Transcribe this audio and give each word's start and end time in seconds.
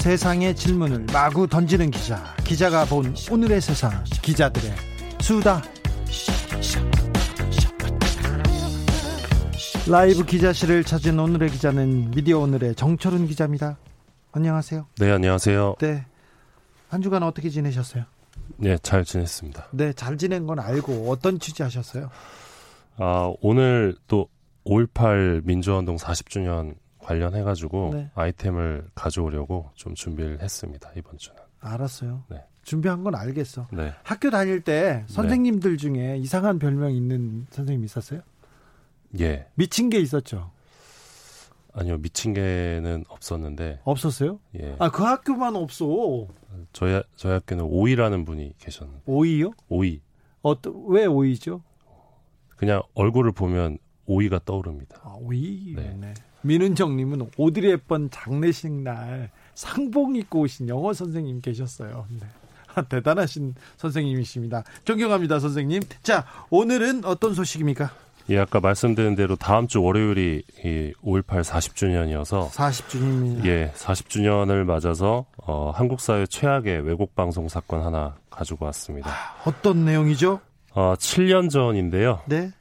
세상의 0.00 0.56
질문을 0.56 1.04
마구 1.12 1.46
던지는 1.46 1.90
기자, 1.90 2.34
기자가 2.44 2.86
본 2.86 3.14
오늘의 3.30 3.60
세상, 3.60 4.02
기자들의 4.22 4.74
수다. 5.20 5.62
라이브 9.86 10.24
기자실을 10.24 10.84
찾은 10.84 11.18
오늘의 11.18 11.50
기자는 11.50 12.12
미디어 12.12 12.38
오늘의 12.38 12.76
정철은 12.76 13.26
기자입니다. 13.26 13.76
안녕하세요. 14.32 14.86
네, 14.96 15.10
안녕하세요. 15.10 15.74
네. 15.80 16.06
한 16.88 17.02
주간 17.02 17.22
어떻게 17.22 17.50
지내셨어요? 17.50 18.04
네, 18.56 18.78
잘 18.78 19.04
지냈습니다. 19.04 19.68
네, 19.72 19.92
잘 19.92 20.16
지낸 20.16 20.46
건 20.46 20.60
알고 20.60 21.10
어떤 21.10 21.38
취재 21.38 21.62
하셨어요? 21.62 22.08
아, 22.96 23.30
오늘 23.42 23.94
또 24.08 24.28
5.18 24.64 25.44
민주화운동 25.44 25.96
40주년 25.96 26.76
관련해 27.10 27.42
가지고 27.42 27.90
네. 27.92 28.08
아이템을 28.14 28.86
가져오려고 28.94 29.70
좀 29.74 29.96
준비를 29.96 30.40
했습니다, 30.40 30.92
이번 30.96 31.18
주는. 31.18 31.40
알았어요. 31.58 32.22
네. 32.28 32.44
준비한 32.62 33.02
건 33.02 33.16
알겠어. 33.16 33.66
네. 33.72 33.92
학교 34.04 34.30
다닐 34.30 34.60
때 34.60 35.04
선생님들 35.08 35.76
중에 35.76 36.18
이상한 36.18 36.60
별명 36.60 36.94
있는 36.94 37.48
선생님 37.50 37.84
있었어요? 37.84 38.20
예. 39.18 39.48
미친 39.56 39.90
게 39.90 39.98
있었죠. 39.98 40.52
아니요, 41.72 41.98
미친 41.98 42.32
개는 42.32 43.04
없었는데. 43.08 43.80
없었어요? 43.82 44.38
예. 44.60 44.76
아, 44.78 44.88
그 44.88 45.02
학교만 45.02 45.56
없어. 45.56 46.28
저희, 46.72 47.02
저희 47.16 47.32
학교는 47.32 47.64
오이라는 47.64 48.24
분이 48.24 48.54
계셨는데. 48.58 49.02
오이요? 49.06 49.50
오이. 49.68 50.00
어떤, 50.42 50.84
왜 50.86 51.06
오이죠? 51.06 51.60
그냥 52.56 52.82
얼굴을 52.94 53.32
보면 53.32 53.78
오이가 54.06 54.38
떠오릅니다. 54.44 55.00
아, 55.02 55.16
오이? 55.18 55.74
네. 55.74 55.92
네. 55.98 56.14
민은정님은 56.42 57.30
오드리 57.36 57.68
헵번 57.68 58.10
장례식 58.10 58.72
날 58.72 59.30
상복 59.54 60.16
입고 60.16 60.40
오신 60.40 60.68
영어 60.68 60.92
선생님 60.92 61.40
계셨어요. 61.40 62.06
네. 62.20 62.26
아, 62.74 62.82
대단하신 62.88 63.54
선생님이십니다. 63.76 64.64
존경합니다, 64.84 65.38
선생님. 65.40 65.82
자, 66.02 66.24
오늘은 66.50 67.04
어떤 67.04 67.34
소식입니까? 67.34 67.90
예, 68.30 68.38
아까 68.38 68.60
말씀드린 68.60 69.16
대로 69.16 69.34
다음 69.34 69.66
주 69.66 69.82
월요일이 69.82 70.44
이5.18 70.62 71.42
40주년이어서 71.42 72.48
40주년입니다. 72.50 73.44
예, 73.46 73.72
40주년을 73.74 74.64
맞아서 74.64 75.24
어, 75.36 75.72
한국 75.74 76.00
사회 76.00 76.26
최악의 76.26 76.82
왜곡 76.86 77.16
방송 77.16 77.48
사건 77.48 77.82
하나 77.82 78.16
가지고 78.30 78.66
왔습니다. 78.66 79.10
아, 79.10 79.42
어떤 79.46 79.84
내용이죠? 79.84 80.40
어, 80.74 80.94
7년 80.96 81.50
전인데요. 81.50 82.20
네. 82.26 82.52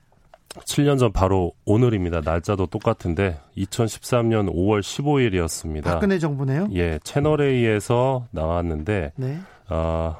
7년 0.55 0.97
전 0.97 1.11
바로 1.11 1.53
오늘입니다. 1.65 2.21
날짜도 2.23 2.67
똑같은데 2.67 3.39
2013년 3.57 4.51
5월 4.51 4.81
15일이었습니다. 4.81 5.83
박근혜 5.83 6.17
정부네요. 6.17 6.69
예, 6.73 6.99
채널 7.03 7.41
A에서 7.41 8.27
나왔는데 8.31 9.13
네. 9.15 9.39
어, 9.69 10.15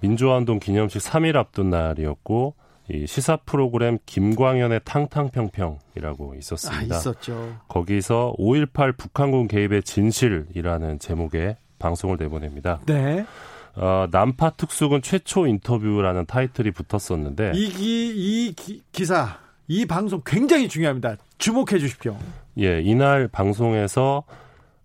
민주화운동 0.00 0.58
기념식 0.58 1.00
3일 1.00 1.36
앞둔 1.36 1.70
날이었고 1.70 2.54
이 2.88 3.06
시사 3.06 3.38
프로그램 3.44 3.98
김광현의 4.06 4.80
탕탕평평이라고 4.84 6.34
있었습니다. 6.36 6.94
아, 6.94 6.98
있었죠. 6.98 7.56
거기서 7.68 8.34
5.18 8.38 8.96
북한군 8.96 9.48
개입의 9.48 9.82
진실이라는 9.82 10.98
제목의 11.00 11.56
방송을 11.78 12.16
내보냅니다. 12.18 12.80
네. 12.86 13.26
어, 13.76 14.06
남파 14.10 14.50
특수군 14.50 15.02
최초 15.02 15.46
인터뷰라는 15.46 16.26
타이틀이 16.26 16.70
붙었었는데 16.70 17.52
이, 17.54 17.68
기, 17.68 18.12
이 18.48 18.52
기, 18.54 18.82
기사, 18.90 19.38
이 19.68 19.84
방송 19.84 20.22
굉장히 20.24 20.68
중요합니다. 20.68 21.16
주목해 21.38 21.78
주십시오. 21.78 22.16
예, 22.58 22.80
이날 22.80 23.28
방송에서 23.28 24.24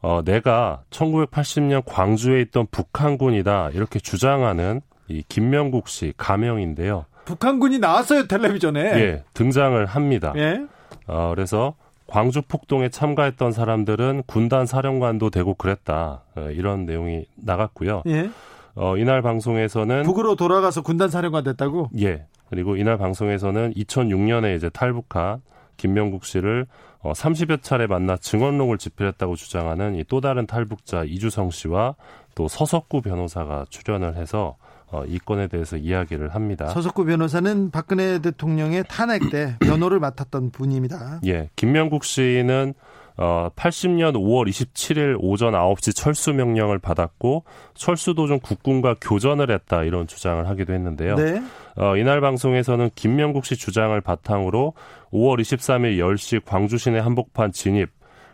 어, 0.01 0.21
내가 0.25 0.81
1980년 0.89 1.83
광주에 1.85 2.41
있던 2.41 2.67
북한군이다 2.71 3.69
이렇게 3.73 3.99
주장하는 3.99 4.81
이 5.07 5.23
김명국 5.29 5.87
씨 5.87 6.13
가명인데요. 6.17 7.05
북한군이 7.25 7.79
나왔어요 7.79 8.27
텔레비전에. 8.27 8.79
예, 8.99 9.23
등장을 9.33 9.85
합니다. 9.85 10.33
예. 10.35 10.65
어, 11.07 11.31
그래서 11.33 11.75
광주 12.07 12.41
폭동에 12.41 12.89
참가했던 12.89 13.53
사람들은 13.53 14.23
군단 14.25 14.65
사령관도 14.65 15.29
되고 15.29 15.53
그랬다. 15.53 16.23
어, 16.35 16.49
이런 16.51 16.85
내용이 16.85 17.25
나갔고요. 17.35 18.03
예. 18.07 18.29
어, 18.75 18.97
이날 18.97 19.21
방송에서는 19.21 20.03
북으로 20.03 20.35
돌아가서 20.35 20.81
군단 20.81 21.09
사령관 21.09 21.43
됐다고? 21.43 21.89
예. 21.99 22.25
그리고 22.49 22.75
이날 22.75 22.97
방송에서는 22.97 23.73
2006년에 23.75 24.55
이제 24.57 24.69
탈북한 24.69 25.41
김명국 25.77 26.25
씨를 26.25 26.65
어, 26.99 27.13
30여 27.13 27.63
차례 27.63 27.87
만나 27.87 28.15
증언록을 28.17 28.77
집필했다고 28.77 29.35
주장하는 29.35 29.95
이 29.95 30.03
또 30.07 30.21
다른 30.21 30.45
탈북자 30.45 31.03
이주성 31.03 31.49
씨와 31.51 31.95
또 32.35 32.47
서석구 32.47 33.01
변호사가 33.01 33.65
출연을 33.69 34.15
해서 34.15 34.57
어, 34.91 35.03
이 35.07 35.17
건에 35.19 35.47
대해서 35.47 35.77
이야기를 35.77 36.35
합니다. 36.35 36.67
서석구 36.67 37.05
변호사는 37.05 37.71
박근혜 37.71 38.19
대통령의 38.19 38.83
탄핵 38.89 39.29
때 39.31 39.55
변호를 39.61 39.99
맡았던 39.99 40.51
분입니다. 40.51 41.21
예, 41.25 41.49
김명국 41.55 42.03
씨는 42.03 42.73
어, 43.21 43.51
80년 43.55 44.13
5월 44.13 44.49
27일 44.49 45.15
오전 45.19 45.53
9시 45.53 45.95
철수 45.95 46.33
명령을 46.33 46.79
받았고 46.79 47.43
철수 47.75 48.15
도중 48.15 48.39
국군과 48.41 48.95
교전을 48.99 49.51
했다 49.51 49.83
이런 49.83 50.07
주장을 50.07 50.49
하기도 50.49 50.73
했는데요. 50.73 51.15
네. 51.17 51.39
어, 51.77 51.95
이날 51.97 52.19
방송에서는 52.19 52.89
김명국 52.95 53.45
씨 53.45 53.57
주장을 53.57 53.99
바탕으로 54.01 54.73
5월 55.13 55.39
23일 55.39 55.99
10시 55.99 56.41
광주 56.45 56.79
시내 56.79 56.97
한복판 56.97 57.51
진입 57.51 57.91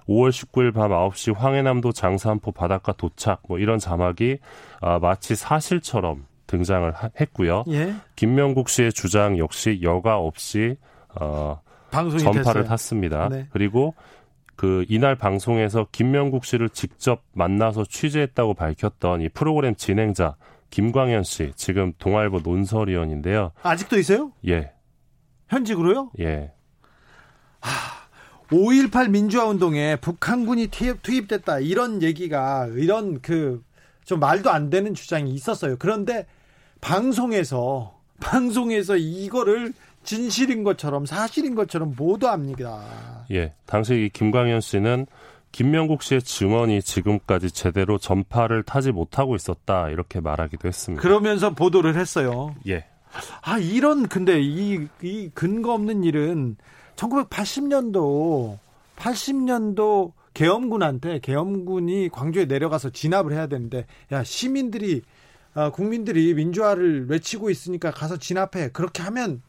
5월 0.08 0.30
19일 0.30 0.74
밤 0.74 0.92
9시 0.92 1.36
황해남도 1.36 1.92
장산포 1.92 2.54
바닷가 2.54 2.94
도착 2.94 3.42
뭐 3.50 3.60
이런 3.60 3.80
자막이 3.80 4.38
아, 4.80 5.00
마치 5.00 5.36
사실처럼 5.36 6.26
등장을 6.48 6.90
하, 6.92 7.10
했고요. 7.20 7.66
예. 7.72 7.94
김명국 8.16 8.70
씨의 8.70 8.94
주장 8.94 9.38
역시 9.38 9.82
여과 9.84 10.18
없이 10.18 10.78
어, 11.20 11.60
전파를 11.92 12.44
됐어요. 12.44 12.64
탔습니다. 12.64 13.30
네. 13.30 13.48
그리고 13.50 13.96
그 14.58 14.86
이날 14.90 15.16
방송에서 15.16 15.88
김명국 15.94 16.44
씨를 16.44 16.70
직접 16.70 17.24
만나서 17.32 17.86
취재했다고 17.86 18.56
밝혔던 18.56 19.22
이 19.22 19.30
프로그램 19.30 19.76
진행자 19.76 20.36
김광현 20.70 21.24
씨 21.24 21.54
지금 21.56 21.94
동아일보 21.98 22.42
논설위원인데요. 22.44 23.54
아직도 23.64 23.98
있어요? 23.98 24.34
예. 24.46 24.74
현직으로요? 25.48 26.12
예. 26.20 26.52
하, 27.62 27.72
5.18 28.50 29.10
민주화 29.12 29.46
운동에 29.46 29.96
북한군이 29.96 30.68
투입, 30.68 31.02
투입됐다 31.02 31.60
이런 31.60 32.02
얘기가 32.02 32.68
이런 32.76 33.22
그 33.22 33.66
좀 34.08 34.22
말도 34.22 34.50
안 34.50 34.70
되는 34.70 34.94
주장이 34.94 35.32
있었어요. 35.32 35.76
그런데 35.78 36.26
방송에서 36.80 38.00
방송에서 38.22 38.96
이거를 38.96 39.74
진실인 40.08 40.64
것처럼 40.64 41.06
사실인 41.06 41.54
것처럼 41.54 41.94
모두합니다. 41.98 43.26
예. 43.30 43.54
당시 43.66 44.06
이 44.06 44.10
김광현 44.10 44.62
씨는 44.62 45.06
김명국 45.52 46.02
씨의 46.02 46.22
증언이 46.22 46.82
지금까지 46.82 47.52
제대로 47.52 47.98
전파를 47.98 48.64
타지 48.64 48.94
못하고 48.94 49.36
있었다 49.36 49.90
이렇게 49.90 50.22
말하기도 50.22 50.66
했습니다. 50.66 51.02
그러면서 51.02 51.54
보도를 51.54 51.98
했어요. 51.98 52.56
예. 52.70 52.86
아 53.42 53.58
이런 53.58 54.08
근데 54.08 54.42
이, 54.42 54.88
이 55.02 55.30
근거 55.34 55.74
없는 55.74 56.06
일은 56.06 56.56
1980년도 56.96 58.58
80년도 58.96 60.14
계엄군한테 60.34 61.20
계엄군이 61.20 62.10
광주에 62.14 62.46
내려가서 62.46 62.92
진압을 62.92 63.34
해야 63.34 63.48
되는데 63.48 63.86
야 64.14 64.24
시민들이 64.24 65.02
아, 65.54 65.70
국민들이 65.70 66.34
민주화를 66.34 67.10
외치고 67.10 67.50
있으니까 67.50 67.92
가서 67.92 68.16
진압해 68.16 68.70
그렇게 68.72 69.04
하면 69.04 69.42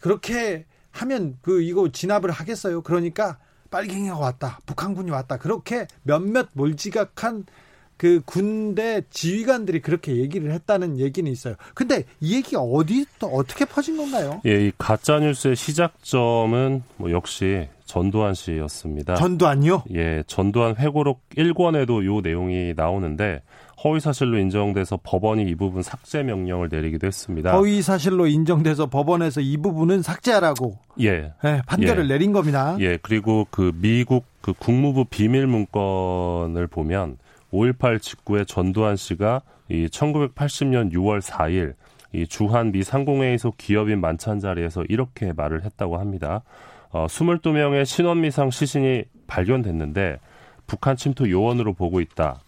그렇게 0.00 0.64
하면 0.90 1.36
그 1.42 1.62
이거 1.62 1.90
진압을 1.90 2.30
하겠어요. 2.30 2.82
그러니까 2.82 3.38
빨갱이가 3.70 4.18
왔다. 4.18 4.58
북한군이 4.66 5.10
왔다. 5.10 5.36
그렇게 5.36 5.86
몇몇 6.02 6.48
몰지각한 6.54 7.44
그 7.96 8.22
군대 8.24 9.02
지휘관들이 9.10 9.82
그렇게 9.82 10.16
얘기를 10.16 10.50
했다는 10.52 10.98
얘기는 10.98 11.30
있어요. 11.30 11.56
근데 11.74 12.04
이 12.18 12.34
얘기가 12.34 12.60
어디 12.60 13.04
또 13.18 13.26
어떻게 13.26 13.66
퍼진 13.66 13.98
건가요? 13.98 14.40
예, 14.46 14.68
이 14.68 14.72
가짜 14.78 15.18
뉴스의 15.18 15.54
시작점은 15.54 16.82
뭐 16.96 17.10
역시 17.10 17.68
전두환 17.84 18.32
씨였습니다. 18.32 19.16
전두환요? 19.16 19.82
예, 19.92 20.24
전두환 20.26 20.76
회고록 20.76 21.20
1권에도 21.36 22.04
요 22.06 22.22
내용이 22.22 22.72
나오는데 22.74 23.42
허위 23.82 23.98
사실로 23.98 24.38
인정돼서 24.38 24.98
법원이 25.02 25.44
이 25.44 25.54
부분 25.54 25.82
삭제 25.82 26.22
명령을 26.22 26.68
내리기도 26.70 27.06
했습니다. 27.06 27.52
허위 27.52 27.80
사실로 27.80 28.26
인정돼서 28.26 28.86
법원에서 28.86 29.40
이 29.40 29.56
부분은 29.56 30.02
삭제하라고 30.02 30.78
예. 31.00 31.32
네, 31.42 31.62
판결을 31.66 32.04
예. 32.04 32.08
내린 32.08 32.32
겁니다. 32.32 32.76
예, 32.80 32.98
그리고 32.98 33.46
그 33.50 33.72
미국 33.76 34.24
그 34.42 34.52
국무부 34.52 35.06
비밀 35.06 35.46
문건을 35.46 36.66
보면 36.66 37.16
5.18 37.52 38.02
직후에 38.02 38.44
전두환 38.44 38.96
씨가 38.96 39.42
이 39.70 39.86
1980년 39.86 40.92
6월 40.92 41.22
4일 41.22 41.74
이 42.12 42.26
주한 42.26 42.72
미 42.72 42.82
상공회의 42.82 43.38
소 43.38 43.52
기업인 43.56 44.00
만찬 44.00 44.40
자리에서 44.40 44.84
이렇게 44.88 45.32
말을 45.32 45.64
했다고 45.64 45.98
합니다. 45.98 46.42
어, 46.90 47.06
22명의 47.06 47.86
신원미상 47.86 48.50
시신이 48.50 49.04
발견됐는데 49.26 50.18
북한 50.66 50.96
침투 50.96 51.30
요원으로 51.30 51.72
보고 51.72 52.00
있다. 52.00 52.40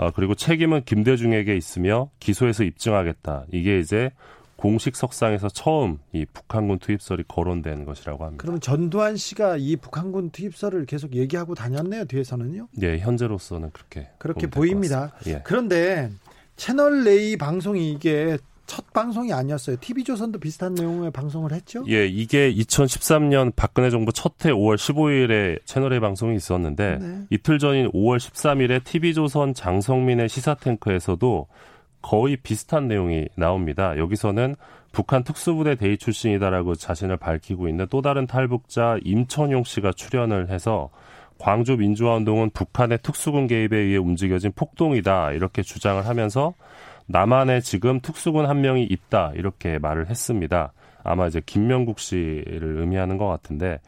어, 0.00 0.10
그리고 0.12 0.34
책임은 0.34 0.84
김대중에게 0.86 1.54
있으며 1.54 2.08
기소해서 2.20 2.64
입증하겠다. 2.64 3.44
이게 3.52 3.78
이제 3.78 4.10
공식 4.56 4.96
석상에서 4.96 5.50
처음 5.50 5.98
이 6.12 6.24
북한군 6.24 6.78
투입설이 6.78 7.24
거론된 7.28 7.84
것이라고 7.84 8.24
합니다. 8.24 8.40
그러면 8.40 8.62
전두환 8.62 9.18
씨가 9.18 9.58
이 9.58 9.76
북한군 9.76 10.30
투입설을 10.30 10.86
계속 10.86 11.14
얘기하고 11.14 11.54
다녔네요. 11.54 12.06
뒤에서는요. 12.06 12.68
예, 12.80 12.98
현재로서는 12.98 13.72
그렇게 13.72 14.08
그렇게 14.16 14.46
보입니다. 14.46 15.12
예. 15.26 15.42
그런데 15.44 16.10
채널 16.56 17.06
A 17.06 17.36
방송이 17.36 17.90
이게 17.92 18.38
첫 18.70 18.92
방송이 18.92 19.32
아니었어요. 19.32 19.78
TV조선도 19.80 20.38
비슷한 20.38 20.74
내용의 20.74 21.10
방송을 21.10 21.50
했죠? 21.50 21.82
예, 21.88 22.06
이게 22.06 22.54
2013년 22.54 23.52
박근혜 23.56 23.90
정부 23.90 24.12
첫해 24.12 24.54
5월 24.54 24.76
15일에 24.76 25.58
채널A 25.64 25.98
방송이 25.98 26.36
있었는데 26.36 26.98
네. 27.00 27.22
이틀 27.30 27.58
전인 27.58 27.90
5월 27.90 28.18
13일에 28.18 28.84
TV조선 28.84 29.54
장성민의 29.54 30.28
시사탱크에서도 30.28 31.48
거의 32.00 32.36
비슷한 32.36 32.86
내용이 32.86 33.26
나옵니다. 33.34 33.98
여기서는 33.98 34.54
북한 34.92 35.24
특수부대 35.24 35.74
대위 35.74 35.98
출신이다라고 35.98 36.76
자신을 36.76 37.16
밝히고 37.16 37.66
있는 37.66 37.88
또 37.90 38.02
다른 38.02 38.28
탈북자 38.28 38.98
임천용 39.02 39.64
씨가 39.64 39.94
출연을 39.96 40.48
해서 40.48 40.90
광주 41.38 41.76
민주화운동은 41.76 42.50
북한의 42.50 43.00
특수군 43.02 43.48
개입에 43.48 43.76
의해 43.76 43.96
움직여진 43.96 44.52
폭동이다 44.54 45.32
이렇게 45.32 45.62
주장을 45.62 46.06
하면서 46.06 46.54
남한에 47.10 47.60
지금 47.60 48.00
특수군 48.00 48.46
한 48.46 48.60
명이 48.60 48.84
있다 48.84 49.32
이렇게 49.34 49.78
말을 49.78 50.08
했습니다. 50.08 50.72
아마 51.02 51.26
이제 51.26 51.42
김명국 51.44 51.98
씨를 51.98 52.78
의미하는 52.78 53.18
것 53.18 53.26
같은데 53.26 53.80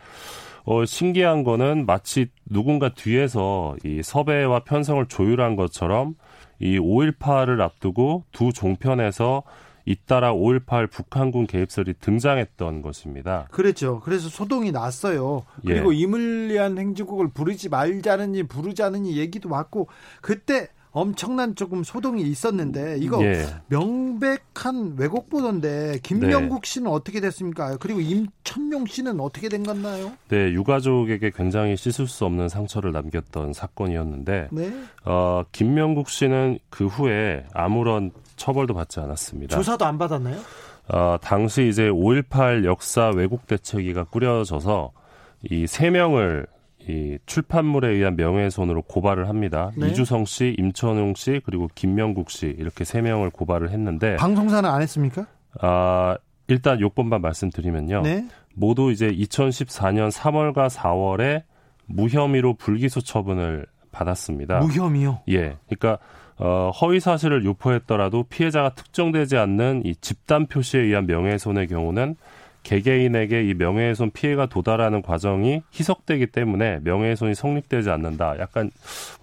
어, 0.64 0.84
신기한 0.84 1.44
거는 1.44 1.86
마치 1.86 2.28
누군가 2.48 2.88
뒤에서 2.94 3.76
이 3.84 4.02
섭외와 4.02 4.64
편성을 4.64 5.06
조율한 5.06 5.56
것처럼 5.56 6.14
이 6.58 6.78
5.18을 6.78 7.60
앞두고 7.60 8.24
두 8.32 8.52
종편에서 8.52 9.42
잇따라 9.84 10.32
5.18 10.32 10.90
북한군 10.90 11.46
개입설이 11.48 11.94
등장했던 12.00 12.82
것입니다. 12.82 13.48
그랬죠. 13.50 14.00
그래서 14.00 14.28
소동이 14.28 14.70
났어요. 14.70 15.44
그리고 15.64 15.92
예. 15.92 15.98
이물리한 15.98 16.78
행진곡을 16.78 17.30
부르지 17.30 17.68
말자느니 17.68 18.44
부르자느니 18.44 19.16
얘기도 19.16 19.50
왔고 19.50 19.88
그때 20.20 20.68
엄청난 20.92 21.54
조금 21.54 21.82
소동이 21.82 22.22
있었는데 22.22 22.98
이거 23.00 23.24
예. 23.24 23.46
명백한 23.68 24.96
왜곡 24.98 25.30
보도인데 25.30 25.98
김명국 26.02 26.62
네. 26.62 26.68
씨는 26.70 26.90
어떻게 26.90 27.20
됐습니까? 27.20 27.76
그리고 27.78 28.00
임천용 28.00 28.84
씨는 28.86 29.18
어떻게 29.20 29.48
된 29.48 29.62
건가요? 29.62 30.12
네, 30.28 30.52
유가족에게 30.52 31.30
굉장히 31.34 31.76
씻을 31.76 32.06
수 32.06 32.26
없는 32.26 32.48
상처를 32.50 32.92
남겼던 32.92 33.54
사건이었는데 33.54 34.48
네. 34.52 34.72
어, 35.04 35.42
김명국 35.52 36.10
씨는 36.10 36.58
그 36.68 36.86
후에 36.86 37.46
아무런 37.54 38.10
처벌도 38.36 38.74
받지 38.74 39.00
않았습니다. 39.00 39.56
조사도 39.56 39.84
안 39.86 39.96
받았나요? 39.96 40.38
어, 40.88 41.16
당시 41.22 41.68
이제 41.68 41.88
5.18 41.88 42.64
역사 42.64 43.08
왜곡 43.14 43.46
대책위가 43.46 44.04
꾸려져서 44.04 44.92
이 45.50 45.66
세 45.66 45.90
명을 45.90 46.46
이 46.88 47.18
출판물에 47.26 47.88
의한 47.88 48.16
명예훼손으로 48.16 48.82
고발을 48.82 49.28
합니다. 49.28 49.70
네. 49.76 49.88
이주성 49.88 50.24
씨, 50.24 50.54
임천웅 50.58 51.14
씨, 51.14 51.40
그리고 51.44 51.68
김명국 51.74 52.30
씨 52.30 52.46
이렇게 52.46 52.84
세 52.84 53.00
명을 53.00 53.30
고발을 53.30 53.70
했는데 53.70 54.16
방송사는 54.16 54.68
안 54.68 54.82
했습니까? 54.82 55.26
아, 55.60 56.16
일단 56.48 56.80
요건만 56.80 57.20
말씀드리면요. 57.20 58.02
네. 58.02 58.26
모두 58.54 58.90
이제 58.90 59.10
2014년 59.10 60.10
3월과 60.10 60.68
4월에 60.68 61.44
무혐의로 61.86 62.54
불기소 62.54 63.00
처분을 63.00 63.66
받았습니다. 63.90 64.58
무혐의요. 64.60 65.20
예. 65.28 65.56
그러니까 65.68 65.98
어, 66.38 66.70
허위 66.70 66.98
사실을 66.98 67.44
유포했더라도 67.44 68.24
피해자가 68.24 68.74
특정되지 68.74 69.36
않는 69.36 69.82
이 69.84 69.94
집단 69.96 70.46
표시에 70.46 70.80
의한 70.80 71.06
명예훼손의 71.06 71.68
경우는 71.68 72.16
개개인에게 72.62 73.48
이 73.48 73.54
명예훼손 73.54 74.10
피해가 74.12 74.46
도달하는 74.46 75.02
과정이 75.02 75.62
희석되기 75.74 76.28
때문에 76.28 76.80
명예훼손이 76.84 77.34
성립되지 77.34 77.90
않는다. 77.90 78.38
약간 78.38 78.70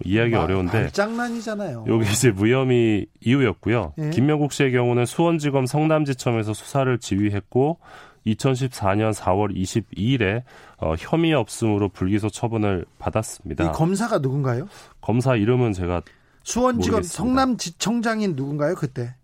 이해하기 0.04 0.32
말- 0.32 0.42
어려운데 0.42 0.80
말장난이잖아요. 0.82 1.84
여기 1.88 2.10
이제 2.10 2.30
무혐의 2.30 3.06
이유였고요. 3.20 3.94
예. 3.98 4.10
김명국 4.10 4.52
씨의 4.52 4.72
경우는 4.72 5.06
수원지검 5.06 5.66
성남지청에서 5.66 6.52
수사를 6.54 6.98
지휘했고 6.98 7.78
2014년 8.26 9.14
4월 9.14 9.56
22일에 9.56 10.42
어, 10.78 10.94
혐의 10.98 11.32
없음으로 11.32 11.88
불기소 11.88 12.28
처분을 12.28 12.84
받았습니다. 12.98 13.64
이 13.64 13.72
검사가 13.72 14.18
누군가요? 14.18 14.68
검사 15.00 15.36
이름은 15.36 15.72
제가 15.72 16.02
수원지검 16.42 16.96
모르겠습니다. 16.98 17.16
성남지청장인 17.16 18.34
누군가요? 18.36 18.74
그때 18.74 19.14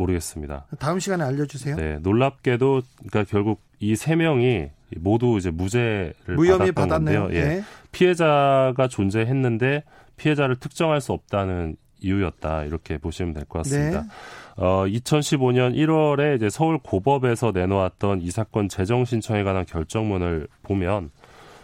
모르겠습니다. 0.00 0.66
다음 0.78 0.98
시간에 0.98 1.24
알려주세요. 1.24 1.76
네, 1.76 1.98
놀랍게도 2.00 2.82
그러니까 2.98 3.24
결국 3.30 3.60
이 3.80 3.94
세 3.96 4.16
명이 4.16 4.68
모두 4.96 5.36
이제 5.38 5.50
무죄를 5.50 6.14
무혐의 6.36 6.72
받았던 6.72 6.88
받았네요. 6.88 7.20
건데요. 7.24 7.40
예. 7.40 7.44
네. 7.48 7.62
피해자가 7.92 8.88
존재했는데 8.88 9.84
피해자를 10.16 10.56
특정할 10.56 11.00
수 11.00 11.12
없다는 11.12 11.76
이유였다 12.02 12.64
이렇게 12.64 12.98
보시면 12.98 13.34
될 13.34 13.44
것 13.44 13.58
같습니다. 13.60 14.02
네. 14.02 14.08
어, 14.56 14.84
2015년 14.86 15.74
1월에 15.74 16.36
이제 16.36 16.50
서울 16.50 16.78
고법에서 16.78 17.52
내놓았던 17.52 18.20
이 18.22 18.30
사건 18.30 18.68
재정 18.68 19.04
신청에 19.04 19.42
관한 19.44 19.64
결정문을 19.64 20.48
보면 20.62 21.10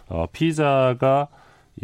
어, 0.09 0.25
피의자가 0.31 1.27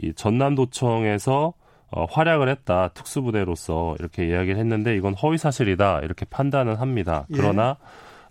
이 0.02 0.14
전남도청에서 0.14 1.54
어, 1.96 2.06
활약을 2.10 2.50
했다 2.50 2.90
특수부대로서 2.90 3.96
이렇게 4.00 4.28
이야기를 4.28 4.58
했는데 4.58 4.96
이건 4.96 5.14
허위 5.14 5.38
사실이다 5.38 6.00
이렇게 6.00 6.26
판단은 6.26 6.76
합니다. 6.76 7.26
예. 7.30 7.36
그러나 7.38 7.78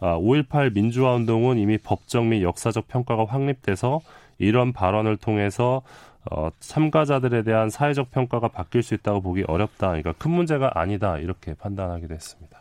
아, 0.00 0.16
5.18 0.16 0.74
민주화 0.74 1.14
운동은 1.14 1.58
이미 1.58 1.78
법적 1.78 2.26
및 2.26 2.42
역사적 2.42 2.88
평가가 2.88 3.24
확립돼서 3.24 4.00
이런 4.38 4.72
발언을 4.72 5.16
통해서 5.16 5.82
어, 6.28 6.50
참가자들에 6.58 7.44
대한 7.44 7.70
사회적 7.70 8.10
평가가 8.10 8.48
바뀔 8.48 8.82
수 8.82 8.94
있다고 8.94 9.20
보기 9.20 9.44
어렵다. 9.46 9.88
그러니까 9.88 10.12
큰 10.18 10.32
문제가 10.32 10.72
아니다. 10.74 11.18
이렇게 11.18 11.54
판단하기도 11.54 12.14
했습니다. 12.14 12.60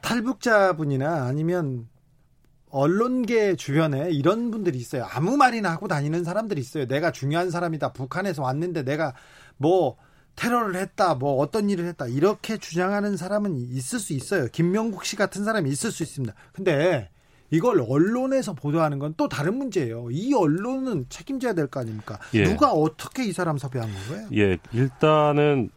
탈북자분이나 0.00 1.26
아니면 1.26 1.88
언론계 2.70 3.56
주변에 3.56 4.10
이런 4.10 4.50
분들이 4.50 4.78
있어요. 4.78 5.04
아무 5.12 5.36
말이나 5.36 5.70
하고 5.70 5.88
다니는 5.88 6.24
사람들이 6.24 6.60
있어요. 6.60 6.86
내가 6.86 7.10
중요한 7.12 7.50
사람이다. 7.50 7.92
북한에서 7.92 8.42
왔는데 8.42 8.84
내가 8.84 9.14
뭐 9.60 9.96
테러를 10.36 10.74
했다. 10.76 11.14
뭐 11.14 11.34
어떤 11.36 11.68
일을 11.68 11.84
했다. 11.84 12.06
이렇게 12.06 12.56
주장하는 12.56 13.18
사람은 13.18 13.56
있을 13.58 13.98
수 13.98 14.14
있어요. 14.14 14.46
김명국 14.50 15.04
씨 15.04 15.14
같은 15.16 15.44
사람이 15.44 15.68
있을 15.68 15.92
수 15.92 16.02
있습니다. 16.02 16.34
근데 16.54 17.10
이걸 17.50 17.84
언론에서 17.86 18.54
보도하는 18.54 18.98
건 18.98 19.12
또 19.18 19.28
다른 19.28 19.58
문제예요. 19.58 20.08
이 20.10 20.32
언론은 20.32 21.06
책임져야 21.10 21.52
될 21.52 21.66
거 21.66 21.80
아닙니까? 21.80 22.18
예. 22.32 22.44
누가 22.44 22.72
어떻게 22.72 23.24
이 23.26 23.32
사람 23.32 23.58
섭외한 23.58 23.90
거예요? 24.08 24.28
예, 24.34 24.56
일단은 24.72 25.68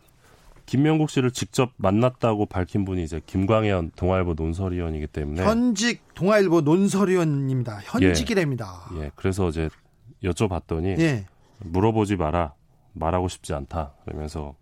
김명국 0.66 1.10
씨를 1.10 1.32
직접 1.32 1.72
만났다고 1.76 2.46
밝힌 2.46 2.86
분이 2.86 3.04
이제 3.04 3.20
김광현 3.26 3.92
동아일보 3.98 4.36
논설위원이기 4.36 5.08
때문에 5.08 5.44
현직 5.44 6.14
동아일보 6.14 6.62
논설위원입니다. 6.62 7.80
현직이랍니다. 7.84 8.90
예, 9.00 9.12
그래서 9.18 9.50
이제 9.50 9.68
여쭤봤더니 10.24 10.98
예. 11.02 11.26
물어보지 11.66 12.16
마라. 12.16 12.54
말하고 12.94 13.28
싶지 13.28 13.54
않다. 13.54 13.94
그러면서 14.06 14.56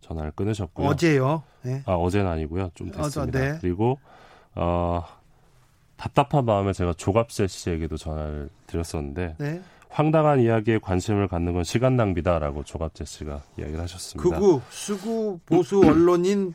전화를 0.00 0.32
끊으셨고요. 0.32 0.88
어제요. 0.88 1.42
예. 1.66 1.82
아, 1.86 1.94
어제는 1.94 2.30
아니고요. 2.30 2.70
좀 2.74 2.90
됐습니다. 2.90 3.38
어제, 3.38 3.52
네. 3.52 3.58
그리고 3.60 3.98
어 4.54 5.04
답답한 5.96 6.44
마음에 6.44 6.72
제가 6.72 6.92
조갑재 6.94 7.46
씨에게도 7.46 7.96
전화를 7.96 8.48
드렸었는데 8.66 9.36
네. 9.38 9.62
황당한 9.88 10.40
이야기에 10.40 10.78
관심을 10.78 11.28
갖는 11.28 11.52
건 11.52 11.64
시간 11.64 11.96
낭비다라고 11.96 12.64
조갑재 12.64 13.04
씨가 13.04 13.42
이야기를 13.58 13.80
하셨습니다. 13.82 14.38
극우 14.38 14.60
수구 14.70 15.38
보수 15.46 15.80
언론인 15.86 16.54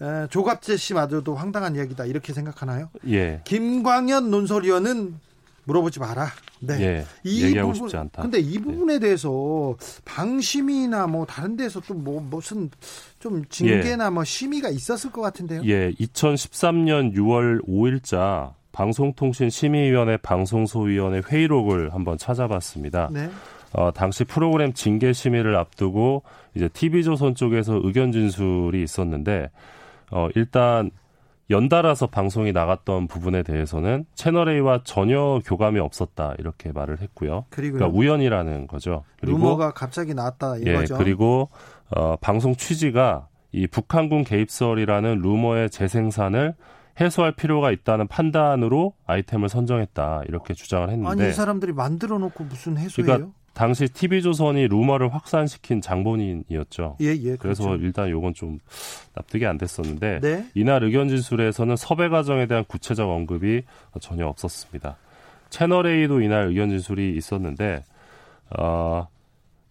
에, 0.00 0.26
조갑재 0.28 0.76
씨마저도 0.76 1.34
황당한 1.36 1.76
이야기다 1.76 2.06
이렇게 2.06 2.32
생각하나요? 2.32 2.90
예. 3.08 3.40
김광현 3.44 4.30
논설위원은 4.30 5.20
물어보지 5.64 6.00
마라. 6.00 6.28
네. 6.60 6.80
예, 6.80 7.04
이 7.24 7.44
얘기하고 7.44 7.72
부분, 7.72 7.88
싶지 7.88 7.96
않다. 7.96 8.22
근데 8.22 8.38
이 8.38 8.54
네. 8.54 8.60
부분에 8.60 8.94
네. 8.94 8.98
대해서 9.00 9.76
방심이나 10.04 11.06
뭐 11.06 11.24
다른 11.24 11.56
데서 11.56 11.80
또 11.80 11.94
뭐 11.94 12.20
무슨 12.20 12.68
좀 13.20 13.44
징계나 13.44 14.06
예. 14.06 14.10
뭐 14.10 14.24
심의가 14.24 14.68
있었을 14.68 15.12
것 15.12 15.22
같은데요. 15.22 15.62
예, 15.64 15.92
2013년 15.92 17.14
6월 17.14 17.64
5일자 17.66 18.54
방송통신심의위원회 18.72 20.16
방송소위원회 20.16 21.22
회의록을 21.30 21.92
한번 21.94 22.18
찾아봤습니다. 22.18 23.10
네. 23.12 23.30
어, 23.74 23.90
당시 23.92 24.24
프로그램 24.24 24.72
징계 24.72 25.12
심의를 25.12 25.56
앞두고 25.56 26.22
이제 26.54 26.68
TV조선 26.68 27.34
쪽에서 27.34 27.80
의견 27.82 28.12
진술이 28.12 28.82
있었는데 28.82 29.50
어, 30.10 30.28
일단 30.34 30.90
연달아서 31.52 32.08
방송이 32.08 32.52
나갔던 32.52 33.06
부분에 33.06 33.42
대해서는 33.42 34.06
채널 34.14 34.48
A와 34.48 34.80
전혀 34.84 35.40
교감이 35.44 35.78
없었다 35.78 36.34
이렇게 36.38 36.72
말을 36.72 37.00
했고요. 37.00 37.44
그리고 37.50 37.76
그러니까 37.76 37.96
우연이라는 37.96 38.66
거죠. 38.66 39.04
그리고 39.20 39.38
루머가 39.38 39.72
갑자기 39.72 40.14
나왔다 40.14 40.56
이거죠. 40.56 40.94
예, 40.94 40.98
그리고 40.98 41.50
어, 41.94 42.16
방송 42.16 42.56
취지가 42.56 43.28
이 43.52 43.66
북한군 43.66 44.24
개입설이라는 44.24 45.20
루머의 45.20 45.70
재생산을 45.70 46.54
해소할 47.00 47.32
필요가 47.32 47.70
있다는 47.70 48.06
판단으로 48.08 48.94
아이템을 49.06 49.48
선정했다 49.48 50.22
이렇게 50.28 50.54
주장을 50.54 50.88
했는데 50.88 51.08
아니 51.08 51.30
이 51.30 51.32
사람들이 51.32 51.72
만들어 51.72 52.18
놓고 52.18 52.44
무슨 52.44 52.76
해소예요? 52.76 53.06
그러니까 53.06 53.32
당시 53.54 53.86
TV조선이 53.86 54.68
루머를 54.68 55.14
확산시킨 55.14 55.80
장본인이었죠. 55.80 56.96
예, 57.00 57.08
예. 57.08 57.36
그래서 57.36 57.64
그렇죠. 57.64 57.84
일단 57.84 58.10
요건 58.10 58.32
좀 58.34 58.58
납득이 59.14 59.44
안 59.46 59.58
됐었는데 59.58 60.20
네? 60.20 60.46
이날 60.54 60.82
의견 60.84 61.08
진술에서는 61.08 61.76
섭외 61.76 62.08
과정에 62.08 62.46
대한 62.46 62.64
구체적 62.64 63.08
언급이 63.08 63.62
전혀 64.00 64.26
없었습니다. 64.26 64.96
채널 65.50 65.86
A도 65.86 66.22
이날 66.22 66.48
의견 66.48 66.70
진술이 66.70 67.14
있었는데 67.16 67.84
어, 68.58 69.06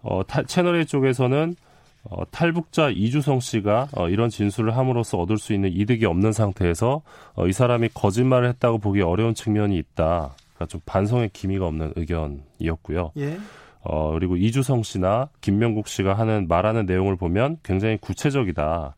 어 0.04 0.22
타, 0.28 0.44
채널 0.44 0.76
A 0.78 0.86
쪽에서는 0.86 1.56
어, 2.04 2.24
탈북자 2.32 2.90
이주성 2.90 3.40
씨가 3.40 3.90
어, 3.94 4.10
이런 4.10 4.30
진술을 4.30 4.76
함으로써 4.76 5.18
얻을 5.18 5.38
수 5.38 5.54
있는 5.54 5.72
이득이 5.72 6.06
없는 6.06 6.34
상태에서 6.34 7.02
어, 7.36 7.48
이 7.48 7.54
사람이 7.54 7.90
거짓말을 7.94 8.48
했다고 8.50 8.80
보기 8.80 9.02
어려운 9.02 9.34
측면이 9.34 9.78
있다. 9.78 10.36
그러니까 10.56 10.66
좀 10.68 10.82
반성의 10.86 11.30
기미가 11.34 11.66
없는 11.66 11.94
의견이었고요. 11.96 13.12
예. 13.18 13.38
어, 13.84 14.14
그리고 14.14 14.36
이주성 14.38 14.84
씨나 14.84 15.30
김명국 15.42 15.88
씨가 15.88 16.14
하는 16.14 16.48
말하는 16.48 16.86
내용을 16.86 17.16
보면 17.16 17.58
굉장히 17.64 17.98
구체적이다. 17.98 18.96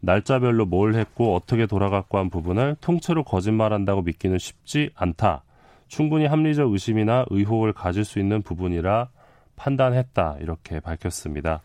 날짜별로 0.00 0.66
뭘 0.66 0.94
했고 0.94 1.34
어떻게 1.34 1.66
돌아갔고 1.66 2.18
한 2.18 2.30
부분을 2.30 2.76
통째로 2.80 3.24
거짓말한다고 3.24 4.02
믿기는 4.02 4.38
쉽지 4.38 4.90
않다. 4.94 5.44
충분히 5.88 6.26
합리적 6.26 6.72
의심이나 6.72 7.24
의혹을 7.30 7.72
가질 7.72 8.04
수 8.04 8.18
있는 8.18 8.42
부분이라 8.42 9.08
판단했다. 9.56 10.38
이렇게 10.40 10.80
밝혔습니다. 10.80 11.62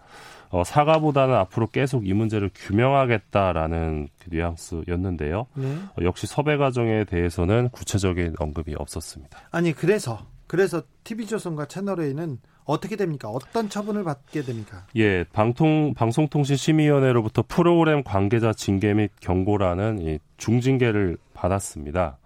어, 0.52 0.64
사과보다는 0.64 1.36
앞으로 1.36 1.68
계속 1.68 2.08
이 2.08 2.14
문제를 2.14 2.50
규명하겠다라는 2.54 4.10
그 4.20 4.30
뉘앙스였는데요. 4.32 5.48
네. 5.56 5.66
어, 5.68 6.04
역시 6.04 6.28
섭외 6.28 6.58
과정에 6.58 7.04
대해서는 7.04 7.70
구체적인 7.70 8.36
언급이 8.40 8.76
없었습니다. 8.76 9.40
아니 9.52 9.74
그래서 9.74 10.26
그래서 10.48 10.82
TV조선과 11.04 11.66
채널A는 11.66 12.40
어떻게 12.70 12.96
됩니까? 12.96 13.30
어떤 13.30 13.68
처분을 13.68 14.04
받게 14.04 14.44
됩니까? 14.44 14.86
예, 14.96 15.24
방통 15.34 15.96
방송통신심의위원회로부터 15.96 17.44
프로그램 17.48 18.04
관계자 18.04 18.54
징계 18.54 18.94
및 18.94 19.12
경고라는 19.20 20.00
이 20.00 20.20
중징계를 20.38 21.18
받았습니다. 21.34 22.20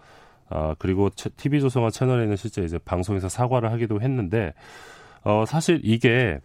아, 0.49 0.75
그리고 0.77 1.09
TV조선과 1.09 1.91
채널에는 1.91 2.35
실제 2.35 2.61
이제 2.61 2.77
방송에서 2.77 3.29
사과를 3.29 3.71
하기도 3.71 4.01
했는데 4.01 4.53
어, 5.23 5.45
사실 5.47 5.79
이게 5.81 6.39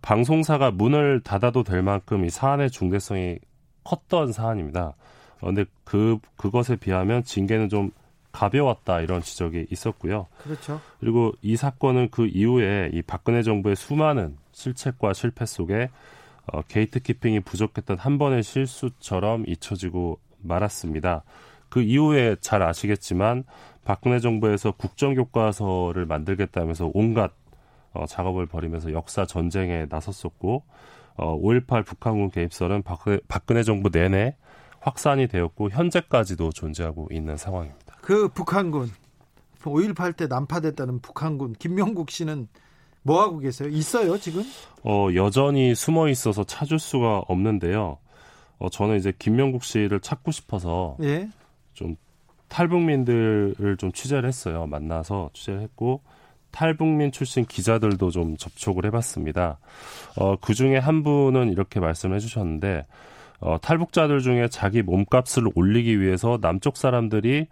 방송사가 0.00 0.70
문을 0.70 1.20
닫아도 1.20 1.64
될 1.64 1.82
만큼 1.82 2.24
이 2.24 2.30
사안의 2.30 2.70
중대성이 2.70 3.38
컸던 3.84 4.32
사안입니다. 4.32 4.94
어, 5.40 5.46
근데 5.46 5.66
그 5.84 6.18
그것에 6.36 6.76
비하면 6.76 7.22
징계는 7.24 7.68
좀 7.68 7.90
가벼웠다 8.34 9.00
이런 9.00 9.22
지적이 9.22 9.66
있었고요. 9.70 10.26
그렇죠. 10.42 10.80
그리고 10.98 11.32
이 11.40 11.56
사건은 11.56 12.08
그 12.10 12.26
이후에 12.26 12.90
이 12.92 13.00
박근혜 13.00 13.42
정부의 13.42 13.76
수많은 13.76 14.36
실책과 14.52 15.12
실패 15.12 15.46
속에 15.46 15.88
어, 16.52 16.62
게이트키핑이 16.62 17.40
부족했던 17.40 17.96
한 17.96 18.18
번의 18.18 18.42
실수처럼 18.42 19.44
잊혀지고 19.46 20.18
말았습니다. 20.40 21.22
그 21.70 21.80
이후에 21.80 22.36
잘 22.40 22.62
아시겠지만 22.62 23.44
박근혜 23.84 24.18
정부에서 24.18 24.72
국정교과서를 24.72 26.04
만들겠다면서 26.04 26.90
온갖 26.92 27.32
어, 27.92 28.04
작업을 28.06 28.46
벌이면서 28.46 28.92
역사 28.92 29.24
전쟁에 29.24 29.86
나섰었고 29.88 30.64
어, 31.16 31.40
5.18 31.40 31.86
북한군 31.86 32.30
개입설은 32.30 32.82
박근혜, 32.82 33.20
박근혜 33.28 33.62
정부 33.62 33.90
내내 33.90 34.36
확산이 34.80 35.28
되었고 35.28 35.70
현재까지도 35.70 36.50
존재하고 36.50 37.08
있는 37.10 37.36
상황입니다. 37.36 37.83
그 38.04 38.28
북한군 38.28 38.90
5.18 39.62 40.14
때 40.14 40.26
난파됐다는 40.26 41.00
북한군 41.00 41.54
김명국 41.54 42.10
씨는 42.10 42.48
뭐 43.02 43.22
하고 43.22 43.38
계세요? 43.38 43.70
있어요 43.70 44.18
지금? 44.18 44.42
어 44.84 45.08
여전히 45.14 45.74
숨어 45.74 46.10
있어서 46.10 46.44
찾을 46.44 46.78
수가 46.78 47.20
없는데요. 47.28 47.96
어 48.58 48.68
저는 48.68 48.98
이제 48.98 49.10
김명국 49.18 49.64
씨를 49.64 50.00
찾고 50.00 50.32
싶어서 50.32 50.98
예? 51.02 51.30
좀 51.72 51.96
탈북민들을 52.48 53.78
좀 53.78 53.90
취재를 53.90 54.28
했어요. 54.28 54.66
만나서 54.66 55.30
취재를 55.32 55.62
했고 55.62 56.02
탈북민 56.50 57.10
출신 57.10 57.46
기자들도 57.46 58.10
좀 58.10 58.36
접촉을 58.36 58.84
해봤습니다. 58.84 59.58
어, 60.16 60.36
그 60.36 60.52
중에 60.52 60.76
한 60.76 61.02
분은 61.02 61.50
이렇게 61.50 61.80
말씀을 61.80 62.14
해주셨는데, 62.14 62.86
어, 63.40 63.58
탈북자들 63.60 64.20
중에 64.20 64.46
자기 64.46 64.80
몸값을 64.82 65.48
올리기 65.56 66.00
위해서 66.00 66.38
남쪽 66.40 66.76
사람들이 66.76 67.48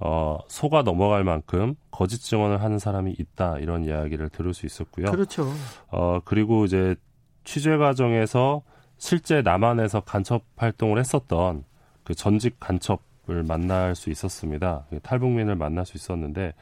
어, 0.00 0.38
소가 0.48 0.82
넘어갈 0.82 1.24
만큼 1.24 1.76
거짓 1.90 2.18
증언을 2.22 2.62
하는 2.62 2.78
사람이 2.78 3.14
있다 3.18 3.58
이런 3.58 3.84
이야기를 3.84 4.28
들을 4.30 4.52
수 4.52 4.66
있었고요. 4.66 5.06
그렇죠. 5.06 5.52
어, 5.88 6.20
그리고 6.24 6.64
이제 6.64 6.96
취재 7.44 7.76
과정에서 7.76 8.62
실제 8.98 9.42
남한에서 9.42 10.00
간첩 10.00 10.42
활동을 10.56 10.98
했었던 10.98 11.64
그 12.02 12.14
전직 12.14 12.58
간첩을 12.58 13.44
만날 13.46 13.94
수 13.94 14.10
있었습니다. 14.10 14.86
그 14.90 15.00
탈북민을 15.00 15.56
만날 15.56 15.86
수 15.86 15.96
있었는데 15.96 16.54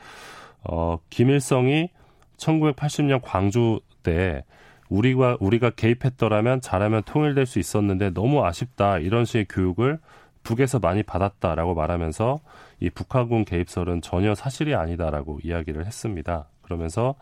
어, 0.65 0.99
김일성이 1.11 1.91
1980년 2.37 3.21
광주 3.23 3.81
때 4.03 4.45
우리가 4.89 5.39
우리가 5.41 5.71
개입했더라면 5.71 6.61
잘하면 6.61 7.03
통일될 7.05 7.47
수 7.47 7.59
있었는데 7.59 8.11
너무 8.11 8.45
아쉽다 8.45 8.99
이런 8.99 9.25
식의 9.25 9.47
교육을 9.49 9.99
북에서 10.43 10.79
많이 10.79 11.03
받았다라고 11.03 11.75
말하면서 11.75 12.41
이 12.81 12.91
북한군 12.91 13.45
개입설은 13.45 14.01
전혀 14.01 14.35
사실이 14.35 14.75
아니다라고 14.75 15.41
이야기를 15.43 15.87
했습니다. 15.87 16.47
그러면서 16.63 17.15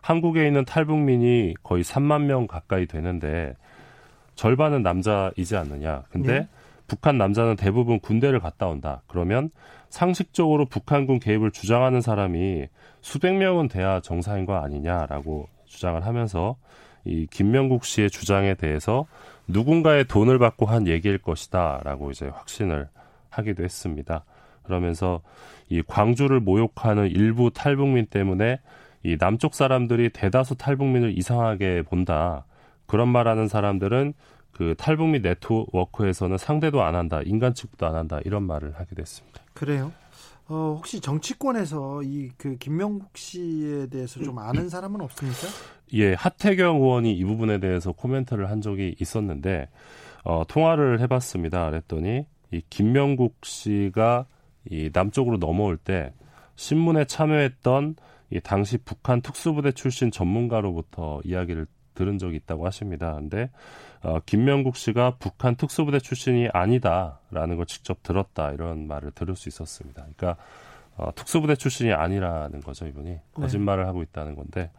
한국에 0.00 0.46
있는 0.46 0.64
탈북민이 0.64 1.54
거의 1.62 1.82
3만 1.82 2.22
명 2.22 2.46
가까이 2.46 2.86
되는데 2.86 3.54
절반은 4.34 4.82
남자이지 4.82 5.56
않느냐. 5.56 6.04
근데 6.10 6.40
네. 6.40 6.48
북한 6.86 7.18
남자는 7.18 7.56
대부분 7.56 8.00
군대를 8.00 8.40
갔다 8.40 8.66
온다. 8.66 9.02
그러면 9.06 9.50
상식적으로 9.90 10.66
북한군 10.66 11.18
개입을 11.18 11.50
주장하는 11.50 12.00
사람이 12.00 12.68
수백 13.00 13.34
명은 13.34 13.68
돼야 13.68 14.00
정상인 14.00 14.46
거 14.46 14.56
아니냐라고 14.56 15.48
주장을 15.66 16.04
하면서 16.04 16.56
이 17.08 17.26
김명국 17.30 17.84
씨의 17.84 18.10
주장에 18.10 18.54
대해서 18.54 19.06
누군가의 19.46 20.04
돈을 20.04 20.38
받고 20.38 20.66
한 20.66 20.86
얘기일 20.86 21.18
것이다라고 21.18 22.10
이제 22.10 22.26
확신을 22.26 22.88
하기도 23.30 23.64
했습니다. 23.64 24.24
그러면서 24.62 25.22
이 25.70 25.82
광주를 25.82 26.40
모욕하는 26.40 27.08
일부 27.08 27.50
탈북민 27.50 28.06
때문에 28.06 28.60
이 29.02 29.16
남쪽 29.18 29.54
사람들이 29.54 30.10
대다수 30.10 30.56
탈북민을 30.56 31.16
이상하게 31.16 31.82
본다. 31.82 32.44
그런 32.86 33.08
말하는 33.08 33.48
사람들은 33.48 34.14
그 34.52 34.74
탈북민 34.76 35.22
네트워크에서는 35.22 36.36
상대도 36.36 36.82
안 36.82 36.94
한다, 36.94 37.20
인간 37.24 37.54
취급도 37.54 37.86
안 37.86 37.94
한다 37.94 38.18
이런 38.24 38.42
말을 38.42 38.74
하게 38.74 38.94
됐습니다. 38.96 39.40
그래요? 39.54 39.92
어, 40.48 40.74
혹시 40.76 41.00
정치권에서 41.00 42.02
이 42.04 42.30
그 42.38 42.56
김명국 42.56 43.16
씨에 43.16 43.88
대해서 43.88 44.20
좀 44.20 44.38
아는 44.38 44.68
사람은 44.68 45.00
없습니까? 45.02 45.46
예, 45.94 46.14
하태경 46.14 46.76
의원이 46.76 47.12
이 47.12 47.24
부분에 47.24 47.58
대해서 47.60 47.92
코멘트를 47.92 48.50
한 48.50 48.60
적이 48.60 48.94
있었는데 49.00 49.68
어, 50.24 50.44
통화를 50.48 51.00
해봤습니다. 51.00 51.68
그랬더니 51.70 52.26
이 52.52 52.62
김명국 52.70 53.44
씨가 53.44 54.26
이 54.70 54.90
남쪽으로 54.92 55.38
넘어올 55.38 55.76
때 55.76 56.12
신문에 56.56 57.04
참여했던 57.04 57.96
이 58.30 58.40
당시 58.40 58.78
북한 58.78 59.20
특수부대 59.22 59.72
출신 59.72 60.10
전문가로부터 60.10 61.20
이야기를 61.24 61.66
들은 61.94 62.18
적이 62.18 62.36
있다고 62.36 62.66
하십니다. 62.66 63.14
근데 63.14 63.50
어, 64.02 64.20
김명국 64.24 64.76
씨가 64.76 65.16
북한 65.18 65.56
특수부대 65.56 65.98
출신이 65.98 66.48
아니다라는 66.52 67.56
걸 67.56 67.66
직접 67.66 68.02
들었다 68.02 68.52
이런 68.52 68.86
말을 68.86 69.10
들을 69.12 69.34
수 69.36 69.48
있었습니다. 69.48 70.02
그러니까 70.02 70.36
어, 70.96 71.10
특수부대 71.14 71.56
출신이 71.56 71.92
아니라는 71.92 72.60
거죠 72.60 72.86
이분이 72.86 73.10
네. 73.10 73.22
거짓말을 73.34 73.86
하고 73.86 74.02
있다는 74.02 74.34
건데 74.34 74.70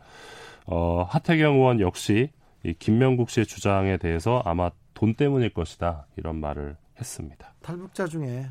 어, 0.65 1.03
하태경 1.03 1.55
의원 1.55 1.79
역시 1.79 2.31
이 2.63 2.73
김명국 2.73 3.29
씨의 3.29 3.45
주장에 3.45 3.97
대해서 3.97 4.41
아마 4.45 4.69
돈 4.93 5.13
때문일 5.13 5.53
것이다 5.53 6.05
이런 6.17 6.39
말을 6.39 6.75
했습니다. 6.99 7.53
탈북자 7.61 8.05
중에 8.05 8.49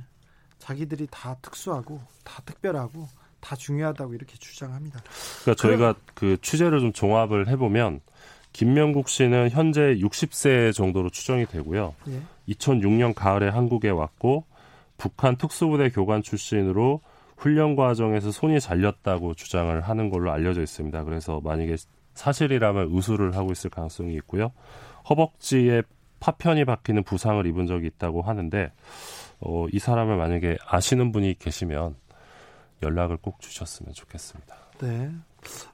자기들이 0.59 1.09
다 1.11 1.37
특수하고 1.43 2.01
다 2.25 2.43
특별하고 2.45 3.07
다 3.41 3.55
중요하다고 3.55 4.15
이렇게 4.15 4.37
주장합니다. 4.37 5.01
그러니까 5.43 5.63
저희가 5.63 5.95
그 6.15 6.39
취재를 6.41 6.81
좀 6.81 6.93
종합을 6.93 7.49
해보면 7.49 8.01
김명국 8.53 9.09
씨는 9.09 9.51
현재 9.51 9.97
60세 9.97 10.73
정도로 10.73 11.11
추정이 11.11 11.47
되고요. 11.47 11.95
예. 12.09 12.23
2006년 12.49 13.15
가을에 13.15 13.49
한국에 13.49 13.91
왔고 13.91 14.45
북한 14.97 15.37
특수부대 15.37 15.91
교관 15.91 16.23
출신으로 16.23 17.01
훈련 17.37 17.77
과정에서 17.77 18.33
손이 18.33 18.61
잘렸다고 18.61 19.35
주장을 19.35 19.81
하는 19.81 20.11
걸로 20.11 20.33
알려져 20.33 20.61
있습니다. 20.61 21.05
그래서 21.05 21.41
만약에 21.43 21.77
사실이라면 22.15 22.89
의술을 22.93 23.37
하고 23.37 23.53
있을 23.53 23.71
가능성이 23.71 24.15
있고요. 24.15 24.51
허벅지에 25.09 25.83
파편이 26.19 26.65
박히는 26.65 27.05
부상을 27.05 27.47
입은 27.47 27.67
적이 27.69 27.87
있다고 27.87 28.23
하는데 28.23 28.73
어, 29.41 29.67
이 29.73 29.79
사람을 29.79 30.17
만약에 30.17 30.59
아시는 30.67 31.13
분이 31.13 31.37
계시면 31.39 31.95
연락을 32.83 33.19
꼭 33.19 33.41
주셨으면 33.41 33.95
좋겠습니다. 33.95 34.57
네. 34.81 35.11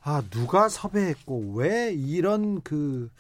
아 0.03 0.23
누가 0.31 0.69
섭외했고 0.69 1.55
왜 1.55 1.93
이런 1.93 2.61
그 2.63 3.11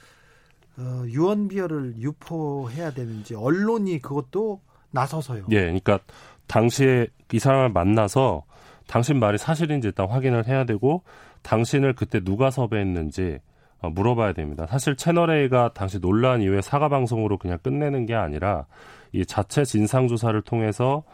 어, 0.76 1.04
유언비어를 1.06 1.94
유포해야 1.98 2.92
되는지 2.92 3.34
언론이 3.34 4.00
그것도 4.00 4.60
나서서요. 4.90 5.46
예, 5.50 5.62
그러니까 5.62 6.00
당시에 6.46 7.06
이 7.32 7.38
사람을 7.38 7.70
만나서 7.70 8.44
당신 8.86 9.18
말이 9.18 9.38
사실인지 9.38 9.88
일단 9.88 10.08
확인을 10.08 10.46
해야 10.46 10.64
되고 10.64 11.02
당신을 11.42 11.94
그때 11.94 12.20
누가 12.20 12.50
섭외했는지 12.50 13.38
어, 13.80 13.90
물어봐야 13.90 14.32
됩니다. 14.32 14.66
사실 14.66 14.96
채널 14.96 15.30
A가 15.30 15.72
당시 15.74 16.00
논란 16.00 16.42
이후에 16.42 16.62
사과 16.62 16.88
방송으로 16.88 17.38
그냥 17.38 17.58
끝내는 17.62 18.06
게 18.06 18.14
아니라 18.14 18.66
이 19.12 19.24
자체 19.26 19.64
진상 19.64 20.08
조사를 20.08 20.40
통해서 20.42 21.04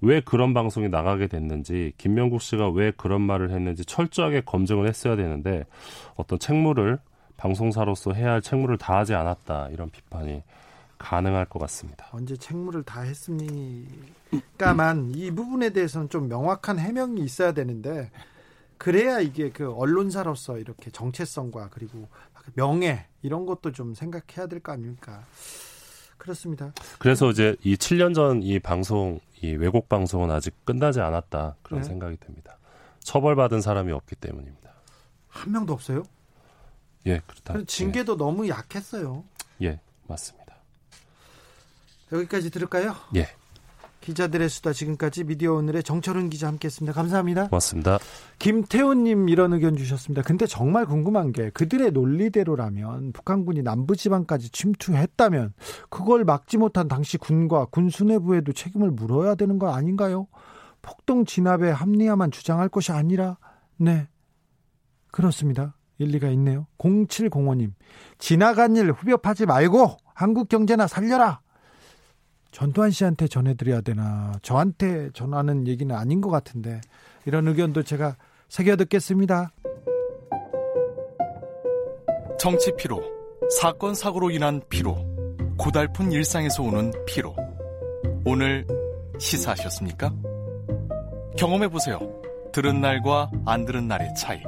왜 0.00 0.20
그런 0.20 0.54
방송이 0.54 0.88
나가게 0.88 1.28
됐는지 1.28 1.92
김명국 1.98 2.42
씨가 2.42 2.70
왜 2.70 2.90
그런 2.90 3.22
말을 3.22 3.50
했는지 3.50 3.84
철저하게 3.84 4.42
검증을 4.42 4.88
했어야 4.88 5.16
되는데 5.16 5.64
어떤 6.16 6.38
책무를 6.38 6.98
방송사로서 7.36 8.12
해야 8.12 8.32
할 8.32 8.42
책무를 8.42 8.78
다하지 8.78 9.14
않았다 9.14 9.68
이런 9.70 9.90
비판이 9.90 10.42
가능할 10.98 11.46
것 11.46 11.58
같습니다. 11.60 12.06
언제 12.12 12.36
책무를 12.36 12.82
다 12.82 13.00
했습니까만 13.02 15.12
이 15.14 15.30
부분에 15.30 15.70
대해서는 15.70 16.08
좀 16.08 16.28
명확한 16.28 16.78
해명이 16.78 17.22
있어야 17.22 17.52
되는데 17.52 18.10
그래야 18.78 19.20
이게 19.20 19.50
그 19.50 19.72
언론사로서 19.72 20.58
이렇게 20.58 20.90
정체성과 20.90 21.68
그리고 21.70 22.08
명예 22.54 23.06
이런 23.22 23.46
것도 23.46 23.72
좀 23.72 23.94
생각해야 23.94 24.46
될 24.48 24.60
거 24.60 24.72
아닙니까? 24.72 25.22
그렇습니다. 26.24 26.72
그래서 26.98 27.30
이제 27.30 27.54
이 27.62 27.74
7년 27.76 28.14
전 28.14 28.42
이 28.42 28.58
방송, 28.58 29.20
이 29.42 29.50
왜곡 29.52 29.90
방송은 29.90 30.30
아직 30.30 30.54
끝나지 30.64 31.00
않았다 31.00 31.56
그런 31.62 31.82
네. 31.82 31.86
생각이 31.86 32.16
듭니다. 32.16 32.56
처벌받은 33.00 33.60
사람이 33.60 33.92
없기 33.92 34.16
때문입니다. 34.16 34.72
한 35.28 35.52
명도 35.52 35.74
없어요. 35.74 36.02
예, 37.06 37.20
그렇다. 37.26 37.62
징계도 37.66 38.16
너무 38.16 38.48
약했어요. 38.48 39.22
예, 39.60 39.66
예, 39.66 39.80
맞습니다. 40.06 40.56
여기까지 42.10 42.50
들을까요? 42.50 42.96
예, 43.16 43.28
기자들의 44.04 44.50
수다 44.50 44.74
지금까지 44.74 45.24
미디어 45.24 45.54
오늘의 45.54 45.82
정철은 45.82 46.28
기자 46.28 46.46
함께했습니다. 46.48 46.92
감사합니다. 46.92 47.48
고맙습니다. 47.48 47.98
김태훈님 48.38 49.30
이런 49.30 49.54
의견 49.54 49.76
주셨습니다. 49.76 50.20
근데 50.20 50.46
정말 50.46 50.84
궁금한 50.84 51.32
게 51.32 51.48
그들의 51.48 51.92
논리대로라면 51.92 53.12
북한군이 53.12 53.62
남부지방까지 53.62 54.50
침투했다면 54.50 55.54
그걸 55.88 56.24
막지 56.24 56.58
못한 56.58 56.86
당시 56.86 57.16
군과 57.16 57.66
군 57.66 57.88
수뇌부에도 57.88 58.52
책임을 58.52 58.90
물어야 58.90 59.36
되는 59.36 59.58
거 59.58 59.72
아닌가요? 59.72 60.26
폭동 60.82 61.24
진압의 61.24 61.72
합리화만 61.72 62.30
주장할 62.30 62.68
것이 62.68 62.92
아니라 62.92 63.38
네 63.78 64.06
그렇습니다. 65.12 65.76
일리가 65.96 66.28
있네요. 66.30 66.66
0705님 66.76 67.72
지나간 68.18 68.76
일 68.76 68.92
후벼파지 68.92 69.46
말고 69.46 69.96
한국 70.12 70.50
경제나 70.50 70.88
살려라. 70.88 71.40
전두환 72.54 72.92
씨한테 72.92 73.26
전해드려야 73.26 73.80
되나 73.80 74.32
저한테 74.42 75.10
전하는 75.12 75.66
얘기는 75.66 75.92
아닌 75.92 76.20
것 76.20 76.30
같은데 76.30 76.80
이런 77.26 77.48
의견도 77.48 77.82
제가 77.82 78.16
새겨 78.48 78.76
듣겠습니다. 78.76 79.50
정치 82.38 82.72
피로, 82.76 83.02
사건 83.60 83.94
사고로 83.96 84.30
인한 84.30 84.62
피로, 84.68 84.96
고달픈 85.56 86.12
일상에서 86.12 86.62
오는 86.62 86.92
피로. 87.06 87.34
오늘 88.24 88.64
시사하셨습니까? 89.18 90.14
경험해 91.36 91.68
보세요. 91.68 91.98
들은 92.52 92.80
날과 92.80 93.32
안 93.46 93.64
들은 93.64 93.88
날의 93.88 94.14
차이. 94.14 94.40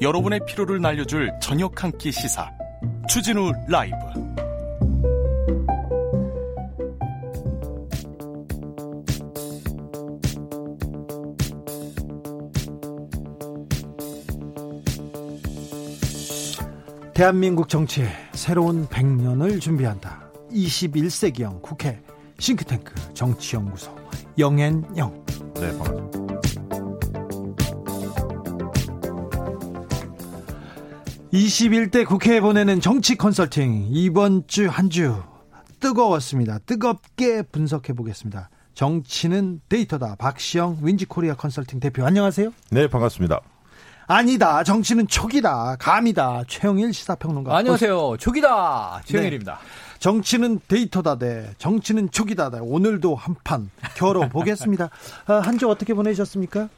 여러분의 0.00 0.40
피로를 0.46 0.80
날려줄 0.80 1.30
저녁 1.40 1.84
한 1.84 1.92
끼 1.92 2.10
시사. 2.10 2.50
추진우 3.08 3.52
라이브. 3.68 4.23
대한민국 17.14 17.68
정치의 17.68 18.08
새로운 18.32 18.88
100년을 18.88 19.60
준비한다. 19.60 20.32
21세기형 20.50 21.62
국회 21.62 22.02
싱크탱크 22.40 22.92
정치연구소 23.14 23.94
영앤영. 24.36 25.24
네, 25.54 25.78
반갑습니다. 25.78 26.24
21대 31.32 32.04
국회에 32.04 32.40
보내는 32.40 32.80
정치 32.80 33.14
컨설팅 33.16 33.86
이번 33.90 34.48
주한주 34.48 35.22
뜨거웠습니다. 35.78 36.58
뜨겁게 36.66 37.42
분석해 37.42 37.92
보겠습니다. 37.92 38.50
정치는 38.74 39.60
데이터다. 39.68 40.16
박시영 40.16 40.78
윈지코리아 40.82 41.34
컨설팅 41.36 41.78
대표 41.78 42.04
안녕하세요. 42.04 42.52
네, 42.72 42.88
반갑습니다. 42.88 43.40
아니다. 44.06 44.62
정치는 44.62 45.08
촉이다. 45.08 45.76
감이다. 45.78 46.44
최영일 46.46 46.92
시사평론가. 46.92 47.56
안녕하세요. 47.56 48.16
촉이다. 48.18 49.02
최영일입니다. 49.06 49.58
정치는 49.98 50.60
데이터다. 50.68 51.18
네. 51.18 51.50
정치는 51.58 52.10
촉이다. 52.10 52.50
네. 52.50 52.58
오늘도 52.60 53.14
한판 53.14 53.70
겨뤄 53.96 54.28
보겠습니다. 54.28 54.90
아, 55.26 55.34
한주 55.36 55.70
어떻게 55.70 55.94
보내셨습니까? 55.94 56.68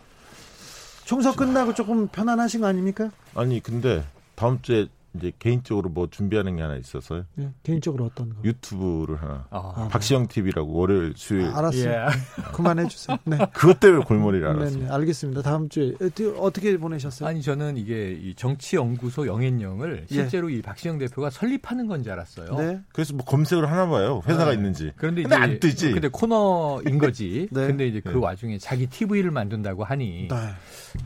총선 1.05 1.35
끝나고 1.35 1.75
조금 1.75 2.07
편안하신 2.09 2.61
거 2.61 2.69
아닙니까? 2.69 3.11
아니, 3.35 3.61
근데 3.61 4.05
다음 4.37 4.61
주에 4.63 4.87
이제 5.17 5.33
개인적으로 5.39 5.89
뭐 5.91 6.09
준비하는 6.11 6.57
게 6.57 6.63
하나 6.63 6.77
있어서요. 6.77 7.25
네, 7.35 7.51
개인적으로 7.63 8.05
어떤 8.05 8.31
거? 8.31 8.37
유튜브를 8.45 9.21
하나. 9.21 9.47
아, 9.51 9.89
박시영 9.91 10.29
TV라고 10.29 10.73
월요일 10.73 11.13
수요일 11.17 11.47
알았어요. 11.49 11.91
예. 11.91 12.07
그만해 12.53 12.87
주세요. 12.89 13.17
네. 13.25 13.39
그것 13.53 13.81
때문에 13.81 14.05
골머리를 14.05 14.47
네, 14.47 14.55
알았어요. 14.61 14.83
네, 14.85 14.89
알겠습니다. 14.91 15.43
다음 15.43 15.69
주에 15.69 15.95
어떻게- 16.39 16.77
보내셨어요? 16.77 17.29
아니 17.29 17.41
저는 17.43 17.77
이게 17.77 18.13
이 18.13 18.35
정치 18.35 18.77
연구소 18.77 19.27
영앤영을 19.27 20.07
예. 20.11 20.15
실제로 20.15 20.51
이 20.51 20.61
박시영 20.61 20.99
대표가 20.99 21.31
설립하는 21.31 21.87
건줄 21.87 22.13
알았어요. 22.13 22.55
네. 22.57 22.81
그래서 22.93 23.15
뭐 23.15 23.25
검색을 23.25 23.71
하나 23.71 23.87
봐요. 23.89 24.21
회사가 24.27 24.51
아, 24.51 24.53
있는지. 24.53 24.93
그런데 24.97 25.23
근데 25.23 25.37
이제 25.37 25.43
안 25.43 25.59
뜨지. 25.61 25.93
근데 25.93 26.09
코너인 26.09 26.99
거지. 26.99 27.49
네. 27.53 27.67
근데 27.67 27.87
이제 27.87 28.01
그 28.01 28.11
네. 28.11 28.15
와중에 28.17 28.59
자기 28.59 28.87
TV를 28.87 29.31
만든다고 29.31 29.85
하니 29.85 30.29
네. 30.29 30.37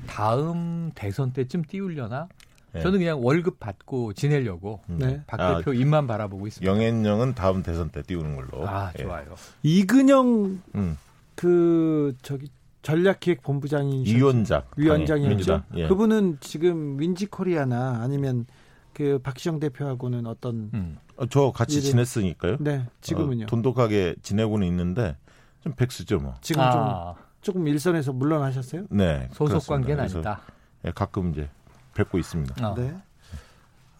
다음 0.07 0.91
대선 0.95 1.33
때쯤 1.33 1.63
띄우려나? 1.65 2.29
네. 2.73 2.81
저는 2.83 2.99
그냥 3.01 3.25
월급 3.25 3.59
받고 3.61 4.13
지내려고 4.13 4.81
음. 4.89 4.99
네. 4.99 5.23
박 5.27 5.41
아, 5.41 5.57
대표 5.59 5.73
입만 5.73 6.07
바라보고 6.07 6.47
있습니다. 6.47 6.71
영앤영은 6.73 7.35
다음 7.35 7.63
대선 7.63 7.91
때 7.91 8.03
띄우는 8.03 8.37
걸로. 8.37 8.69
아 8.69 8.93
예. 8.99 9.03
좋아요. 9.03 9.25
이근영 9.63 10.61
음. 10.75 10.99
그 11.35 12.15
저기 12.23 12.49
전략기획본부장인 12.83 14.05
위원장. 14.07 14.63
위원장이었죠. 14.77 15.45
당연히. 15.69 15.83
예. 15.83 15.89
그분은 15.89 16.39
지금 16.41 16.99
윈지코리아나 17.01 18.01
아니면 18.03 18.47
그 18.93 19.19
박시영 19.23 19.61
대표하고는 19.61 20.27
어떤 20.27 20.71
음. 20.75 20.99
어, 21.17 21.27
저 21.27 21.51
같이 21.53 21.79
일은- 21.79 21.83
지냈으니까요. 21.83 22.57
네 22.61 22.87
지금은요. 23.01 23.45
어, 23.45 23.47
돈독하게 23.47 24.17
지내고는 24.23 24.67
있는데 24.69 25.17
좀 25.63 25.73
백수죠 25.75 26.19
뭐. 26.19 26.35
지금 26.41 26.63
좀 26.71 26.81
아, 26.83 27.15
조금 27.43 27.67
일선에서 27.69 28.13
물러나셨어요? 28.13 28.85
네. 28.91 29.29
소속 29.33 29.49
그렇습니다. 29.49 29.75
관계는 29.75 30.05
아니다. 30.05 30.41
예, 30.87 30.91
가끔 30.93 31.31
이제 31.33 31.49
뵙고 31.95 32.19
있습니다. 32.19 32.67
아. 32.67 32.75
네. 32.75 32.95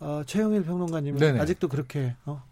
어, 0.01 0.23
최영일 0.27 0.65
평론가님 0.65 1.19
네네. 1.19 1.41
아직도 1.41 1.69
그렇게 1.69 2.15
어? 2.25 2.43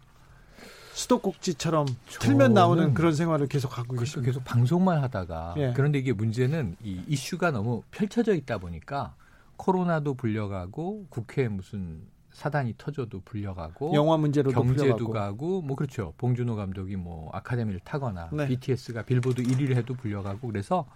수도꼭지처럼 0.93 1.87
틀면 2.19 2.53
나오는 2.53 2.93
그런 2.93 3.15
생활을 3.15 3.47
계속 3.47 3.77
하고 3.77 3.89
그러니까 3.89 4.03
계십니다. 4.05 4.25
계속 4.25 4.43
방송만 4.43 5.01
하다가 5.01 5.55
예. 5.57 5.73
그런데 5.75 5.97
이게 5.97 6.11
문제는 6.11 6.75
이 6.83 7.01
이슈가 7.07 7.51
너무 7.51 7.83
펼쳐져 7.89 8.35
있다 8.35 8.57
보니까 8.57 9.15
코로나도 9.55 10.15
불려가고 10.15 11.07
국회에 11.09 11.47
무슨 11.47 12.01
사단이 12.39 12.75
터져도 12.77 13.19
불려가고 13.25 13.93
영화 13.93 14.15
문제로도 14.15 14.59
경제도 14.59 14.95
불려가고. 14.95 15.11
가고 15.11 15.61
뭐 15.61 15.75
그렇죠. 15.75 16.13
봉준호 16.17 16.55
감독이 16.55 16.95
뭐 16.95 17.29
아카데미를 17.33 17.81
타거나 17.83 18.29
네. 18.31 18.47
BTS가 18.47 19.03
빌보드 19.03 19.43
1위를 19.43 19.75
해도 19.75 19.93
불려가고 19.93 20.47
그래서 20.47 20.87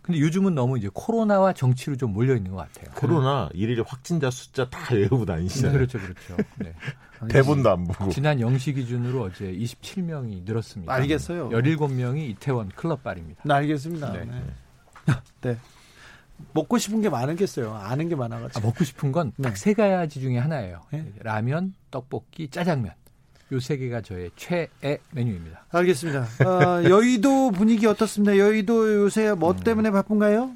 근데 0.00 0.20
요즘은 0.20 0.54
너무 0.54 0.78
이제 0.78 0.88
코로나와 0.94 1.52
정치로 1.52 1.96
좀 1.96 2.14
몰려 2.14 2.34
있는 2.34 2.52
것 2.52 2.56
같아요. 2.56 2.94
코로나 2.94 3.50
일일 3.52 3.82
확진자 3.86 4.30
숫자 4.30 4.70
다 4.70 4.94
외우고 4.94 5.26
다니시잖아요. 5.26 5.76
그렇죠, 5.76 5.98
그렇죠. 5.98 6.36
네. 6.56 6.74
대본도 7.28 7.70
안 7.70 7.84
보고. 7.84 8.10
지난 8.10 8.38
0시 8.38 8.74
기준으로 8.74 9.24
어제 9.24 9.52
27명이 9.52 10.44
늘었습니다. 10.44 10.92
알겠어요. 10.92 11.50
17명이 11.50 12.30
이태원 12.30 12.70
클럽 12.70 13.02
발입니다. 13.02 13.42
네, 13.44 13.52
알겠습니다. 13.52 14.12
네. 14.12 14.24
네. 15.42 15.58
네. 16.38 16.44
먹고 16.52 16.78
싶은 16.78 17.00
게 17.02 17.08
많겠어요. 17.08 17.74
아는 17.74 18.08
게 18.08 18.14
아, 18.14 18.18
많아가지고. 18.18 18.66
먹고 18.66 18.84
싶은 18.84 19.12
건 19.12 19.32
네. 19.36 19.48
딱세 19.48 19.74
가지 19.74 20.20
중에 20.20 20.38
하나예요. 20.38 20.82
네. 20.92 21.04
라면, 21.20 21.74
떡볶이, 21.90 22.48
짜장면. 22.48 22.92
요 23.52 23.60
세 23.60 23.76
개가 23.76 24.00
저의 24.00 24.30
최애 24.34 24.98
메뉴입니다. 25.12 25.66
알겠습니다. 25.70 26.26
어, 26.44 26.82
여의도 26.90 27.52
분위기 27.52 27.86
어떻습니다. 27.86 28.36
여의도 28.38 29.04
요새 29.04 29.32
뭐 29.34 29.52
음. 29.52 29.56
때문에 29.58 29.92
바쁜가요? 29.92 30.50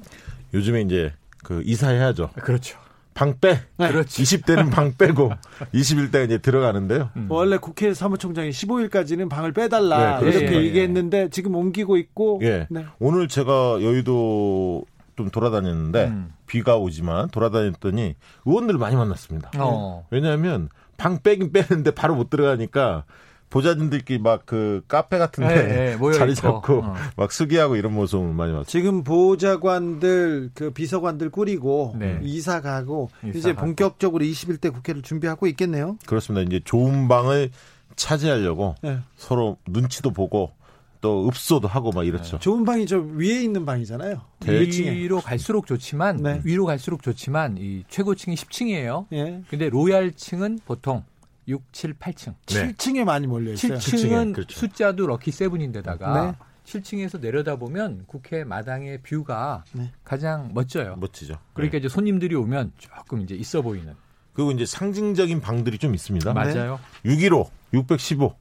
요즘에 0.53 0.81
이제 0.81 1.13
그 1.43 1.61
이사해야죠. 1.65 2.31
그렇죠. 2.41 2.77
방 3.13 3.39
빼. 3.39 3.61
네. 3.77 3.87
그렇죠. 3.91 4.21
20대는 4.21 4.71
방 4.71 4.93
빼고 4.97 5.31
21대가 5.73 6.25
이제 6.25 6.37
들어가는데요. 6.39 7.11
음. 7.15 7.27
원래 7.29 7.57
국회 7.57 7.93
사무총장이 7.93 8.49
15일까지는 8.49 9.29
방을 9.29 9.53
빼달라 9.53 10.19
네, 10.19 10.25
이렇게 10.27 10.39
그렇습니다. 10.39 10.61
얘기했는데 10.65 11.29
지금 11.29 11.55
옮기고 11.55 11.95
있고 11.95 12.39
예. 12.43 12.67
네. 12.69 12.85
오늘 12.99 13.29
제가 13.29 13.81
여의도 13.81 14.83
좀 15.15 15.29
돌아다녔는데 15.29 16.07
음. 16.07 16.33
비가 16.47 16.77
오지만 16.77 17.29
돌아다녔더니 17.29 18.15
의원들 18.45 18.75
을 18.75 18.79
많이 18.79 18.95
만났습니다. 18.95 19.51
어. 19.57 20.05
왜냐하면 20.09 20.69
방 20.97 21.19
빼긴 21.21 21.51
빼는데 21.51 21.91
바로 21.91 22.15
못 22.15 22.29
들어가니까 22.29 23.03
보좌진들끼리 23.49 24.19
막 24.19 24.43
그 24.45 24.81
카페 24.87 25.17
같은데 25.17 25.53
예, 25.53 25.97
예, 26.01 26.13
자리. 26.13 26.33
잡고 26.33 26.79
어. 26.79 26.95
막 27.17 27.31
수기하고 27.31 27.75
이런 27.75 27.93
모습을 27.93 28.33
많이 28.33 28.51
봤어요. 28.53 28.65
지금 28.65 29.03
보좌관들 29.03 30.51
그 30.53 30.71
비서관들 30.71 31.29
꾸리고 31.29 31.95
네. 31.99 32.19
이사 32.23 32.61
가고 32.61 33.09
이사 33.23 33.37
이제 33.37 33.53
가고. 33.53 33.65
본격적으로 33.65 34.23
21대 34.23 34.73
국회를 34.73 35.01
준비하고 35.01 35.47
있겠네요. 35.47 35.97
그렇습니다. 36.05 36.43
이제 36.47 36.61
좋은 36.63 37.07
방을 37.07 37.51
차지하려고 37.95 38.75
네. 38.81 38.99
서로 39.17 39.57
눈치도 39.67 40.11
보고 40.11 40.51
또 41.01 41.27
읍소도 41.27 41.67
하고 41.67 41.91
막 41.91 42.05
이렇죠. 42.05 42.37
좋은 42.39 42.63
방이 42.63 42.85
저 42.85 42.99
위에 42.99 43.41
있는 43.41 43.65
방이잖아요. 43.65 44.21
1층에. 44.41 44.91
위로 44.91 45.19
갈수록 45.19 45.65
좋지만 45.65 46.17
네. 46.17 46.41
위로 46.43 46.65
갈수록 46.65 47.01
좋지만 47.01 47.57
이 47.57 47.83
최고층이 47.89 48.35
10층이에요. 48.35 49.07
예. 49.13 49.41
근데 49.49 49.69
로얄층은 49.69 50.59
보통 50.65 51.03
6, 51.47 51.73
7, 51.73 51.95
8층. 51.95 52.35
네. 52.47 52.71
7층에 52.73 53.03
많이 53.03 53.25
몰려 53.25 53.51
있어요. 53.53 53.77
7층은 53.79 54.33
그렇죠. 54.35 54.59
숫자도 54.59 55.07
럭키 55.07 55.31
세븐인데다가 55.31 56.31
네. 56.31 56.37
7층에서 56.65 57.19
내려다 57.19 57.55
보면 57.55 58.03
국회 58.05 58.43
마당의 58.43 58.99
뷰가 59.01 59.63
네. 59.73 59.91
가장 60.03 60.51
멋져요. 60.53 60.95
멋지죠. 60.97 61.39
그러니까 61.53 61.73
네. 61.73 61.79
이제 61.79 61.89
손님들이 61.89 62.35
오면 62.35 62.73
조금 62.77 63.21
이제 63.21 63.33
있어 63.33 63.63
보이는. 63.63 63.95
그리고 64.33 64.51
이제 64.51 64.65
상징적인 64.65 65.41
방들이 65.41 65.79
좀 65.79 65.95
있습니다. 65.95 66.31
맞아요. 66.31 66.79
615, 67.03 67.49
615. 67.73 68.35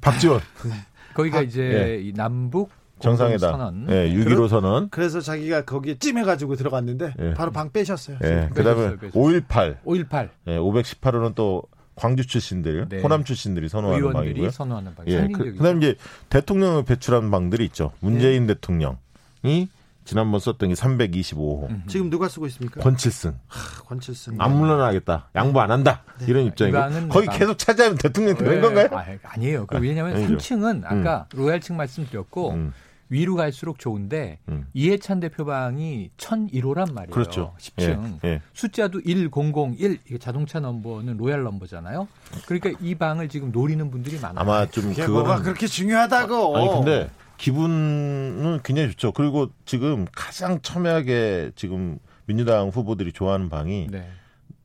박지원 0.00 0.40
거기가 1.18 1.38
아, 1.38 1.42
이제 1.42 1.62
예. 1.62 2.00
이 2.00 2.12
남북 2.12 2.70
정상회담. 3.00 3.50
선언. 3.50 3.86
예, 3.90 4.12
615 4.12 4.46
선언. 4.48 4.88
그래서 4.90 5.20
자기가 5.20 5.64
거기에 5.64 5.98
찜해가지고 5.98 6.54
들어갔는데 6.54 7.14
예. 7.18 7.34
바로 7.34 7.50
방 7.50 7.72
빼셨어요. 7.72 8.18
예, 8.22 8.48
그 8.54 8.62
다음에 8.62 8.82
빼셨어요, 8.82 8.98
빼셨어요. 8.98 9.22
518. 9.22 9.80
518 9.84 10.30
예, 10.46 10.56
518호는 10.58 11.34
또 11.34 11.64
광주 11.96 12.24
출신들, 12.24 12.88
네. 12.88 13.00
호남 13.02 13.24
출신들이 13.24 13.68
선호하는 13.68 13.98
의원들이 13.98 14.28
방이고요. 14.28 14.50
선호하는 14.50 14.94
방. 14.94 15.06
예. 15.08 15.28
그, 15.32 15.56
다음에 15.56 15.78
이제 15.78 15.96
대통령을 16.30 16.84
배출한 16.84 17.32
방들이 17.32 17.64
있죠. 17.66 17.90
문재인 17.98 18.46
대통령이 18.46 18.96
지난번 20.08 20.40
썼던 20.40 20.70
게 20.70 20.74
325호. 20.74 21.68
음. 21.68 21.82
지금 21.86 22.08
누가 22.08 22.28
쓰고 22.30 22.46
있습니까? 22.46 22.80
권칠승. 22.80 23.38
하, 23.46 23.82
권칠승. 23.82 24.36
안 24.38 24.56
물러나겠다. 24.56 25.28
양보 25.34 25.60
안 25.60 25.70
한다. 25.70 26.02
이런 26.26 26.44
이 26.44 26.46
입장이고. 26.46 27.08
거기 27.10 27.26
방. 27.26 27.38
계속 27.38 27.58
차지하면 27.58 27.98
대통령 27.98 28.34
되는 28.34 28.56
예, 28.56 28.60
건가요? 28.62 28.88
아, 28.92 29.04
아니에요. 29.34 29.66
그 29.66 29.76
왜냐하면 29.76 30.16
아니죠. 30.16 30.38
3층은 30.38 30.84
아까 30.86 31.26
로얄층 31.34 31.76
말씀드렸고 31.76 32.52
음, 32.52 32.72
위로 33.10 33.34
갈수록 33.36 33.78
좋은데 33.78 34.38
음. 34.48 34.66
이해찬 34.72 35.20
대표 35.20 35.44
방이 35.44 36.08
1001호란 36.16 36.94
말이에요. 36.94 37.10
그렇죠. 37.10 37.54
10층. 37.60 38.20
예, 38.24 38.28
예. 38.28 38.42
숫자도 38.54 39.02
1001 39.02 39.98
이게 40.06 40.16
자동차 40.16 40.58
넘버는 40.58 41.18
로얄 41.18 41.42
넘버잖아요. 41.42 42.08
그러니까 42.46 42.70
이 42.80 42.94
방을 42.94 43.28
지금 43.28 43.52
노리는 43.52 43.90
분들이 43.90 44.18
많아요. 44.18 44.40
아마 44.40 44.64
좀 44.64 44.84
그게 44.84 45.02
그거는 45.04 45.12
뭐가 45.12 45.42
그렇게 45.42 45.66
중요하다고. 45.66 46.56
아니 46.56 46.68
근데 46.70 47.10
기분은 47.38 48.60
굉장히 48.64 48.90
좋죠. 48.90 49.12
그리고 49.12 49.48
지금 49.64 50.06
가장 50.12 50.60
첨예하게 50.60 51.52
지금 51.54 51.98
민주당 52.26 52.68
후보들이 52.68 53.12
좋아하는 53.12 53.48
방이 53.48 53.86
네. 53.90 54.10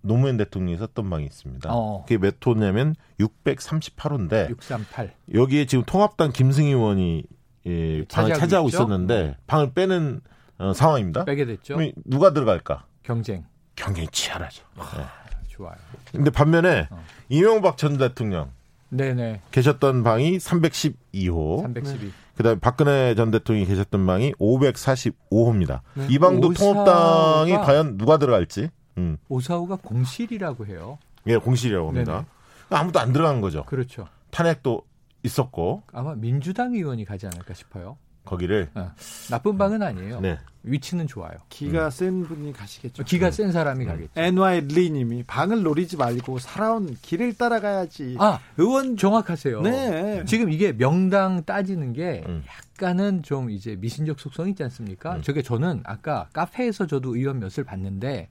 노무현 0.02 0.36
대통령이 0.36 0.78
썼던 0.78 1.10
방이 1.10 1.26
있습니다. 1.26 1.70
어. 1.72 2.04
그게 2.04 2.18
몇 2.18 2.36
호냐면 2.46 2.96
638호인데 3.20 4.50
638. 4.50 5.14
여기에 5.34 5.66
지금 5.66 5.86
통합당 5.86 6.34
김승희 6.34 6.70
의원이 6.70 7.24
예, 7.66 8.04
방을 8.06 8.34
차지하고 8.34 8.68
있죠? 8.68 8.78
있었는데 8.78 9.38
방을 9.48 9.72
빼는 9.74 10.20
어, 10.58 10.74
상황입니다. 10.74 11.24
빼게 11.24 11.46
됐죠. 11.46 11.78
누가 12.04 12.34
들어갈까? 12.34 12.86
경쟁. 13.04 13.46
굉장히 13.76 14.08
치열하죠. 14.12 14.66
예. 14.78 15.24
좋아요. 15.48 15.76
근데 16.12 16.30
반면에 16.30 16.88
어. 16.90 17.04
이명박 17.30 17.78
전 17.78 17.98
대통령 17.98 18.52
네네. 18.90 19.42
계셨던 19.52 20.04
방이 20.04 20.38
312호, 20.38 21.62
312. 21.62 22.12
그다음에 22.36 22.60
박근혜 22.60 23.16
전 23.16 23.32
대통령이 23.32 23.68
계셨던 23.68 24.06
방이 24.06 24.34
545호입니다. 24.34 25.82
네. 25.94 26.08
이 26.10 26.20
방도 26.20 26.54
통합당이 26.54 27.54
과연 27.58 27.98
누가 27.98 28.18
들어갈지, 28.18 28.70
음, 28.98 29.18
545가 29.30 29.82
공실이라고 29.82 30.66
해요. 30.66 30.98
예, 31.28 31.38
공실이라고 31.38 31.90
합니다. 31.90 32.26
아무도 32.70 33.00
안 33.00 33.14
들어간 33.14 33.42
거죠. 33.42 33.64
그렇죠. 33.66 34.08
탄핵도 34.32 34.82
있었고 35.24 35.84
아마 35.94 36.16
민주당 36.16 36.74
의원이 36.74 37.06
가지 37.06 37.28
않을까 37.28 37.54
싶어요. 37.54 37.98
거기를 38.26 38.70
어. 38.76 38.92
나쁜 39.30 39.58
방은 39.58 39.82
아니에요. 39.82 40.22
네. 40.22 40.40
위치는 40.64 41.08
좋아요. 41.08 41.34
기가 41.50 41.90
센 41.90 42.24
분이 42.24 42.54
가시겠죠. 42.54 43.04
기가 43.04 43.32
센 43.32 43.52
사람이 43.52 43.86
가겠죠. 43.86 44.12
NY 44.16 44.62
리님이 44.62 45.24
방을 45.24 45.62
노리지 45.62 45.98
말고 45.98 46.40
살아온 46.40 46.96
길을 47.02 47.34
따라가야지. 47.34 48.16
아, 48.20 48.40
의원 48.58 48.96
정확하세요. 48.96 49.62
네. 49.62 50.24
지금 50.26 50.52
이게 50.52 50.72
명당 50.72 51.44
따지는 51.44 51.92
게 51.92 52.24
음. 52.28 52.44
약간은 52.48 53.24
좀 53.24 53.50
이제 53.50 53.76
미신적 53.76 54.20
속성 54.20 54.48
있지 54.50 54.64
않습니까? 54.64 55.18
음. 55.18 55.22
저게 55.22 55.42
저는 55.42 55.82
아까 55.84 56.30
카페에서 56.32 56.88
저도 56.88 57.18
의원 57.18 57.40
몇을 57.40 57.66
봤는데 57.66 58.30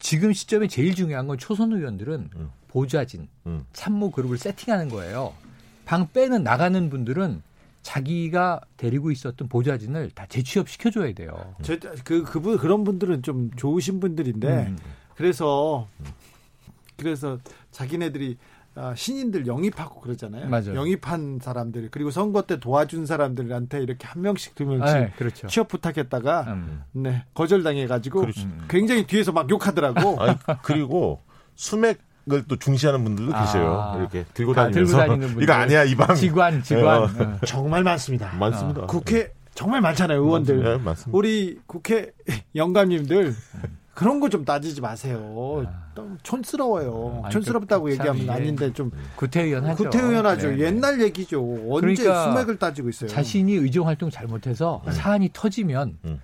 지금 0.00 0.32
시점에 0.32 0.66
제일 0.66 0.96
중요한 0.96 1.28
건 1.28 1.38
초선 1.38 1.72
의원들은 1.72 2.30
음. 2.34 2.50
보좌진, 2.66 3.20
보좌진, 3.20 3.28
음. 3.46 3.64
참모 3.72 4.10
그룹을 4.10 4.36
세팅하는 4.36 4.88
거예요. 4.88 5.32
방 5.84 6.08
빼는 6.12 6.42
나가는 6.42 6.90
분들은 6.90 7.42
자기가 7.88 8.60
데리고 8.76 9.10
있었던 9.10 9.48
보좌진을 9.48 10.10
다 10.10 10.26
재취업 10.28 10.68
시켜줘야 10.68 11.10
돼요. 11.14 11.54
저, 11.62 11.78
그 12.04 12.22
그분 12.22 12.58
그런 12.58 12.84
분들은 12.84 13.22
좀 13.22 13.50
좋으신 13.56 13.98
분들인데 13.98 14.66
음. 14.66 14.78
그래서 15.16 15.88
그래서 16.98 17.38
자기네들이 17.70 18.36
아, 18.74 18.94
신인들 18.94 19.46
영입하고 19.46 20.02
그러잖아요. 20.02 20.50
맞아요. 20.50 20.74
영입한 20.74 21.38
사람들 21.40 21.88
그리고 21.90 22.10
선거 22.10 22.42
때 22.42 22.60
도와준 22.60 23.06
사람들한테 23.06 23.82
이렇게 23.82 24.06
한 24.06 24.20
명씩 24.20 24.54
두 24.54 24.66
명씩 24.66 24.94
네, 24.94 25.12
그렇죠. 25.16 25.46
취업 25.46 25.68
부탁했다가 25.68 26.42
음. 26.42 26.82
네 26.92 27.24
거절당해가지고 27.32 28.20
그렇죠. 28.20 28.42
음. 28.42 28.66
굉장히 28.68 29.06
뒤에서 29.06 29.32
막 29.32 29.48
욕하더라고. 29.48 30.20
아니, 30.20 30.36
그리고 30.62 31.22
수맥 31.54 32.00
을 32.32 32.44
또 32.48 32.56
중시하는 32.56 33.04
분들도 33.04 33.34
아. 33.34 33.44
계세요. 33.44 33.96
이렇게 33.98 34.24
들고 34.34 34.54
다 34.54 34.70
들고 34.70 34.90
다니면서 34.92 34.96
다니는 34.98 35.26
분들. 35.28 35.42
이거 35.42 35.52
아니야 35.52 35.84
이 35.84 35.94
방. 35.94 36.14
직관, 36.14 36.62
직관. 36.62 37.02
어. 37.02 37.04
어. 37.04 37.38
정말 37.46 37.82
많습니다. 37.84 38.32
많습니다. 38.36 38.86
국회 38.86 39.32
정말 39.54 39.80
많잖아요 39.80 40.22
의원들. 40.22 40.62
네, 40.62 40.76
맞습니다. 40.78 41.10
우리 41.16 41.58
국회 41.66 42.12
영감님들 42.54 43.34
그런 43.94 44.20
거 44.20 44.28
좀 44.28 44.44
따지지 44.44 44.80
마세요. 44.80 45.66
너무 45.96 46.16
촌스러워요. 46.22 47.22
아니, 47.24 47.32
촌스럽다고 47.32 47.86
그, 47.86 47.96
참 47.96 48.06
얘기하면 48.16 48.34
아닌데 48.36 48.72
좀 48.72 48.92
구태의원 49.16 49.64
하죠. 49.66 49.84
구태의원 49.84 50.24
하죠. 50.26 50.50
네, 50.50 50.56
네. 50.56 50.64
옛날 50.66 51.00
얘기죠. 51.00 51.40
언제 51.68 51.80
그러니까 52.04 52.24
수맥을 52.30 52.58
따지고 52.58 52.88
있어요. 52.90 53.10
자신이 53.10 53.54
의정 53.54 53.88
활동 53.88 54.08
잘못해서 54.10 54.82
사안이 54.90 55.30
터지면 55.32 55.98
음. 56.04 56.20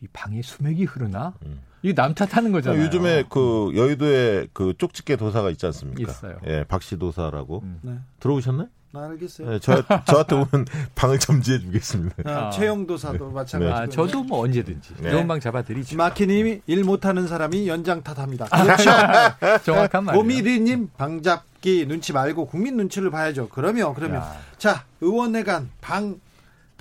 이 0.00 0.08
방에 0.12 0.42
수맥이 0.42 0.82
흐르나? 0.84 1.34
음. 1.46 1.60
이게 1.82 1.94
남 1.94 2.14
탓하는 2.14 2.52
거잖아요. 2.52 2.82
요즘에 2.82 3.24
그 3.28 3.72
여의도에 3.74 4.48
그 4.52 4.74
쪽집게 4.78 5.16
도사가 5.16 5.50
있지 5.50 5.66
않습니까? 5.66 6.10
있어요. 6.10 6.36
예, 6.46 6.64
박씨 6.64 6.98
도사라고 6.98 7.60
음. 7.64 7.78
네. 7.82 7.98
들어오셨나요? 8.20 8.68
알겠어요. 8.94 9.48
네, 9.50 9.58
저 9.58 9.82
저한테 10.04 10.34
오면 10.34 10.66
방을 10.94 11.18
점지해 11.18 11.60
주겠습니다. 11.60 12.14
아, 12.26 12.46
아. 12.48 12.50
최영도사도 12.50 13.30
마찬가지고. 13.30 13.74
아, 13.74 13.86
저도 13.88 14.22
뭐 14.22 14.40
언제든지 14.40 14.94
네. 15.00 15.10
좋은 15.10 15.26
방 15.26 15.40
잡아드리죠. 15.40 15.96
마키님이 15.96 16.60
일 16.66 16.84
못하는 16.84 17.26
사람이 17.26 17.66
연장 17.68 18.02
탓합니다. 18.02 18.48
아, 18.50 18.62
그렇죠. 18.64 18.90
정확한 19.64 20.04
말이에요. 20.04 20.22
고미리님 20.22 20.90
방 20.98 21.22
잡기 21.22 21.86
눈치 21.86 22.12
말고 22.12 22.46
국민 22.46 22.76
눈치를 22.76 23.10
봐야죠. 23.10 23.48
그러면 23.48 23.94
그러면 23.94 24.16
야. 24.20 24.36
자 24.58 24.84
의원회관 25.00 25.70
방 25.80 26.20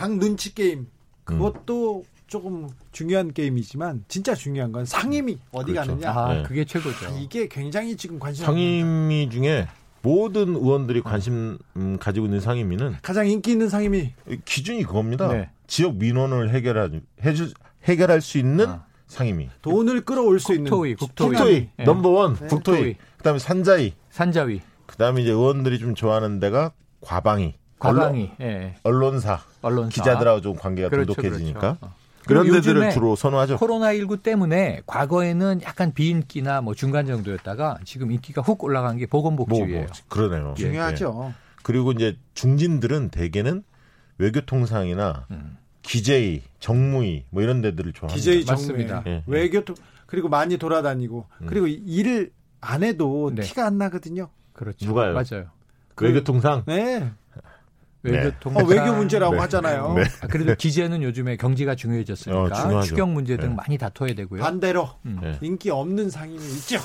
방 0.01 0.17
눈치 0.17 0.55
게임 0.55 0.87
그것도 1.25 2.03
조금 2.31 2.69
중요한 2.93 3.33
게임이지만 3.33 4.05
진짜 4.07 4.33
중요한 4.33 4.71
건 4.71 4.85
상임위 4.85 5.37
어디 5.51 5.73
그렇죠. 5.73 5.91
가느냐 5.91 6.11
아, 6.11 6.33
네. 6.33 6.43
그게 6.43 6.63
최고죠. 6.63 7.17
이게 7.19 7.49
굉장히 7.49 7.97
지금 7.97 8.19
관심 8.19 8.45
상임위 8.45 9.29
중에 9.29 9.67
모든 10.01 10.55
의원들이 10.55 11.01
관심 11.01 11.57
음, 11.75 11.97
가지고 11.99 12.27
있는 12.27 12.39
상임위는 12.39 12.95
가장 13.01 13.27
인기 13.27 13.51
있는 13.51 13.67
상임위 13.67 14.13
기준이 14.45 14.83
그겁니다. 14.83 15.27
네. 15.27 15.49
지역 15.67 15.97
민원을 15.97 16.51
해결할 16.51 17.01
해주, 17.21 17.51
해결할 17.83 18.21
수 18.21 18.37
있는 18.37 18.69
아. 18.69 18.85
상임위. 19.07 19.49
돈을 19.61 20.05
끌어올 20.05 20.39
수 20.39 20.53
있는 20.53 20.71
국토위, 20.71 20.95
국토위. 20.95 21.29
국토위 21.31 21.69
네. 21.75 21.83
넘버원 21.83 22.35
네. 22.35 22.47
국토위. 22.47 22.77
국토위. 22.77 22.95
그다음에 23.17 23.39
산자위. 23.39 23.93
산자위, 24.09 24.61
그다음에 24.85 25.21
이제 25.21 25.31
의원들이 25.31 25.79
좀 25.79 25.95
좋아하는 25.95 26.39
데가 26.39 26.71
과방위. 27.01 27.55
과방위, 27.77 28.31
예, 28.39 28.75
언론, 28.83 29.19
사 29.19 29.41
언론사. 29.61 29.89
기자들하고 29.89 30.39
좀 30.39 30.55
관계가 30.55 30.87
그렇죠, 30.87 31.13
돈독해지니까 31.13 31.59
그렇죠. 31.59 31.77
어. 31.81 32.00
그런 32.27 32.51
데들을 32.51 32.91
주로 32.91 33.15
선호하죠. 33.15 33.57
코로나19 33.57 34.21
때문에 34.23 34.81
과거에는 34.85 35.61
약간 35.63 35.93
비인기나 35.93 36.61
뭐 36.61 36.73
중간 36.75 37.05
정도였다가 37.07 37.79
지금 37.85 38.11
인기가 38.11 38.41
훅 38.41 38.63
올라간 38.63 38.97
게 38.97 39.07
뭐, 39.09 39.21
보건복지위예요. 39.21 39.79
뭐 39.81 39.87
그러네요. 40.07 40.53
예, 40.57 40.61
중요하죠. 40.61 41.33
그리고 41.63 41.91
이제 41.91 42.17
중진들은 42.33 43.09
대개는 43.09 43.63
외교통상이나 44.17 45.25
음. 45.31 45.57
기재위, 45.81 46.43
정무위 46.59 47.25
뭐 47.31 47.41
이런 47.41 47.61
데들을 47.61 47.93
좋아합니다. 47.93 48.15
기재위 48.15 48.45
맞습니다. 48.45 49.03
정무회 49.03 49.11
예, 49.11 49.17
예. 49.17 49.23
외교통 49.25 49.75
그리고 50.05 50.29
많이 50.29 50.57
돌아다니고 50.57 51.25
그리고 51.47 51.67
일을 51.67 52.31
안 52.59 52.83
해도 52.83 53.31
네. 53.33 53.41
티가 53.41 53.65
안 53.65 53.77
나거든요. 53.77 54.29
그렇죠. 54.53 54.85
누가요? 54.85 55.13
맞아요. 55.13 55.47
그- 55.95 56.05
외교통상 56.05 56.63
네. 56.67 57.11
네. 58.03 58.11
외교통 58.11 58.57
어, 58.57 58.63
외교 58.63 58.93
문제라고 58.93 59.33
네. 59.35 59.39
하잖아요. 59.41 59.93
네. 59.95 60.03
아, 60.21 60.27
그래도 60.27 60.55
기재는 60.55 61.03
요즘에 61.03 61.37
경제가 61.37 61.75
중요해졌으니까 61.75 62.77
어. 62.77 62.81
추경 62.81 63.13
문제 63.13 63.37
등 63.37 63.49
네. 63.49 63.55
많이 63.55 63.77
다퉈야 63.77 64.15
되고요. 64.15 64.41
반대로 64.41 64.89
음. 65.05 65.19
네. 65.21 65.37
인기 65.41 65.69
없는 65.69 66.09
상임위 66.09 66.43
있죠. 66.57 66.79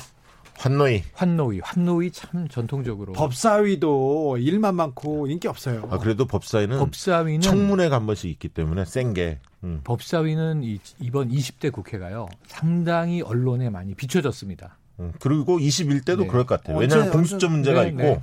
환노위. 0.59 1.03
환노위, 1.13 1.61
환노위 1.63 2.11
참 2.13 2.49
전통적으로 2.49 3.13
법사위도 3.13 4.39
일만 4.39 4.75
많고 4.75 5.27
인기 5.27 5.49
없어요. 5.49 5.87
아, 5.91 5.99
그래도 5.99 6.25
법사위는 6.27 6.79
법사위는 6.79 7.41
청문회가 7.43 7.97
한 7.97 8.07
번씩 8.07 8.31
있기 8.31 8.49
때문에 8.49 8.85
센 8.85 9.13
게. 9.13 9.39
음. 9.65 9.81
법사위는 9.85 10.63
이, 10.63 10.79
이번 11.01 11.31
20대 11.31 11.73
국회가요 11.73 12.29
상당히 12.47 13.23
언론에 13.23 13.71
많이 13.71 13.95
비춰졌습니다. 13.95 14.79
음. 15.01 15.13
그리고 15.21 15.59
21대도 15.59 16.21
네. 16.21 16.27
그럴 16.27 16.47
것 16.47 16.61
같아요. 16.61 16.79
왜냐하면 16.79 17.11
공수처 17.11 17.49
문제가 17.49 17.83
네, 17.83 17.89
있고 17.89 18.03
네. 18.03 18.23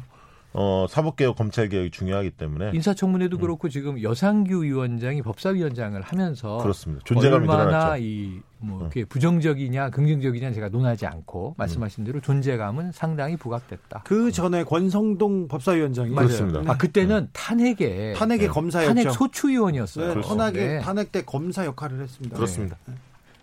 어, 0.56 0.86
사법개혁, 0.88 1.36
검찰개혁이 1.36 1.90
중요하기 1.90 2.32
때문에 2.32 2.72
인사청문회도 2.74 3.40
그렇고 3.40 3.70
지금 3.70 4.02
여상규 4.02 4.64
위원장이 4.64 5.24
법사위원장을 5.24 6.00
하면서 6.00 6.58
그렇습니다. 6.58 7.04
존재감이 7.06 7.48
얼마나. 7.48 7.94
어. 7.94 7.98
이뭐 7.98 8.88
그게 8.90 9.04
부정적이냐 9.04 9.90
긍정적이냐 9.90 10.54
제가 10.54 10.70
논하지 10.70 11.08
않고 11.08 11.56
말씀하신 11.58 12.04
대로 12.04 12.22
존재감은 12.22 12.92
상당히 12.92 13.36
부각됐다. 13.36 14.04
그 14.06 14.32
전에 14.32 14.64
권성동 14.64 15.48
법사위원장이 15.48 16.12
맞아요. 16.12 16.28
그렇습니다. 16.28 16.72
아 16.72 16.78
그때는 16.78 17.30
탄핵에 17.34 18.14
탄핵의 18.14 18.48
검사였죠. 18.48 18.94
탄핵 18.94 19.12
소추위원이었어요. 19.12 20.16
네, 20.16 20.22
탄핵, 20.22 20.54
네. 20.54 20.80
탄핵 20.80 21.12
때 21.12 21.24
검사 21.24 21.66
역할을 21.66 22.02
했습니다. 22.02 22.36
그렇습니다. 22.36 22.78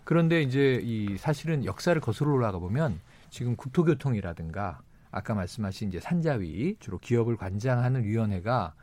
그런데 0.05 0.41
이제 0.41 0.79
이 0.83 1.17
사실은 1.17 1.65
역사를 1.65 1.99
거슬러 1.99 2.31
올라가 2.31 2.57
보면 2.57 2.99
지금 3.29 3.55
국토교통이라든가 3.55 4.79
아까 5.11 5.33
말씀하신 5.33 5.89
이제 5.89 5.99
산자위 5.99 6.77
주로 6.79 6.97
기업을 6.97 7.37
관장하는 7.37 8.03
위원회가 8.03 8.73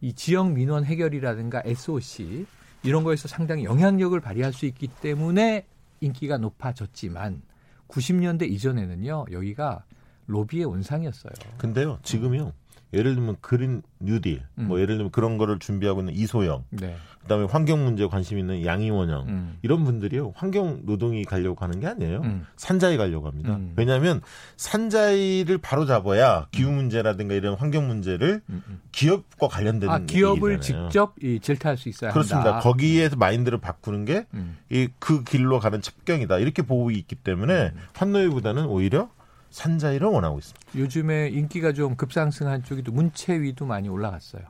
이 0.00 0.12
지역 0.14 0.52
민원 0.52 0.84
해결이라든가 0.84 1.62
SOC 1.64 2.46
이런 2.82 3.04
거에서 3.04 3.28
상당히 3.28 3.64
영향력을 3.64 4.18
발휘할 4.20 4.52
수 4.52 4.66
있기 4.66 4.88
때문에 4.88 5.66
인기가 6.00 6.38
높아졌지만 6.38 7.42
90년대 7.88 8.50
이전에는요 8.50 9.26
여기가 9.30 9.84
로비의 10.26 10.64
온상이었어요. 10.64 11.32
근데요, 11.58 11.98
지금요. 12.02 12.52
예를 12.92 13.14
들면 13.14 13.36
그린 13.40 13.82
뉴딜, 14.00 14.42
뭐 14.54 14.76
음. 14.76 14.82
예를 14.82 14.96
들면 14.96 15.12
그런 15.12 15.38
거를 15.38 15.58
준비하고 15.58 16.00
있는 16.00 16.14
이소영, 16.14 16.64
네. 16.70 16.96
그다음에 17.22 17.44
환경 17.44 17.84
문제에 17.84 18.06
관심 18.06 18.38
있는 18.38 18.64
양이원영 18.64 19.28
음. 19.28 19.58
이런 19.62 19.84
분들이요 19.84 20.32
환경 20.34 20.80
노동이 20.84 21.24
가려고 21.24 21.54
가는 21.54 21.78
게 21.78 21.86
아니에요. 21.86 22.22
음. 22.24 22.46
산자위 22.56 22.96
가려고 22.96 23.28
합니다. 23.28 23.54
음. 23.56 23.74
왜냐하면 23.76 24.22
산자위를 24.56 25.58
바로 25.58 25.86
잡아야 25.86 26.46
기후 26.50 26.70
문제라든가 26.70 27.34
이런 27.34 27.54
환경 27.54 27.86
문제를 27.86 28.40
음, 28.48 28.62
음. 28.66 28.80
기업과 28.90 29.48
관련된 29.48 29.88
아 29.90 29.98
기업을 30.00 30.54
얘기잖아요. 30.54 30.88
직접 30.88 31.14
이 31.22 31.38
질타할 31.40 31.76
수 31.76 31.88
있어야 31.88 32.12
그렇습니다. 32.12 32.54
한다. 32.54 32.60
거기에서 32.60 33.16
마인드를 33.16 33.58
바꾸는 33.58 34.04
게 34.04 34.26
음. 34.34 34.56
이그 34.70 35.24
길로 35.24 35.60
가는 35.60 35.80
첩경이다 35.80 36.38
이렇게 36.38 36.62
보고 36.62 36.90
있기 36.90 37.14
때문에 37.16 37.72
환노위보다는 37.94 38.66
오히려 38.66 39.10
산자위를 39.50 40.06
원하고 40.08 40.38
있습니다. 40.38 40.60
요즘에 40.76 41.28
인기가 41.30 41.72
좀 41.72 41.96
급상승한 41.96 42.62
쪽이 42.64 42.82
또 42.82 42.92
문체위도 42.92 43.66
많이 43.66 43.88
올라갔어요. 43.88 44.42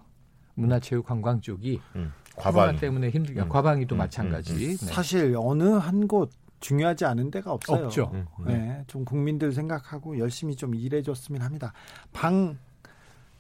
문화체육관광 0.54 1.40
쪽이 1.40 1.80
음, 1.96 2.12
코로나 2.34 2.60
과반 2.60 2.76
때문에 2.78 3.10
힘들게 3.10 3.40
음. 3.40 3.48
과방위도 3.48 3.94
음, 3.94 3.98
마찬가지. 3.98 4.54
네. 4.54 4.76
사실 4.76 5.34
어느 5.38 5.64
한 5.64 6.06
곳 6.06 6.30
중요하지 6.60 7.06
않은 7.06 7.30
데가 7.30 7.52
없어요. 7.52 7.86
없죠. 7.86 8.10
음, 8.12 8.26
음. 8.40 8.44
네, 8.46 8.84
좀 8.86 9.02
국민들 9.06 9.50
생각하고 9.52 10.18
열심히 10.18 10.54
좀 10.54 10.74
일해줬으면 10.74 11.40
합니다. 11.40 11.72
방 12.12 12.58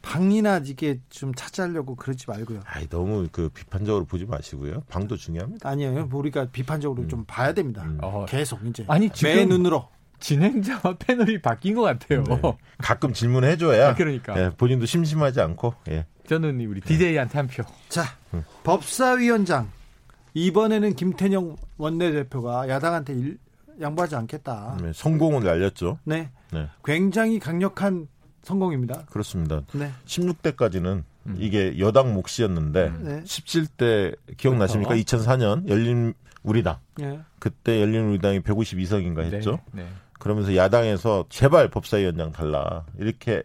방이나 0.00 0.62
이게 0.64 0.98
좀 1.10 1.34
차지하려고 1.34 1.94
그러지 1.96 2.24
말고요. 2.28 2.60
아이 2.64 2.88
너무 2.88 3.28
그 3.30 3.50
비판적으로 3.50 4.06
보지 4.06 4.24
마시고요. 4.24 4.80
방도 4.88 5.18
중요합니다. 5.18 5.68
아니에요. 5.68 6.06
뭐 6.06 6.20
우리가 6.20 6.46
비판적으로 6.50 7.06
좀 7.08 7.24
봐야 7.26 7.52
됩니다. 7.52 7.82
음. 7.84 7.98
어, 8.00 8.24
계속 8.26 8.64
이제 8.64 8.86
아니, 8.88 9.10
지금- 9.10 9.34
매 9.34 9.44
눈으로 9.44 9.86
진행자와 10.20 10.96
패널이 10.98 11.40
바뀐 11.40 11.74
것 11.74 11.82
같아요. 11.82 12.22
네. 12.24 12.40
가끔 12.78 13.12
질문해줘야 13.12 13.94
그러니까 13.94 14.38
예, 14.40 14.50
본인도 14.56 14.86
심심하지 14.86 15.40
않고 15.40 15.74
예. 15.88 16.06
저는 16.28 16.60
우리 16.60 16.80
DJ한테 16.80 17.38
한 17.38 17.48
표. 17.48 17.64
자 17.88 18.04
법사위원장 18.62 19.70
이번에는 20.34 20.94
김태녕 20.94 21.56
원내대표가 21.76 22.68
야당한테 22.68 23.14
일, 23.14 23.38
양보하지 23.80 24.14
않겠다. 24.14 24.78
네, 24.80 24.92
성공을 24.94 25.48
알렸죠. 25.48 25.98
네, 26.04 26.30
네, 26.52 26.68
굉장히 26.84 27.38
강력한 27.40 28.06
성공입니다. 28.42 29.06
그렇습니다. 29.06 29.62
네, 29.72 29.90
16대까지는 30.06 31.02
이게 31.36 31.78
여당 31.78 32.14
몫이었는데 32.14 32.92
네. 33.00 33.22
17대 33.22 34.16
기억나십니까? 34.36 34.94
그렇죠. 34.94 35.18
2004년 35.18 35.68
열린 35.68 36.14
우리당 36.42 36.78
예. 37.00 37.20
그때 37.38 37.80
열린 37.80 38.08
우리당이 38.08 38.40
152석인가 38.40 39.32
했죠. 39.32 39.58
네. 39.72 39.86
네. 40.20 40.22
그러면서 40.22 40.54
야당에서 40.54 41.24
제발 41.28 41.68
법사위원장 41.68 42.32
달라 42.32 42.84
이렇게 42.98 43.42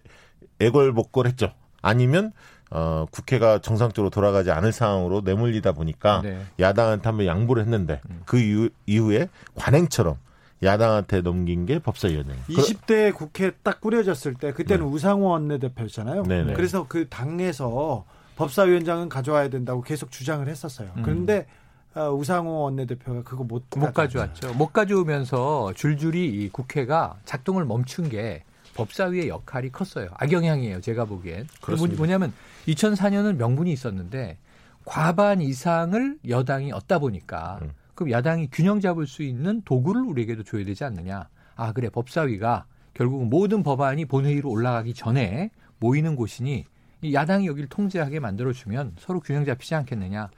애걸복걸했죠. 0.59 1.53
아니면 1.81 2.31
어, 2.71 3.05
국회가 3.11 3.59
정상적으로 3.59 4.09
돌아가지 4.09 4.51
않을 4.51 4.71
상황으로 4.71 5.21
내몰리다 5.21 5.71
보니까 5.71 6.21
네. 6.23 6.41
야당한테 6.59 7.07
한번 7.07 7.25
양보를 7.25 7.63
했는데 7.63 8.01
그 8.25 8.39
이후, 8.39 8.69
이후에 8.85 9.29
관행처럼 9.55 10.17
야당한테 10.63 11.21
넘긴 11.21 11.65
게 11.65 11.79
법사위원장. 11.79 12.35
20대 12.49 13.13
국회 13.13 13.51
딱 13.63 13.81
꾸려졌을 13.81 14.33
때 14.33 14.51
그때는 14.51 14.85
우상호 14.85 15.27
원내대표였잖아요. 15.27 16.23
네. 16.23 16.41
네네. 16.41 16.53
그래서 16.53 16.85
그 16.87 17.07
당에서 17.07 18.05
법사위원장은 18.35 19.09
가져와야 19.09 19.49
된다고 19.49 19.81
계속 19.81 20.11
주장을 20.11 20.45
했었어요. 20.47 20.89
음. 20.97 21.03
그런데 21.03 21.39
어, 21.39 21.64
우상호 21.95 22.63
원내대표가 22.63 23.23
그거 23.23 23.43
못, 23.43 23.63
못 23.75 23.93
가져왔죠. 23.93 24.53
못 24.55 24.73
가져오면서 24.73 25.73
줄줄이 25.75 26.27
이 26.27 26.49
국회가 26.49 27.17
작동을 27.25 27.65
멈춘 27.65 28.09
게 28.09 28.43
법사위의 28.75 29.29
역할이 29.29 29.71
컸어요. 29.71 30.09
악영향이에요. 30.15 30.81
제가 30.81 31.05
보기엔. 31.05 31.47
그렇습니다. 31.61 31.97
뭐냐면 31.97 32.33
2004년은 32.67 33.37
명분이 33.37 33.71
있었는데 33.71 34.37
과반 34.83 35.41
이상을 35.41 36.19
여당이 36.27 36.73
얻다 36.73 36.99
보니까 36.99 37.59
음. 37.61 37.71
그럼 37.95 38.11
야당이 38.11 38.49
균형 38.51 38.81
잡을 38.81 39.07
수 39.07 39.23
있는 39.23 39.61
도구를 39.63 40.01
우리에게도 40.01 40.43
줘야 40.43 40.65
되지 40.65 40.83
않느냐. 40.83 41.29
아 41.55 41.71
그래 41.71 41.89
법사위가 41.89 42.65
결국 42.93 43.25
모든 43.27 43.63
법안이 43.63 44.05
본회의로 44.05 44.49
올라가기 44.49 44.93
전에 44.93 45.51
모이는 45.79 46.17
곳이니 46.17 46.65
이 47.01 47.13
야당이 47.13 47.47
여기를 47.47 47.69
통제하게 47.69 48.19
만들어주면 48.19 48.95
서로 48.99 49.21
균형 49.21 49.45
잡히지 49.45 49.75
않겠느냐. 49.75 50.29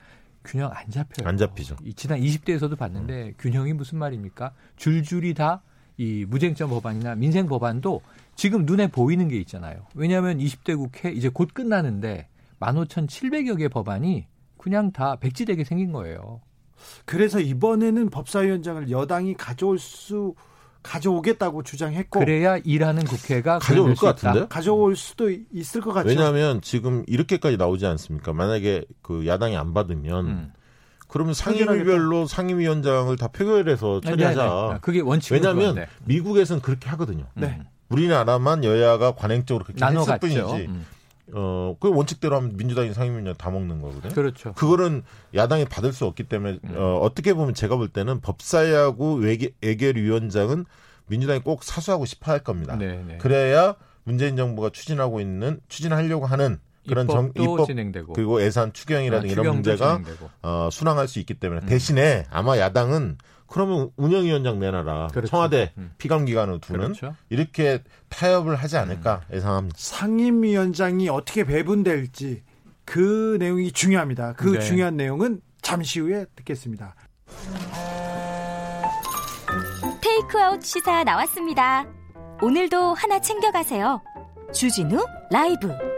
균형 0.47 0.71
안 0.73 0.89
잡혀요. 0.89 1.27
안 1.27 1.37
잡히죠. 1.37 1.75
이 1.83 1.93
지난 1.93 2.19
20대에서도 2.19 2.75
봤는데 2.77 3.33
균형이 3.37 3.73
무슨 3.73 3.99
말입니까? 3.99 4.53
줄줄이 4.77 5.33
다 5.35 5.61
이 5.97 6.25
무쟁점 6.27 6.69
법안이나 6.69 7.15
민생 7.15 7.47
법안도 7.47 8.01
지금 8.35 8.65
눈에 8.65 8.87
보이는 8.87 9.27
게 9.27 9.37
있잖아요. 9.37 9.87
왜냐하면 9.95 10.37
20대 10.37 10.77
국회 10.77 11.11
이제 11.11 11.27
곧 11.27 11.53
끝나는데 11.53 12.27
15,700여 12.59 13.57
개 13.57 13.67
법안이 13.67 14.27
그냥 14.57 14.91
다 14.91 15.15
백지되게 15.15 15.63
생긴 15.63 15.91
거예요. 15.91 16.41
그래서 17.05 17.39
이번에는 17.39 18.11
법사위원장을 18.11 18.91
여당이 18.91 19.33
가져올 19.33 19.79
수 19.79 20.35
가져오겠다고 20.83 21.63
주장했고 21.63 22.19
그래야 22.19 22.57
일하는 22.63 23.03
국회가 23.03 23.59
가져올 23.59 23.95
것 23.95 24.07
있다. 24.09 24.11
같은데요? 24.13 24.47
가져올 24.47 24.95
수도 24.95 25.29
있을 25.51 25.81
것 25.81 25.93
같죠. 25.93 26.07
왜냐하면 26.09 26.61
지금 26.61 27.03
이렇게까지 27.07 27.57
나오지 27.57 27.85
않습니까? 27.85 28.33
만약에 28.33 28.85
그 29.01 29.27
야당이 29.27 29.57
안 29.57 29.73
받으면 29.73 30.25
음. 30.27 30.53
그러면 31.07 31.33
상임위별로 31.33 32.27
상임위원장을 32.27 33.15
다 33.17 33.27
표결해서 33.29 34.01
처리하자. 34.01 34.43
네, 34.43 34.73
네. 34.73 34.79
그게 34.81 34.99
원칙으로 34.99 35.39
왜냐하면. 35.39 35.87
미국에서는 36.05 36.61
그렇게 36.61 36.89
하거든요. 36.89 37.25
네. 37.33 37.61
우리나라만 37.89 38.63
여야가 38.65 39.15
관행적으로 39.15 39.63
그렇게 39.63 39.83
했을. 39.85 40.19
뿐이지. 40.19 40.39
음. 40.67 40.85
어, 41.33 41.75
그 41.79 41.89
원칙대로 41.93 42.35
하면 42.37 42.55
민주당이 42.55 42.93
상임위원장 42.93 43.35
다 43.35 43.49
먹는 43.49 43.81
거거든요. 43.81 44.13
그렇죠. 44.13 44.53
그거는 44.53 45.03
야당이 45.35 45.65
받을 45.65 45.91
수 45.91 46.05
없기 46.05 46.23
때문에 46.23 46.59
음. 46.63 46.75
어, 46.77 46.99
어떻게 47.01 47.33
보면 47.33 47.53
제가 47.53 47.75
볼 47.75 47.89
때는 47.89 48.21
법사위하고 48.21 49.15
외계, 49.15 49.51
외결위원장은 49.61 50.65
민주당이 51.07 51.41
꼭 51.41 51.63
사수하고 51.63 52.05
싶어 52.05 52.31
할 52.31 52.39
겁니다. 52.39 52.75
네, 52.75 53.03
네. 53.05 53.17
그래야 53.17 53.75
문재인 54.03 54.37
정부가 54.37 54.69
추진하고 54.69 55.19
있는 55.19 55.59
추진하려고 55.67 56.25
하는 56.25 56.59
그런 56.87 57.07
정, 57.07 57.31
입법 57.35 57.65
진행되고 57.65 58.13
그리고 58.13 58.41
예산 58.41 58.71
추경이라든가 58.71 59.29
아, 59.29 59.31
이런 59.31 59.55
문제가 59.55 59.97
진행되고. 59.97 60.29
어, 60.43 60.69
순항할 60.71 61.09
수 61.09 61.19
있기 61.19 61.33
때문에 61.33 61.61
음. 61.61 61.65
대신에 61.67 62.25
아마 62.31 62.57
야당은 62.57 63.17
그러면 63.47 63.91
운영위원장 63.95 64.59
내놔라 64.59 65.07
그렇죠. 65.07 65.27
청와대 65.27 65.71
음. 65.77 65.91
피감기관으로 65.97 66.59
두는 66.59 66.93
그렇죠. 66.93 67.15
이렇게 67.29 67.83
타협을 68.09 68.55
하지 68.55 68.77
않을까 68.77 69.21
예상합니다. 69.33 69.77
상임위원장이 69.79 71.09
어떻게 71.09 71.43
배분될지 71.43 72.43
그 72.85 73.37
내용이 73.39 73.71
중요합니다. 73.71 74.33
그 74.33 74.53
네. 74.53 74.59
중요한 74.59 74.95
내용은 74.97 75.41
잠시 75.61 75.99
후에 75.99 76.25
듣겠습니다. 76.35 76.95
테이크아웃 80.01 80.63
시사 80.63 81.03
나왔습니다. 81.03 81.85
오늘도 82.41 82.93
하나 82.93 83.19
챙겨가세요. 83.19 84.01
주진우 84.53 85.05
라이브. 85.31 85.96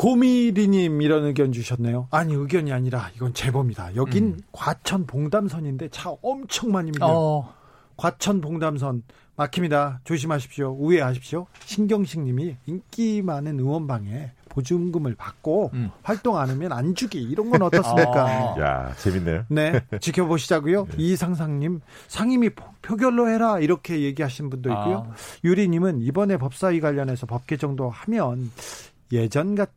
고미리님 0.00 1.02
이런 1.02 1.24
의견 1.26 1.52
주셨네요. 1.52 2.08
아니 2.10 2.32
의견이 2.32 2.72
아니라 2.72 3.10
이건 3.16 3.34
제보입니다. 3.34 3.94
여긴 3.96 4.28
음. 4.28 4.38
과천 4.50 5.04
봉담선인데 5.06 5.90
차 5.90 6.08
엄청 6.22 6.72
많이 6.72 6.90
밀려요. 6.90 7.10
어, 7.12 7.54
과천 7.98 8.40
봉담선 8.40 9.02
막힙니다. 9.36 10.00
조심하십시오. 10.04 10.74
우회하십시오. 10.80 11.46
신경식님이 11.66 12.56
인기 12.64 13.20
많은 13.20 13.60
의원방에 13.60 14.30
보증금을 14.48 15.16
받고 15.16 15.70
음. 15.74 15.90
활동 16.02 16.38
안 16.38 16.48
하면 16.48 16.72
안 16.72 16.94
주기 16.94 17.20
이런 17.20 17.50
건 17.50 17.60
어떻습니까? 17.60 18.24
아. 18.26 18.56
야 18.58 18.94
재밌네요. 18.96 19.44
네, 19.48 19.82
지켜보시자고요. 20.00 20.88
이상상님 20.96 21.82
상임위 22.08 22.54
포- 22.54 22.64
표결로 22.80 23.28
해라 23.28 23.58
이렇게 23.58 24.00
얘기하신 24.00 24.48
분도 24.48 24.70
있고요. 24.70 25.08
아. 25.10 25.14
유리님은 25.44 26.00
이번에 26.00 26.38
법사위 26.38 26.80
관련해서 26.80 27.26
법 27.26 27.46
개정도 27.46 27.90
하면 27.90 28.50
예전 29.12 29.54
같 29.54 29.70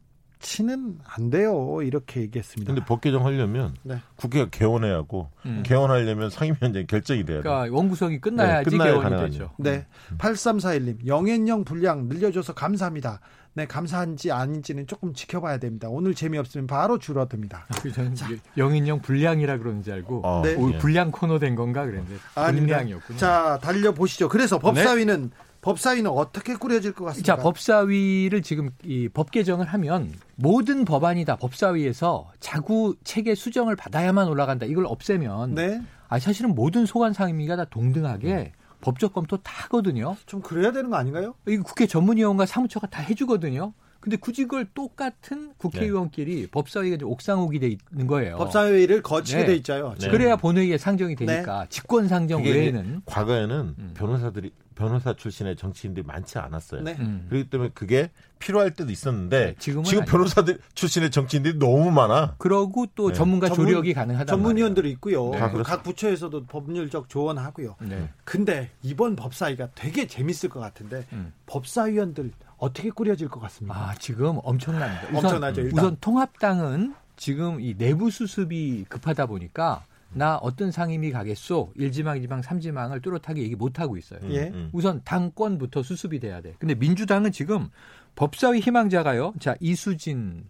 이는 0.60 1.00
안 1.06 1.30
돼요 1.30 1.82
이렇게 1.82 2.22
얘기했습니다. 2.22 2.74
근데 2.74 2.86
법 2.86 3.02
개정 3.02 3.26
하려면 3.26 3.76
네. 3.84 3.98
국회가 4.16 4.50
개원해야 4.50 4.96
하고 4.96 5.30
음. 5.46 5.64
개원하려면 5.66 6.30
상임위원장이 6.30 6.86
결정이 6.88 7.26
돼야 7.26 7.38
돼. 7.38 7.44
그러니까 7.44 7.76
원구성이 7.76 8.20
끝나야지 8.20 8.70
네, 8.70 8.78
끝나야 8.78 8.90
개원이 8.92 9.04
가능하죠. 9.04 9.32
되죠. 9.32 9.50
네, 9.58 9.86
8341님 10.18 11.06
영앤영 11.08 11.64
분량 11.64 12.08
늘려줘서 12.08 12.54
감사합니다. 12.54 13.20
네, 13.56 13.68
감사한지 13.68 14.32
아닌지는 14.32 14.88
조금 14.88 15.14
지켜봐야 15.14 15.60
됩니다. 15.60 15.88
오늘 15.90 16.16
재미없으면 16.16 16.66
바로 16.66 16.98
줄어듭니다. 16.98 17.68
그 17.82 17.92
저는 17.92 18.14
이게 18.14 18.40
영인형 18.58 19.02
불량이라 19.02 19.58
그러는지 19.60 19.92
알고 19.92 20.22
어, 20.26 20.42
네. 20.44 20.56
오, 20.56 20.72
예. 20.72 20.78
불량 20.80 21.12
코너 21.12 21.38
된 21.38 21.56
건가 21.56 21.86
그랬는데 21.86 22.16
아닙니다. 22.36 22.78
불량이었군요. 22.78 23.18
자, 23.20 23.60
달려 23.62 23.92
보시죠. 23.94 24.28
그래서 24.28 24.58
법사위는 24.58 25.32
법사위는 25.64 26.12
어떻게 26.12 26.56
꾸려질 26.56 26.94
것 26.94 27.06
같습니까? 27.06 27.36
자, 27.36 27.42
법사위를 27.42 28.42
지금 28.44 28.70
이 28.84 29.10
법 29.14 29.32
개정을 29.32 29.66
하면 29.66 30.12
모든 30.36 30.86
법안이 30.86 31.24
다 31.26 31.36
법사위에서 31.38 32.32
자구 32.40 32.96
체계 33.04 33.34
수정을 33.36 33.76
받아야만 33.76 34.28
올라간다. 34.28 34.66
이걸 34.66 34.86
없애면 34.86 35.56
네, 35.56 35.82
아 36.10 36.20
사실은 36.20 36.54
모든 36.56 36.86
소관 36.86 37.14
상임위가 37.14 37.56
다 37.56 37.66
동등하게 37.66 38.54
법적 38.82 39.14
검토 39.14 39.38
다 39.38 39.52
하거든요. 39.66 40.18
좀 40.26 40.42
그래야 40.42 40.72
되는 40.72 40.90
거 40.90 40.98
아닌가요? 40.98 41.36
이 41.48 41.58
국회 41.58 41.88
전문위원과 41.88 42.46
사무처가 42.46 42.88
다 42.88 43.02
해주거든요. 43.02 43.74
근데 44.02 44.18
굳이 44.18 44.44
그걸 44.44 44.66
똑같은 44.74 45.54
국회의원끼리 45.58 46.48
법사위가 46.48 46.96
이제 46.98 47.06
옥상옥이 47.06 47.60
돼 47.60 47.70
있는 47.94 48.06
거예요. 48.08 48.36
법사위를 48.38 49.02
거치게 49.02 49.40
네. 49.40 49.46
돼 49.46 49.56
있죠. 49.56 49.96
네. 49.98 50.10
그래야 50.10 50.36
본회의에 50.36 50.78
상정이 50.78 51.16
되니까 51.16 51.68
직권 51.70 52.10
상정 52.10 52.44
외에는 52.44 53.04
과거에는 53.06 53.76
음. 53.80 53.92
변호사들이 53.96 54.52
변호사 54.76 55.14
출신의 55.14 55.56
정치인들이 55.56 56.06
많지 56.06 56.38
않았어요. 56.40 56.82
네. 56.82 56.96
음. 57.00 57.26
그렇기 57.30 57.50
때문에 57.50 57.72
그게 57.74 58.12
필요할 58.40 58.72
때도 58.72 58.92
있었는데 58.92 59.46
네, 59.46 59.56
지금은 59.60 59.84
지금. 59.86 60.06
변호사들 60.06 60.60
출신의 60.74 61.12
정치인들이 61.12 61.58
너무 61.60 61.92
많아. 61.92 62.36
그러고 62.38 62.86
또 62.96 63.10
네. 63.10 63.14
전문가 63.14 63.48
전문- 63.48 63.68
조력이 63.68 63.94
가능하다. 63.94 64.26
전문위원들이 64.26 64.90
있고요. 64.92 65.30
네. 65.32 65.40
각 65.64 65.84
부처에서도 65.84 66.46
법률적 66.46 67.10
조언하고요. 67.10 67.76
네. 67.82 68.10
근데 68.26 68.70
이번 68.82 69.16
법사위가 69.16 69.70
되게 69.76 70.08
재밌을 70.08 70.50
것 70.50 70.60
같은데 70.60 71.06
음. 71.14 71.32
법사위원들 71.46 72.32
어떻게 72.58 72.90
꾸려질 72.90 73.28
것 73.30 73.40
같습니까? 73.42 73.78
아 73.78 73.96
지금 73.96 74.40
엄청납니다. 74.44 75.08
우선, 75.12 75.16
엄청나죠, 75.26 75.62
일단. 75.62 75.80
우선 75.80 75.98
통합당은 76.02 76.96
지금 77.16 77.62
이 77.62 77.76
내부 77.78 78.10
수습이 78.10 78.86
급하다 78.90 79.28
보니까 79.28 79.84
나 80.16 80.38
어떤 80.38 80.72
상임위 80.72 81.12
가겠소 81.12 81.74
1지망, 81.78 82.22
2지망, 82.24 82.42
3지망을 82.44 83.02
뚜렷하게 83.02 83.42
얘기 83.42 83.56
못 83.56 83.80
하고 83.80 83.98
있어요. 83.98 84.20
음, 84.24 84.32
예. 84.32 84.50
음. 84.54 84.70
우선 84.74 85.02
당권부터 85.04 85.84
수습이 85.84 86.20
돼야 86.20 86.42
돼. 86.42 86.54
근데 86.60 86.76
민주당은 86.76 87.32
지금 87.32 87.70
법사위 88.16 88.60
희망자가요. 88.60 89.34
자 89.40 89.56
이수진 89.60 90.46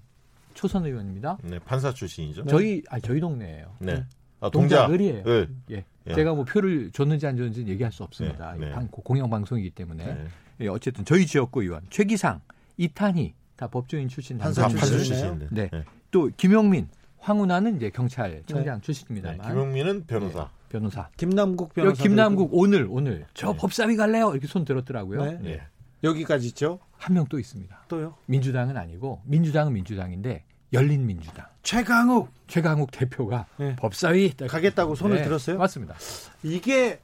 초선 0.54 0.86
의원입니다. 0.86 1.38
네, 1.44 1.60
판사 1.60 1.94
출신이죠. 1.94 2.46
저희 2.46 2.82
아 2.90 3.00
저희 3.00 3.20
동네예요. 3.20 3.76
네. 3.80 4.04
아, 4.40 4.50
동작 4.50 4.88
동작. 4.88 4.92
을이에요. 4.94 5.24
네. 5.24 5.48
예. 5.72 5.86
예. 6.08 6.14
제가 6.14 6.34
뭐 6.34 6.44
표를 6.44 6.92
줬는지 6.92 7.26
안 7.26 7.38
줬는지 7.38 7.62
는 7.62 7.70
얘기할 7.70 7.92
수 7.92 8.04
없습니다. 8.04 8.54
네, 8.60 8.68
네. 8.68 8.72
방- 8.74 8.88
공영방송이기 8.90 9.70
때문에. 9.72 10.06
네. 10.06 10.28
예, 10.62 10.68
어쨌든 10.68 11.06
저희 11.06 11.26
지역구 11.26 11.64
의원 11.64 11.82
최기상, 11.90 12.42
이탄희 12.78 13.34
다 13.56 13.68
법조인 13.68 14.10
출신 14.10 14.38
판사 14.38 14.68
출신이네요. 14.68 15.04
출신인데. 15.38 15.70
네. 15.72 15.84
또 16.12 16.30
김용민, 16.36 16.88
황운하는 17.28 17.78
이제 17.78 17.90
경찰청장 17.90 18.76
네, 18.76 18.82
출신입니다만 18.82 19.48
김용민은 19.48 20.06
변호사. 20.08 20.50
변호사. 20.68 21.08
김남국 21.16 21.74
변호사 21.74 22.04
김남국 22.04 22.50
오늘 22.52 22.86
오늘 22.90 23.26
저 23.34 23.54
네. 23.54 23.58
법사위 23.58 23.96
갈래요 23.96 24.32
이렇게 24.32 24.46
손 24.48 24.66
들었더라고요. 24.66 25.24
네. 25.24 25.40
예. 25.46 25.62
여기까지 26.04 26.48
있죠. 26.48 26.80
한 26.98 27.14
명 27.14 27.26
또 27.30 27.40
있습니다. 27.40 27.86
또요. 27.88 28.16
민주당은 28.26 28.76
아니고 28.76 29.22
민주당은 29.26 29.72
민주당인데 29.74 30.44
열린민주당 30.74 31.46
최강욱 31.62 32.30
최강욱 32.48 32.92
대표가 32.92 33.46
네. 33.58 33.76
법사위 33.78 34.34
가겠다고 34.36 34.96
손을 34.96 35.18
네, 35.18 35.24
들었어요. 35.24 35.58
맞습니다. 35.58 35.96
이게 36.44 37.00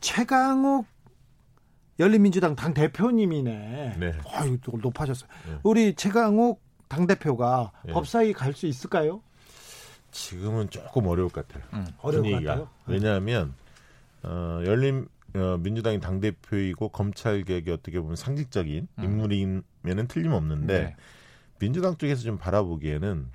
최강욱 0.00 0.84
열린민주당 1.98 2.56
당 2.56 2.74
대표님이네. 2.74 3.96
네. 3.98 4.12
아유, 4.32 4.58
또 4.62 4.72
높아졌어요. 4.82 5.28
네. 5.48 5.58
우리 5.62 5.94
최강욱 5.94 6.60
당 6.88 7.06
대표가 7.06 7.72
네. 7.84 7.92
법사위 7.92 8.32
갈 8.32 8.52
수 8.54 8.66
있을까요? 8.66 9.22
지금은 10.10 10.70
조금 10.70 11.06
어려울 11.06 11.28
것 11.30 11.46
같아요. 11.46 11.64
음. 11.74 11.86
어려울 12.02 12.22
것 12.24 12.28
분위기가. 12.30 12.50
같아요. 12.52 12.68
왜냐하면 12.86 13.54
어, 14.22 14.60
열린 14.64 15.08
어, 15.34 15.56
민주당이 15.60 16.00
당 16.00 16.20
대표이고 16.20 16.88
검찰 16.88 17.42
개혁이 17.44 17.70
어떻게 17.70 18.00
보면 18.00 18.16
상징적인 18.16 18.88
음. 18.98 19.04
인물이면은 19.04 20.08
틀림없는데 20.08 20.78
네. 20.80 20.96
민주당 21.58 21.96
쪽에서 21.96 22.22
좀 22.22 22.38
바라보기에는 22.38 23.26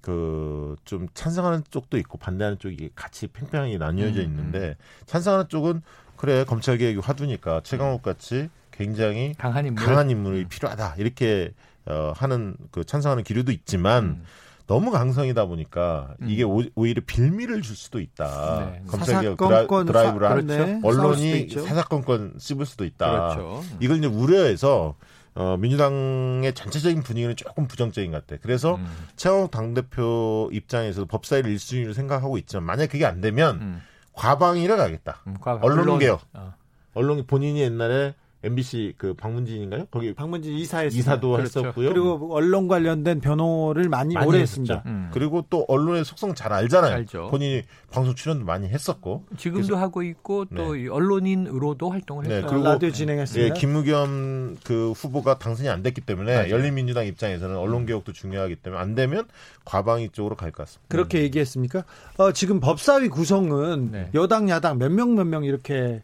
그 0.00 0.76
좀 0.84 1.08
찬성하는 1.12 1.64
쪽도 1.70 1.98
있고 1.98 2.18
반대하는 2.18 2.58
쪽이 2.58 2.90
같이 2.94 3.26
팽팽하게 3.26 3.78
나뉘어져 3.78 4.20
음, 4.20 4.24
있는데 4.24 4.76
찬성하는 5.06 5.48
쪽은 5.48 5.82
그래 6.16 6.44
검찰 6.44 6.78
개혁이 6.78 6.98
화두니까 6.98 7.60
최강욱 7.64 8.02
같이 8.02 8.48
굉장히 8.70 9.34
강한 9.36 9.66
인물. 9.66 9.84
강한 9.84 10.08
인물이 10.10 10.44
필요하다 10.46 10.94
이렇게 10.98 11.52
어, 11.86 12.12
하는 12.16 12.56
그 12.70 12.84
찬성하는 12.84 13.24
기류도 13.24 13.50
있지만 13.52 14.04
음. 14.04 14.24
너무 14.68 14.90
강성이다 14.92 15.46
보니까 15.46 16.14
음. 16.22 16.28
이게 16.28 16.44
오, 16.44 16.62
오히려 16.76 17.02
빌미를 17.04 17.62
줄 17.62 17.74
수도 17.74 17.98
있다. 18.00 18.70
네. 18.70 18.82
검찰 18.86 19.22
개혁 19.22 19.38
사사건건 19.40 19.86
드라, 19.86 20.04
이브를 20.10 20.46
네, 20.46 20.56
싸울 20.56 20.68
수도 20.78 20.88
언론이. 20.88 21.48
사사건건 21.48 22.34
씹을 22.38 22.66
수도 22.66 22.84
있다. 22.84 23.34
그렇죠. 23.34 23.64
이걸 23.80 23.96
이제 23.96 24.06
우려해서 24.06 24.94
어, 25.34 25.56
민주당의 25.56 26.52
전체적인 26.52 27.02
분위기는 27.02 27.34
조금 27.36 27.66
부정적인 27.66 28.10
것 28.12 28.26
같아. 28.26 28.40
그래서 28.42 28.74
음. 28.76 28.86
최강욱 29.16 29.50
당대표 29.50 30.50
입장에서도 30.52 31.06
법사위를 31.06 31.54
1순위로 31.56 31.94
생각하고 31.94 32.36
있지만 32.38 32.64
만약 32.64 32.88
그게 32.88 33.06
안 33.06 33.20
되면 33.20 33.56
음. 33.60 33.82
과방위를 34.12 34.76
가겠다. 34.76 35.22
음, 35.28 35.36
과- 35.40 35.58
언론 35.62 35.98
개혁. 35.98 36.20
어. 36.34 36.52
언론 36.94 37.24
본인이 37.26 37.60
옛날에 37.60 38.14
MBC 38.44 38.94
그 38.96 39.14
방문진인가요? 39.14 39.86
거기 39.90 40.14
박문진 40.14 40.54
이사했습니다. 40.54 41.00
이사도 41.12 41.30
그렇죠. 41.32 41.60
했었고요. 41.60 41.88
그리고 41.88 42.28
언론 42.34 42.68
관련된 42.68 43.20
변호를 43.20 43.88
많이, 43.88 44.14
많이 44.14 44.26
오래 44.28 44.38
했었죠. 44.40 44.60
했습니다. 44.62 44.82
음. 44.86 45.10
그리고 45.12 45.44
또 45.50 45.64
언론의 45.66 46.04
속성 46.04 46.34
잘 46.36 46.52
알잖아요. 46.52 46.94
알죠. 46.94 47.28
본인이 47.30 47.62
방송 47.90 48.14
출연도 48.14 48.44
많이 48.44 48.68
했었고. 48.68 49.24
지금도 49.36 49.76
하고 49.76 50.02
있고 50.02 50.44
또이 50.44 50.86
언론인으로도 50.88 51.90
활동을 51.90 52.24
네, 52.28 52.36
했어요. 52.36 52.48
그리고 52.50 52.64
라디오 52.64 52.88
예, 52.88 52.92
진행했습니다. 52.92 53.54
김우겸 53.54 54.58
그 54.64 54.92
후보가 54.92 55.38
당선이 55.38 55.68
안 55.68 55.82
됐기 55.82 56.02
때문에 56.02 56.34
맞아요. 56.34 56.50
열린민주당 56.50 57.06
입장에서는 57.06 57.56
언론 57.56 57.86
개혁도 57.86 58.12
중요하기 58.12 58.56
때문에 58.56 58.80
안 58.80 58.94
되면 58.94 59.24
과방위 59.64 60.10
쪽으로 60.10 60.36
갈 60.36 60.48
것 60.52 60.58
같습니다. 60.64 60.86
그렇게 60.88 61.22
얘기했습니까? 61.22 61.84
어, 62.16 62.32
지금 62.32 62.60
법사위 62.60 63.08
구성은 63.08 63.90
네. 63.92 64.10
여당 64.14 64.48
야당 64.48 64.78
몇 64.78 64.88
명 64.90 65.14
몇명 65.14 65.44
이렇게 65.44 66.02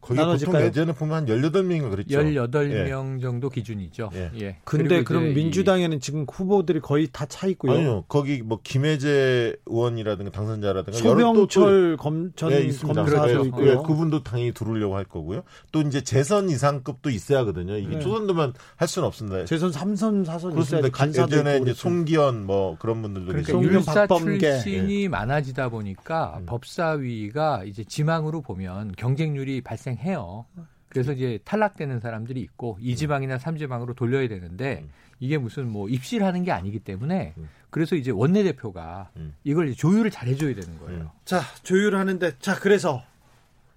거기 0.00 0.18
나눠질까요? 0.18 0.52
보통 0.54 0.66
예전에 0.66 0.92
보면 0.92 1.14
한 1.16 1.26
18명인가 1.26 1.90
그랬죠. 1.90 2.18
18명 2.18 3.20
정도 3.20 3.48
기준이죠. 3.48 4.10
예. 4.14 4.30
예. 4.40 4.56
근데 4.64 5.02
그럼 5.04 5.24
이제 5.26 5.32
이- 5.32 5.34
민주당에는 5.44 6.00
지금 6.00 6.24
후보들이 6.30 6.80
거의 6.80 7.08
다 7.12 7.26
차 7.26 7.46
있고요. 7.48 7.72
아니요. 7.72 8.04
거기 8.08 8.42
뭐 8.42 8.58
김혜재 8.62 9.54
의원이라든가 9.66 10.30
당선자라든가 10.32 10.98
소병철 10.98 11.96
검, 11.98 12.32
전 12.34 12.48
네, 12.50 12.62
있습니다. 12.62 13.02
검사도 13.04 13.26
그렇죠. 13.26 13.44
있고요. 13.46 13.70
예, 13.70 13.74
그분도 13.76 14.22
당연히 14.22 14.52
들어오려고 14.52 14.96
할 14.96 15.04
거고요. 15.04 15.42
또 15.70 15.80
이제 15.82 16.00
재선 16.02 16.48
이상급도 16.50 17.10
있어야 17.10 17.40
하거든요. 17.40 17.76
이게 17.76 17.96
네. 17.96 17.98
초선도만 18.00 18.54
할 18.76 18.88
수는 18.88 19.06
없습니다. 19.06 19.44
재선 19.44 19.70
3선 19.70 20.24
4선 20.26 20.52
그렇습니다. 20.52 20.88
간사도 20.88 21.36
예전에 21.36 21.58
이제. 21.58 21.74
송기현 21.74 22.46
뭐 22.46 22.76
그런 22.78 23.02
분들도 23.02 23.26
그러니까 23.28 23.46
계시고. 23.46 23.58
송기현, 23.58 23.74
율사 23.74 23.94
박범계. 24.06 24.38
출신이 24.38 25.08
많아지다 25.08 25.68
보니까 25.68 26.36
음. 26.40 26.46
법사위가 26.46 27.64
이제 27.66 27.84
지망으로 27.84 28.40
보면 28.42 28.92
경쟁률이 28.96 29.60
발생 29.60 29.89
해요. 29.96 30.46
그래서 30.88 31.12
이제 31.12 31.38
탈락되는 31.44 32.00
사람들이 32.00 32.40
있고 32.40 32.76
이지방이나삼지방으로 32.80 33.94
돌려야 33.94 34.28
되는데 34.28 34.80
음. 34.82 34.90
이게 35.20 35.38
무슨 35.38 35.68
뭐 35.70 35.88
입시를 35.88 36.26
하는 36.26 36.42
게 36.42 36.50
아니기 36.50 36.80
때문에 36.80 37.34
음. 37.38 37.48
그래서 37.70 37.94
이제 37.94 38.10
원내대표가 38.10 39.10
음. 39.16 39.34
이걸 39.44 39.72
조율을 39.72 40.10
잘 40.10 40.28
해줘야 40.28 40.54
되는 40.54 40.78
거예요. 40.80 41.00
음. 41.00 41.08
자, 41.24 41.40
조율하는데 41.62 42.38
자, 42.40 42.58
그래서 42.58 43.02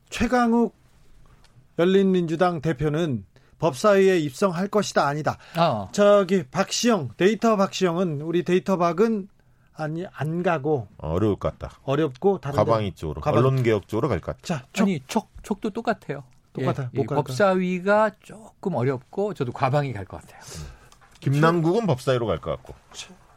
최강욱 0.09 0.75
열린민주당 1.77 2.61
대표는 2.61 3.25
법사위에 3.59 4.19
입성할 4.19 4.67
것이다 4.67 5.07
아니다. 5.07 5.37
아, 5.55 5.87
저기 5.91 6.43
박시영 6.43 7.11
데이터 7.15 7.55
박시영은 7.55 8.21
우리 8.21 8.43
데이터 8.43 8.77
박은 8.77 9.29
아니 9.75 10.05
안 10.13 10.43
가고 10.43 10.87
어려울 10.97 11.35
것 11.35 11.57
같다. 11.57 11.75
어렵고 11.83 12.39
다른 12.39 12.55
과방위 12.57 12.93
쪽으로 12.93 13.21
과방- 13.21 13.39
언론 13.39 13.63
개혁 13.63 13.87
쪽으로 13.87 14.07
갈 14.09 14.19
것 14.19 14.37
같다. 14.37 14.39
자, 14.43 14.65
촉, 14.73 14.83
아니 14.83 14.99
촉 15.07 15.29
촉도 15.41 15.71
똑같아요. 15.71 16.23
똑같아요. 16.53 16.89
예, 16.93 16.97
못이 16.97 17.07
갈까요? 17.07 17.23
법사위가 17.23 18.11
조금 18.21 18.75
어렵고 18.75 19.33
저도 19.33 19.51
과방이 19.51 19.91
갈 19.93 20.05
것 20.05 20.21
같아요. 20.21 20.41
김남국은 21.19 21.87
법사위로 21.87 22.25
갈 22.27 22.37
것 22.39 22.51
같고 22.51 22.73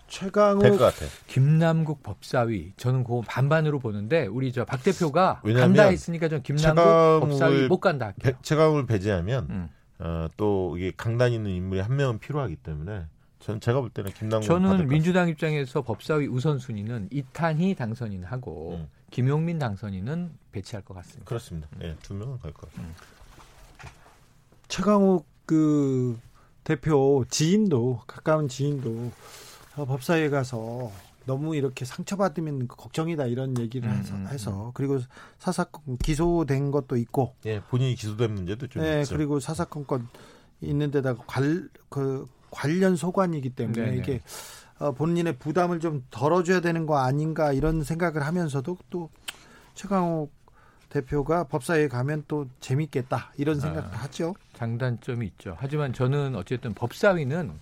최강욱 0.08 0.62
될것 0.62 0.78
같아. 0.78 1.06
김남국 1.26 2.02
법사위 2.02 2.74
저는 2.76 3.02
그거 3.04 3.22
반반으로 3.26 3.78
보는데 3.80 4.26
우리 4.26 4.52
저 4.52 4.64
박 4.64 4.82
대표가 4.82 5.40
간다 5.42 5.84
했으니까 5.84 6.28
전 6.28 6.42
김남국 6.42 6.76
최강욱을 6.76 7.20
법사위 7.20 7.68
못 7.68 7.80
간다 7.80 8.06
할게요. 8.06 8.32
배- 8.34 8.38
최강을 8.42 8.86
배제하면 8.86 9.46
음. 9.50 9.68
어, 9.98 10.28
또 10.36 10.76
이게 10.76 10.92
강단 10.96 11.32
있는 11.32 11.50
인물이 11.50 11.80
한 11.80 11.96
명은 11.96 12.18
필요하기 12.18 12.56
때문에 12.56 13.06
전 13.46 13.60
제가 13.60 13.80
볼 13.80 13.90
때는 13.90 14.12
김남국 14.12 14.44
저는 14.44 14.88
민주당 14.88 15.28
입장에서 15.28 15.80
법사위 15.80 16.26
우선순위는 16.26 17.10
이탄희 17.12 17.76
당선인 17.76 18.24
하고 18.24 18.72
음. 18.72 18.88
김용민 19.12 19.60
당선인은 19.60 20.32
배치할 20.50 20.84
것 20.84 20.94
같습니다. 20.94 21.24
그렇습니다. 21.28 21.68
예, 21.80 21.94
두 22.02 22.12
명은 22.14 22.40
갈 22.40 22.52
것 22.52 22.68
같아요. 22.72 22.88
최강욱 24.66 25.24
그 25.46 26.18
대표 26.64 27.24
지인도 27.30 28.00
가까운 28.08 28.48
지인도 28.48 29.12
어, 29.76 29.84
법사위에 29.84 30.28
가서 30.28 30.90
너무 31.24 31.54
이렇게 31.54 31.84
상처받으면 31.84 32.66
걱정이다 32.66 33.26
이런 33.26 33.56
얘기를 33.60 33.88
음, 33.88 33.94
해서, 33.96 34.14
음, 34.16 34.26
해서 34.26 34.70
그리고 34.74 34.98
사사건 35.38 35.98
기소된 35.98 36.72
것도 36.72 36.96
있고 36.96 37.36
예, 37.44 37.60
본인이 37.60 37.94
기소된 37.94 38.34
문제도 38.34 38.66
좀 38.66 38.82
네, 38.82 39.02
있죠. 39.02 39.14
그리고 39.16 39.38
사사건건 39.38 40.08
있는 40.62 40.90
데다가 40.90 41.22
관, 41.28 41.68
그 41.88 42.26
관련 42.56 42.96
소관이기 42.96 43.50
때문에 43.50 43.84
네네. 43.84 43.96
이게 43.98 44.20
어, 44.78 44.92
본인의 44.92 45.36
부담을 45.36 45.78
좀 45.78 46.04
덜어줘야 46.10 46.60
되는 46.60 46.86
거 46.86 46.96
아닌가 46.96 47.52
이런 47.52 47.82
생각을 47.82 48.24
하면서도 48.24 48.78
또 48.88 49.10
최강욱 49.74 50.32
대표가 50.88 51.44
법사위에 51.44 51.88
가면 51.88 52.24
또 52.28 52.46
재밌겠다 52.60 53.32
이런 53.36 53.60
생각도 53.60 53.94
아. 53.94 54.00
하죠. 54.00 54.34
장단점이 54.54 55.26
있죠. 55.26 55.54
하지만 55.58 55.92
저는 55.92 56.34
어쨌든 56.34 56.72
법사위는 56.72 57.52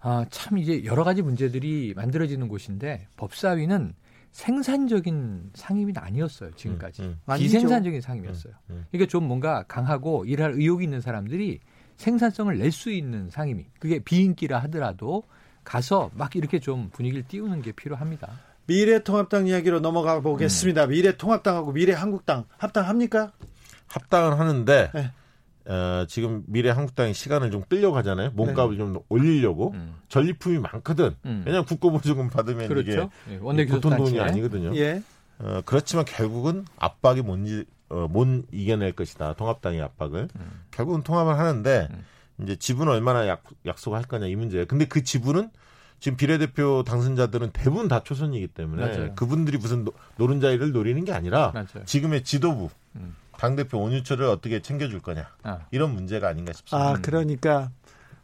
아, 0.00 0.24
참 0.30 0.56
이제 0.58 0.84
여러 0.84 1.04
가지 1.04 1.20
문제들이 1.20 1.92
만들어지는 1.94 2.48
곳인데 2.48 3.08
법사위는 3.16 3.94
생산적인 4.32 5.50
상임이 5.54 5.92
아니었어요 5.96 6.50
지금까지 6.56 7.02
음, 7.02 7.20
아니죠. 7.26 7.44
비생산적인 7.44 8.00
상임이었어요. 8.00 8.54
음, 8.70 8.74
음. 8.74 8.84
이게 8.92 9.06
좀 9.06 9.24
뭔가 9.24 9.64
강하고 9.68 10.24
일할 10.24 10.54
의욕이 10.54 10.82
있는 10.82 11.00
사람들이 11.00 11.60
생산성을 11.96 12.56
낼 12.58 12.70
수 12.72 12.90
있는 12.90 13.30
상임위 13.30 13.66
그게 13.78 13.98
비인기라 14.00 14.58
하더라도 14.64 15.22
가서 15.62 16.10
막 16.14 16.34
이렇게 16.36 16.58
좀 16.58 16.90
분위기를 16.92 17.24
띄우는 17.26 17.62
게 17.62 17.72
필요합니다. 17.72 18.28
미래통합당 18.66 19.46
이야기로 19.46 19.80
넘어가 19.80 20.20
보겠습니다. 20.20 20.86
미래통합당하고 20.86 21.72
미래한국당 21.72 22.44
합당합니까? 22.58 23.32
합당은 23.86 24.38
하는데 24.38 24.90
네. 24.94 25.10
어, 25.66 26.04
지금 26.08 26.42
미래 26.46 26.70
한국당이 26.70 27.14
시간을 27.14 27.50
좀 27.50 27.62
끌려고 27.68 27.96
하잖아요. 27.98 28.30
몸값을 28.34 28.76
좀 28.76 28.98
올리려고 29.08 29.70
음. 29.72 29.94
전리품이 30.08 30.58
많거든. 30.58 31.14
음. 31.24 31.42
왜냐하면 31.46 31.64
국고보조금 31.64 32.28
받으면 32.28 32.68
그렇죠. 32.68 33.10
예, 33.30 33.34
이게 33.34 33.38
원내교섭 33.42 33.82
보통 33.82 33.96
돈이. 33.98 34.20
아니거든요. 34.20 34.76
예. 34.76 35.02
어, 35.38 35.60
그렇지만 35.64 36.04
결국은 36.04 36.64
압박이 36.78 37.22
못, 37.22 37.36
이- 37.46 37.64
어, 37.94 38.08
못 38.08 38.26
이겨낼 38.50 38.92
것이다. 38.92 39.34
통합당의 39.34 39.80
압박을. 39.80 40.28
음. 40.34 40.60
결국은 40.72 41.02
통합을 41.02 41.38
하는데 41.38 41.88
음. 41.92 42.04
이제 42.42 42.56
지분 42.56 42.88
얼마나 42.88 43.28
약, 43.28 43.44
약속을 43.64 43.96
할 43.96 44.04
거냐 44.04 44.26
이 44.26 44.34
문제예요. 44.34 44.66
근데 44.66 44.86
그 44.86 45.04
지분은 45.04 45.50
지금 46.00 46.16
비례대표 46.16 46.82
당선자들은 46.84 47.50
대부분 47.52 47.86
다 47.86 48.02
초선이기 48.02 48.48
때문에 48.48 48.84
맞아요. 48.84 49.14
그분들이 49.14 49.58
무슨 49.58 49.84
노, 49.84 49.92
노른자리를 50.16 50.72
노리는 50.72 51.04
게 51.04 51.12
아니라 51.12 51.52
맞아요. 51.54 51.84
지금의 51.86 52.24
지도부 52.24 52.68
음. 52.96 53.14
당대표 53.38 53.80
원유철을 53.80 54.26
어떻게 54.26 54.60
챙겨줄 54.60 55.00
거냐 55.00 55.28
아. 55.44 55.60
이런 55.70 55.94
문제가 55.94 56.28
아닌가 56.28 56.52
싶습니다. 56.52 56.90
아 56.90 56.96
그러니까 57.00 57.70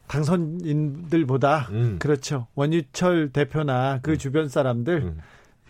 당선인들보다 0.08 1.68
음. 1.70 1.96
그렇죠. 2.00 2.48
원유철 2.56 3.30
대표나 3.32 4.00
그 4.02 4.18
주변 4.18 4.48
사람들, 4.48 5.02
음, 5.02 5.18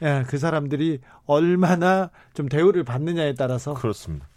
예, 0.03 0.25
그 0.27 0.39
사람들이 0.39 1.01
얼마나 1.27 2.11
좀 2.35 2.49
대우를 2.49 2.85
받느냐에 2.85 3.35
따라서 3.35 3.75
그렇습니다. 3.75 4.29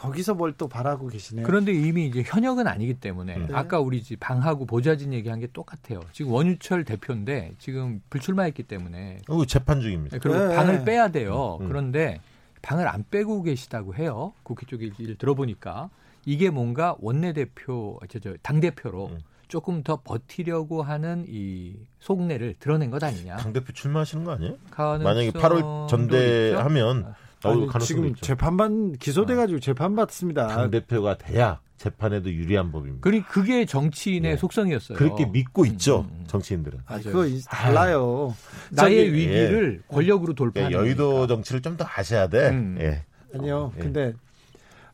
거기서 0.00 0.34
뭘 0.34 0.52
또 0.58 0.68
바라고 0.68 1.08
계시네요. 1.08 1.46
그런데 1.46 1.72
이미 1.72 2.06
이제 2.06 2.22
현역은 2.24 2.66
아니기 2.66 2.94
때문에 2.94 3.36
음. 3.36 3.48
아까 3.52 3.80
우리 3.80 4.02
집 4.02 4.20
방하고 4.20 4.66
보좌진 4.66 5.12
얘기한 5.12 5.40
게 5.40 5.46
똑같아요. 5.52 6.00
지금 6.12 6.32
원유철 6.32 6.84
대표인데 6.84 7.54
지금 7.58 8.00
불출마했기 8.10 8.62
때문에 8.64 9.18
어, 9.28 9.44
재판 9.46 9.80
중입니다. 9.80 10.18
그리고 10.18 10.38
네. 10.38 10.54
방을 10.54 10.84
빼야 10.84 11.08
돼요. 11.08 11.58
음. 11.60 11.68
그런데 11.68 12.20
방을 12.62 12.86
안 12.88 13.04
빼고 13.10 13.42
계시다고 13.42 13.94
해요. 13.94 14.32
국회 14.42 14.66
쪽 14.66 14.82
얘기를 14.82 15.16
들어보니까 15.16 15.88
이게 16.24 16.50
뭔가 16.50 16.96
원내 17.00 17.32
대표, 17.32 17.98
저, 18.08 18.18
저, 18.18 18.34
당 18.42 18.60
대표로 18.60 19.06
음. 19.06 19.18
조금 19.48 19.82
더 19.82 20.00
버티려고 20.02 20.82
하는 20.82 21.24
이 21.28 21.74
속내를 22.00 22.54
드러낸 22.58 22.90
것 22.90 23.02
아니냐. 23.02 23.36
당 23.36 23.52
대표 23.52 23.72
출마하시는 23.72 24.24
거 24.24 24.32
아니에요? 24.32 24.56
가능성도 24.70 25.04
만약에 25.04 25.30
8월 25.30 25.56
있죠? 25.58 25.86
전대하면 25.90 27.14
나올 27.42 27.56
아니, 27.56 27.66
가능성도 27.66 27.84
지금 27.84 28.06
있죠. 28.08 28.20
재판반 28.22 28.92
기소돼가지고 28.94 29.60
재판 29.60 29.94
받습니다. 29.94 30.48
당 30.48 30.70
대표가 30.70 31.16
돼야 31.18 31.60
재판에도 31.76 32.32
유리한 32.32 32.72
법입니다. 32.72 33.02
그리 33.02 33.22
그게 33.22 33.66
정치인의 33.66 34.32
네. 34.32 34.36
속성이었어요. 34.36 34.96
그렇게 34.96 35.26
믿고 35.26 35.62
음, 35.62 35.66
있죠 35.68 36.00
음, 36.10 36.20
음. 36.20 36.24
정치인들은. 36.26 36.78
아. 36.86 36.98
그거 36.98 37.26
이- 37.26 37.40
달라요. 37.42 38.34
나의 38.70 39.06
저기- 39.06 39.12
위기를 39.14 39.82
권력으로 39.88 40.32
예, 40.32 40.34
돌파하는 40.34 40.72
여의도 40.76 41.08
거니까. 41.10 41.26
정치를 41.34 41.60
좀 41.62 41.76
더 41.76 41.84
아셔야 41.86 42.28
돼. 42.28 42.48
음. 42.48 42.78
예. 42.80 43.04
아니요. 43.34 43.72
예. 43.76 43.80
근데 43.82 44.14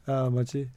아 0.07 0.29
뭐지 0.31 0.69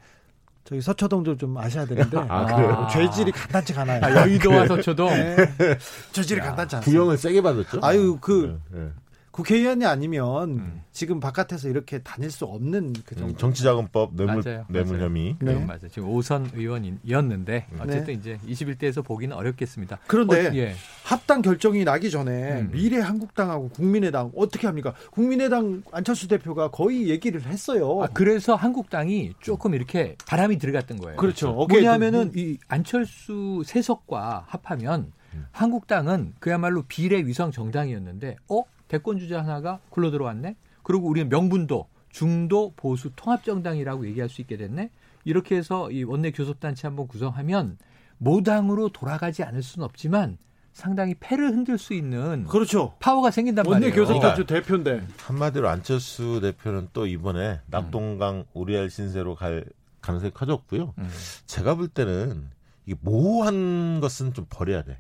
저기 0.66 0.82
서초동도 0.82 1.38
좀 1.38 1.56
아셔야 1.58 1.86
되는데 1.86 2.18
아, 2.28 2.46
그래요? 2.46 2.88
죄질이 2.92 3.32
간단치 3.32 3.74
않아요. 3.78 4.04
아, 4.04 4.12
여의도와 4.24 4.66
서초동. 4.68 5.10
네. 5.10 5.36
죄질이 6.12 6.42
간단치 6.42 6.76
않아요. 6.78 6.86
구형을 6.86 7.18
세게 7.18 7.42
받았죠. 7.42 7.80
아유 7.84 8.18
그 8.20 8.60
예, 8.74 8.80
예. 8.82 8.90
국회의원이 9.36 9.86
아니면 9.86 10.52
음. 10.52 10.82
지금 10.94 11.20
바깥에서 11.20 11.68
이렇게 11.68 12.00
다닐 12.00 12.32
수 12.32 12.46
없는 12.46 12.94
그 13.06 13.16
정도. 13.16 13.34
음, 13.34 13.38
정치자금법 13.38 14.16
뇌물 14.16 14.42
맞아요. 14.46 14.66
뇌물 14.70 14.94
맞아요. 14.96 15.10
혐의. 15.10 15.36
네. 15.42 15.54
네. 15.56 15.66
맞아요. 15.66 15.90
지금 15.92 16.08
5선 16.08 16.56
의원이었는데 16.56 17.68
어쨌든 17.80 18.06
네. 18.06 18.14
이제 18.14 18.40
21대에서 18.48 19.04
보기는 19.04 19.36
어렵겠습니다. 19.36 20.00
그런데 20.08 20.48
어, 20.48 20.52
예. 20.56 20.76
합당 21.04 21.42
결정이 21.42 21.84
나기 21.84 22.10
전에 22.10 22.62
음. 22.62 22.70
미래 22.72 23.00
한국당하고 23.02 23.68
국민의당 23.72 24.32
어떻게 24.38 24.68
합니까? 24.68 24.94
국민의당 25.12 25.84
안철수 25.92 26.30
대표가 26.30 26.72
거의 26.72 27.10
얘기를 27.10 27.42
했어요. 27.46 28.04
아, 28.04 28.08
그래서 28.14 28.56
한국당이 28.56 29.34
조금 29.42 29.74
이렇게 29.74 30.16
바람이 30.26 30.58
들어갔던 30.60 30.98
거예요. 30.98 31.18
그렇죠. 31.18 31.52
뭐냐면은 31.52 32.32
좀- 32.32 32.40
이 32.40 32.58
안철수 32.70 33.64
세석과 33.66 34.46
합하면 34.48 35.12
음. 35.34 35.46
한국당은 35.52 36.36
그야말로 36.40 36.84
비례 36.88 37.18
위성 37.26 37.52
정당이었는데 37.52 38.38
어 38.48 38.64
대권 38.88 39.20
주자 39.20 39.40
하나가 39.40 39.80
굴러 39.90 40.12
들어왔네. 40.12 40.56
그리고 40.84 41.08
우리는 41.08 41.30
명분도 41.30 41.88
중도 42.10 42.74
보수 42.76 43.12
통합 43.16 43.44
정당이라고 43.44 44.08
얘기할 44.08 44.30
수 44.30 44.42
있게 44.42 44.58
됐네. 44.58 44.90
이렇게 45.24 45.56
해서 45.56 45.92
이 45.92 46.04
원내 46.04 46.32
교섭단체 46.32 46.88
한번 46.88 47.08
구성하면 47.08 47.78
모당으로 48.18 48.90
돌아가지 48.90 49.44
않을 49.44 49.64
수는 49.64 49.86
없지만 49.86 50.38
상당히 50.72 51.16
패를 51.20 51.52
흔들 51.52 51.78
수 51.78 51.94
있는 51.94 52.46
그렇죠. 52.46 52.96
파워가 53.00 53.32
생긴단 53.32 53.66
원내 53.66 53.88
말이에요. 53.88 54.06
교섭단체 54.06 54.46
대표인데 54.46 55.08
한마디로 55.18 55.68
안철수 55.70 56.42
대표는 56.42 56.90
또 56.94 57.08
이번에 57.08 57.62
낙동강 57.68 58.46
우리알 58.54 58.90
신세로 58.90 59.36
갈 59.36 59.66
가능성이 60.02 60.32
커졌고요. 60.32 60.94
음. 60.98 61.10
제가 61.48 61.76
볼 61.76 61.88
때는 61.88 62.50
이게 62.86 62.96
모호한 63.02 64.00
것은 64.02 64.34
좀 64.34 64.46
버려야 64.50 64.84
돼. 64.84 65.00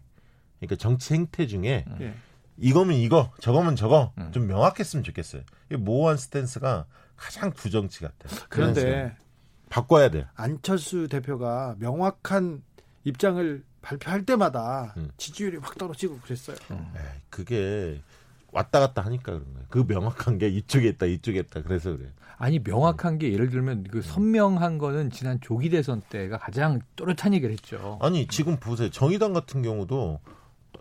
그러니까 0.60 0.78
정치 0.78 1.14
행태 1.14 1.46
중에 1.46 1.86
음. 1.88 2.14
예. 2.62 2.68
이거면 2.68 2.97
이거, 2.97 3.32
저거면 3.39 3.76
저거 3.76 4.14
음. 4.18 4.32
좀 4.32 4.47
명확했으면 4.47 5.03
좋겠어요. 5.03 5.41
이 5.72 5.76
모호한 5.76 6.18
스탠스가 6.18 6.86
가장 7.16 7.51
부정치 7.51 8.01
같아요. 8.01 8.39
그런데 8.49 9.16
바꿔야 9.70 10.10
돼요. 10.10 10.26
안철수 10.36 11.08
대표가 11.08 11.76
명확한 11.80 12.62
입장을 13.03 13.64
발표할 13.82 14.26
때마다 14.26 14.93
음. 14.97 15.10
지지율이 15.18 15.58
확 15.58 15.78
떨어지고 15.78 16.20
그랬어요. 16.20 16.58
에이, 16.72 17.22
그게 17.30 18.01
왔다 18.51 18.80
갔다 18.80 19.03
하니까 19.03 19.34
그런 19.34 19.53
거예요. 19.53 19.68
그 19.70 19.86
명확한 19.88 20.38
게 20.38 20.47
이쪽에 20.47 20.88
있다, 20.88 21.06
이쪽에 21.06 21.39
있다. 21.39 21.62
그래서 21.62 21.95
그래요. 21.95 22.10
아니 22.38 22.60
명확한 22.60 23.18
게 23.18 23.32
예를 23.32 23.49
들면 23.49 23.86
그 23.91 24.01
선명한 24.01 24.78
거는 24.78 25.10
지난 25.12 25.39
조기 25.41 25.70
대선 25.70 26.01
때가 26.10 26.38
가장 26.38 26.80
또렷한 26.95 27.34
얘기를 27.34 27.51
했죠. 27.53 27.99
아니 28.01 28.28
지금 28.28 28.58
보세요. 28.58 28.89
정의당 28.89 29.34
같은 29.34 29.62
경우도 29.62 30.20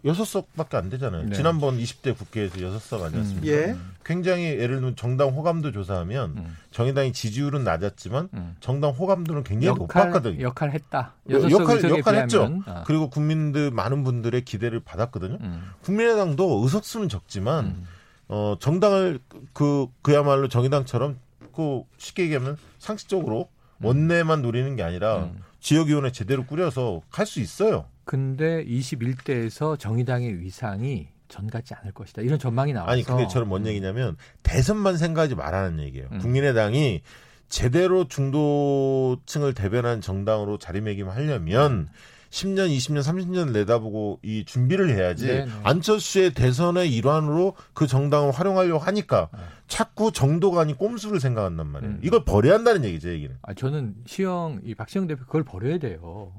여섯 0.05 0.25
석밖에 0.25 0.77
안 0.77 0.91
되잖아요. 0.91 1.25
네. 1.29 1.35
지난번 1.35 1.79
20대 1.79 2.17
국회에서 2.17 2.61
여섯 2.63 2.79
석 2.79 3.03
아니었습니까? 3.03 3.47
예. 3.47 3.75
굉장히 4.05 4.45
예를 4.45 4.77
들면 4.77 4.97
정당 4.97 5.31
호감도 5.31 5.73
조사하면 5.73 6.35
음. 6.37 6.57
정의당이 6.71 7.13
지지율은 7.13 7.65
낮았지만 7.65 8.29
음. 8.35 8.57
정당 8.61 8.91
호감도는 8.91 9.45
굉장히 9.45 9.79
역할 9.81 10.11
높았거든요. 10.11 10.43
역할 10.43 10.73
했다. 10.73 11.15
여- 11.31 11.37
여섯 11.37 11.51
역할 11.51 11.77
역할 11.83 11.99
역할 11.99 12.15
했죠. 12.17 12.39
비하면. 12.41 12.63
어. 12.67 12.83
그리고 12.87 13.09
국민들 13.11 13.71
많은 13.71 14.05
분들의 14.05 14.45
기대를 14.45 14.81
받았거든요. 14.81 15.39
음. 15.41 15.71
국민의당도 15.83 16.61
의석수는 16.65 17.09
적지만 17.09 17.65
음. 17.67 17.87
어 18.29 18.57
정당을 18.61 19.21
그 19.53 19.87
그야말로 20.03 20.49
정의당처럼 20.49 21.19
그 21.55 21.83
쉽게 21.99 22.25
얘기하면 22.25 22.57
상식적으로 22.79 23.49
원내만 23.83 24.43
노리는 24.43 24.77
게 24.77 24.83
아니라 24.83 25.25
음. 25.25 25.41
지역위원회 25.61 26.11
제대로 26.13 26.45
꾸려서 26.45 27.01
갈 27.11 27.27
수 27.27 27.41
있어요. 27.41 27.87
근데 28.05 28.65
21대에서 28.65 29.79
정의당의 29.79 30.41
위상이 30.41 31.09
전 31.29 31.49
같지 31.49 31.75
않을 31.75 31.93
것이다. 31.93 32.23
이런 32.23 32.39
전망이 32.39 32.73
나와서 32.73 32.93
아니 32.93 33.03
그게 33.03 33.27
저는 33.27 33.49
뭔 33.49 33.67
얘기냐면 33.67 34.17
대선만 34.43 34.97
생각하지 34.97 35.35
말라는 35.35 35.81
얘기예요. 35.81 36.09
음. 36.13 36.19
국민의당이 36.19 37.03
제대로 37.49 38.09
중도층을 38.09 39.55
대변한 39.55 40.01
정당으로 40.01 40.59
자리매김하려면 40.59 41.89
10년, 42.31 42.69
20년, 42.69 43.01
30년 43.01 43.53
내다보고 43.53 44.19
이 44.23 44.45
준비를 44.45 44.91
해야지 44.91 45.27
네, 45.29 45.45
네. 45.45 45.51
안철수의 45.63 46.35
대선의 46.35 46.93
일환으로 46.93 47.55
그 47.75 47.87
정당을 47.87 48.33
활용하려고 48.33 48.81
하니까 48.81 49.29
네. 49.33 49.39
자꾸 49.69 50.11
정도가 50.11 50.63
아닌 50.63 50.75
꼼수를 50.75 51.21
생각한단 51.21 51.69
말이에요. 51.69 51.95
음. 51.95 52.01
이걸 52.03 52.25
버려야 52.25 52.55
한다는 52.55 52.85
얘기죠, 52.85 53.11
얘기는. 53.11 53.37
아, 53.43 53.55
저는 53.55 53.95
시영 54.07 54.61
이 54.65 54.75
박시영 54.75 55.07
대표 55.07 55.25
그걸 55.25 55.45
버려야 55.45 55.79
돼요. 55.79 56.33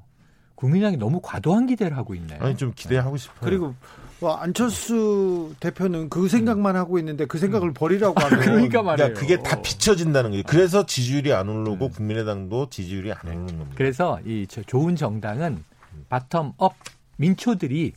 국민당이 0.56 0.98
너무 0.98 1.20
과도한 1.22 1.68
기대를 1.68 1.98
하고 1.98 2.16
있네. 2.16 2.38
아니 2.40 2.56
좀 2.56 2.72
기대하고 2.76 3.18
싶어요. 3.18 3.40
그리고 3.42 3.76
와, 4.22 4.42
안철수 4.42 5.54
대표는 5.60 6.10
그 6.10 6.28
생각만 6.30 6.76
하고 6.78 6.98
있는데 7.00 7.26
그 7.26 7.38
생각을 7.38 7.74
버리라고 7.74 8.16
하면 8.22 8.40
그러니까 8.40 8.82
말이에요. 8.82 9.14
그러니까 9.14 9.20
그게 9.20 9.38
다 9.44 9.62
비춰진다는 9.62 10.32
거예요. 10.32 10.44
그래서 10.48 10.86
지지율이 10.86 11.34
안 11.34 11.50
오르고 11.50 11.90
국민의당도 11.90 12.70
지지율이 12.70 13.12
안 13.12 13.20
오르는 13.28 13.46
겁니다. 13.48 13.72
그래서 13.76 14.20
이 14.26 14.48
저- 14.50 14.64
좋은 14.64 14.96
정당은 14.96 15.64
바텀업 16.10 16.72
민초들이 17.18 17.94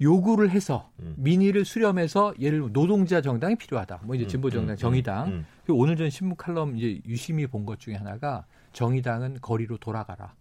요구를 0.00 0.50
해서 0.50 0.90
음. 0.98 1.14
민의를 1.16 1.64
수렴해서 1.64 2.34
예를 2.40 2.58
들면 2.58 2.72
노동자 2.72 3.20
정당이 3.22 3.54
필요하다. 3.56 4.00
뭐 4.02 4.16
이제 4.16 4.24
음, 4.24 4.28
진보 4.28 4.50
정당, 4.50 4.74
음, 4.74 4.76
정의당. 4.76 5.26
음, 5.28 5.32
음. 5.32 5.46
오늘 5.74 5.96
전 5.96 6.10
신문 6.10 6.36
칼럼 6.36 6.76
이제 6.76 7.00
유심히 7.06 7.46
본 7.46 7.64
것 7.64 7.78
중에 7.78 7.94
하나가 7.94 8.44
정의당은 8.72 9.38
거리로 9.40 9.76
돌아가라. 9.78 10.34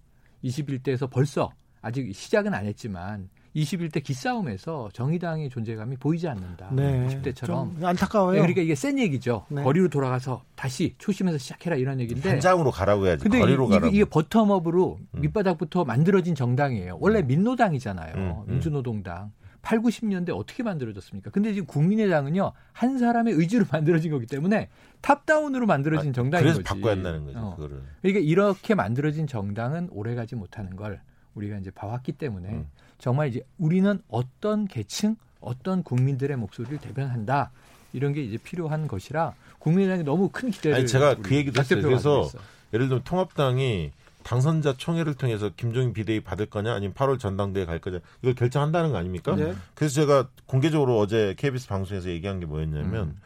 21대에서 0.44 1.10
벌써 1.10 1.52
아직 1.82 2.14
시작은 2.14 2.54
안 2.54 2.66
했지만 2.66 3.30
21대 3.56 4.02
기싸움에서 4.02 4.90
정의당의 4.94 5.50
존재감이 5.50 5.98
보이지 5.98 6.28
않는다. 6.28 6.70
네. 6.72 7.08
20대처럼. 7.08 7.46
좀 7.46 7.78
안타까워요. 7.84 8.40
그러니까 8.40 8.62
이게 8.62 8.76
센 8.76 8.98
얘기죠. 8.98 9.46
네. 9.50 9.64
거리로 9.64 9.90
돌아가서 9.90 10.44
다시 10.56 10.96
초심에서 10.98 11.38
시작해라 11.38 11.76
이런 11.76 12.00
얘기인데. 12.00 12.30
현장으로 12.30 12.72
가라고 12.72 13.08
해야지. 13.08 13.24
근데 13.24 13.40
거리로 13.40 13.66
이, 13.66 13.70
가라고. 13.70 13.92
게 13.92 13.98
이게 13.98 14.06
버텀업으로 14.06 14.98
음. 15.00 15.22
밑바닥부터 15.22 15.84
만들어진 15.84 16.34
정당이에요. 16.34 16.98
원래 17.02 17.22
민노당이잖아요. 17.22 18.16
음, 18.16 18.44
음. 18.48 18.52
민주노동당. 18.54 19.32
8, 19.62 19.80
90년대 19.80 20.36
어떻게 20.36 20.64
만들어졌습니까? 20.64 21.30
근데 21.32 21.54
지금 21.54 21.68
국민의당은요 21.68 22.52
한 22.74 22.98
사람의 22.98 23.34
의지로 23.34 23.66
만들어진 23.72 24.12
거기 24.12 24.26
때문에 24.26 24.70
탑다운으로 25.02 25.66
만들어진 25.66 26.14
정당인 26.14 26.44
그래서 26.44 26.62
거지. 26.62 26.68
바꿔야 26.68 26.94
한다는 26.94 27.26
거죠. 27.26 27.40
어. 27.40 27.56
그거를. 27.56 27.82
그러니까 28.02 28.20
이렇게 28.24 28.76
만들어진 28.76 29.28
정당은 29.28 29.90
오래가지 29.92 30.36
못하는 30.36 30.76
걸 30.76 31.02
우리가 31.36 31.58
이제 31.58 31.72
봐왔기 31.72 32.14
때문에 32.14 32.50
음. 32.50 32.68
정말 32.98 33.30
이제 33.30 33.42
우리는 33.58 34.00
어떤 34.10 34.68
계층, 34.68 35.16
어떤 35.40 35.84
국민들의 35.84 36.36
목소리를 36.38 36.78
대변한다 36.80 37.52
이런 37.94 38.14
게 38.14 38.22
이제 38.24 38.38
필요한 38.38 38.88
것이라 38.88 39.34
국민의당이 39.60 40.04
너무 40.04 40.30
큰 40.30 40.50
기대를 40.52 40.78
아니 40.78 40.88
제가 40.88 41.16
그 41.16 41.36
얘기도 41.36 41.56
박 41.56 41.62
했어요. 41.72 41.82
그래서. 41.82 42.30
예를 42.74 42.88
들면 42.88 43.04
통합당이 43.04 43.92
당선자 44.24 44.76
총회를 44.78 45.14
통해서 45.14 45.50
김종인 45.56 45.94
비대위 45.94 46.22
받을 46.22 46.46
거냐 46.46 46.74
아니면 46.74 46.94
8월 46.94 47.20
전당대회 47.20 47.66
갈 47.66 47.80
거냐 47.80 48.00
이걸 48.22 48.36
결정한다는 48.36 48.92
거 48.92 48.98
아닙니까? 48.98 49.36
네. 49.36 49.54
그래서 49.76 49.96
제가 49.96 50.28
공개적으로 50.46 51.00
어제 51.00 51.36
KBS 51.38 51.68
방송에서 51.68 52.10
얘기한 52.10 52.40
게 52.40 52.46
뭐였냐면 52.46 53.08
음. 53.08 53.22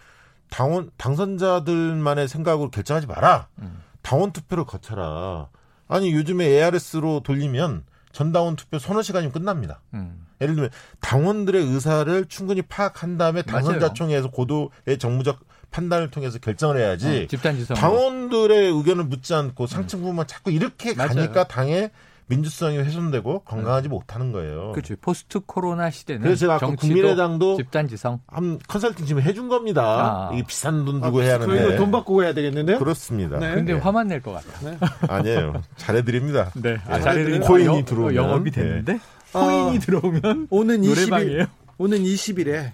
당원 0.50 0.92
당선자들만의 0.98 2.28
생각으로 2.28 2.70
결정하지 2.70 3.08
마라. 3.08 3.48
음. 3.60 3.82
당원 4.02 4.32
투표를 4.32 4.66
거쳐라. 4.66 5.50
아니 5.88 6.14
요즘에 6.14 6.46
ARS로 6.46 7.22
돌리면 7.22 7.84
전당원 8.12 8.56
투표 8.56 8.80
서너 8.80 9.02
시간이면 9.02 9.32
끝납니다. 9.34 9.82
음. 9.94 10.26
예를 10.42 10.56
들면 10.56 10.70
당원들의 11.00 11.64
의사를 11.64 12.26
충분히 12.26 12.62
파악한 12.62 13.18
다음에 13.18 13.42
당선자. 13.42 13.94
총회에서 13.94 14.30
고도의 14.30 14.98
정무적 15.00 15.40
판단을 15.76 16.10
통해서 16.10 16.40
결정을 16.40 16.78
해야지 16.78 17.24
어, 17.24 17.28
집단 17.28 17.58
지성 17.58 17.76
당원들의 17.76 18.72
의견을 18.72 19.04
묻지 19.06 19.34
않고 19.34 19.68
상층부만 19.68 20.26
자꾸 20.26 20.50
이렇게 20.52 20.94
맞아요. 20.94 21.10
가니까 21.16 21.44
당의 21.48 21.92
민주성이 22.28 22.78
훼손되고 22.80 23.42
건강하지 23.42 23.88
못하는 23.90 24.32
거예요. 24.32 24.72
그렇죠. 24.72 24.96
post 25.00 25.42
코로나 25.42 25.92
시대는 25.92 26.22
그래서 26.24 26.40
제가 26.40 26.56
아까 26.56 26.68
국민의당도 26.74 27.58
집단 27.58 27.88
지성. 27.88 28.20
한 28.28 28.58
컨설팅 28.68 29.06
지금 29.06 29.22
해준 29.22 29.48
겁니다. 29.48 29.84
아. 29.84 30.34
이게 30.34 30.42
비싼 30.48 30.86
돈 30.86 31.04
아, 31.04 31.08
주고 31.08 31.22
해야 31.22 31.38
그거 31.38 31.52
하는데 31.52 31.76
돈 31.76 31.92
받고 31.92 32.24
해야 32.24 32.34
되겠는데요? 32.34 32.80
그렇습니다. 32.80 33.38
네. 33.38 33.54
근데 33.54 33.74
예. 33.74 33.78
화만 33.78 34.08
낼 34.08 34.22
것 34.22 34.32
같아. 34.32 34.78
아니에요. 35.14 35.62
잘해드립니다. 35.78 36.52
네. 36.56 36.78
아, 36.88 37.00
잘해드리면 37.00 37.48
코인이 37.48 37.68
영- 37.68 37.86
들어오면. 37.86 38.16
영업이 38.16 38.50
네. 38.52 38.62
됐는데 38.62 39.00
아. 39.34 39.40
코인이 39.42 39.80
들어오면 39.80 40.48
오는 40.50 40.82
20일 40.82 40.88
노래방이에요. 40.88 41.46
오는 41.78 41.98
20일에 42.00 42.72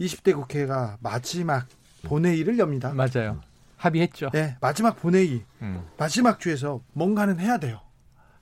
20대 0.00 0.34
국회가 0.34 0.98
마지막 1.00 1.66
본회의를 2.04 2.58
엽니다. 2.58 2.92
맞아요. 2.94 3.40
합의했죠. 3.76 4.30
네, 4.32 4.56
마지막 4.60 4.96
본회의 5.00 5.42
음. 5.62 5.82
마지막 5.98 6.40
주에서 6.40 6.80
뭔가는 6.92 7.38
해야 7.40 7.58
돼요. 7.58 7.80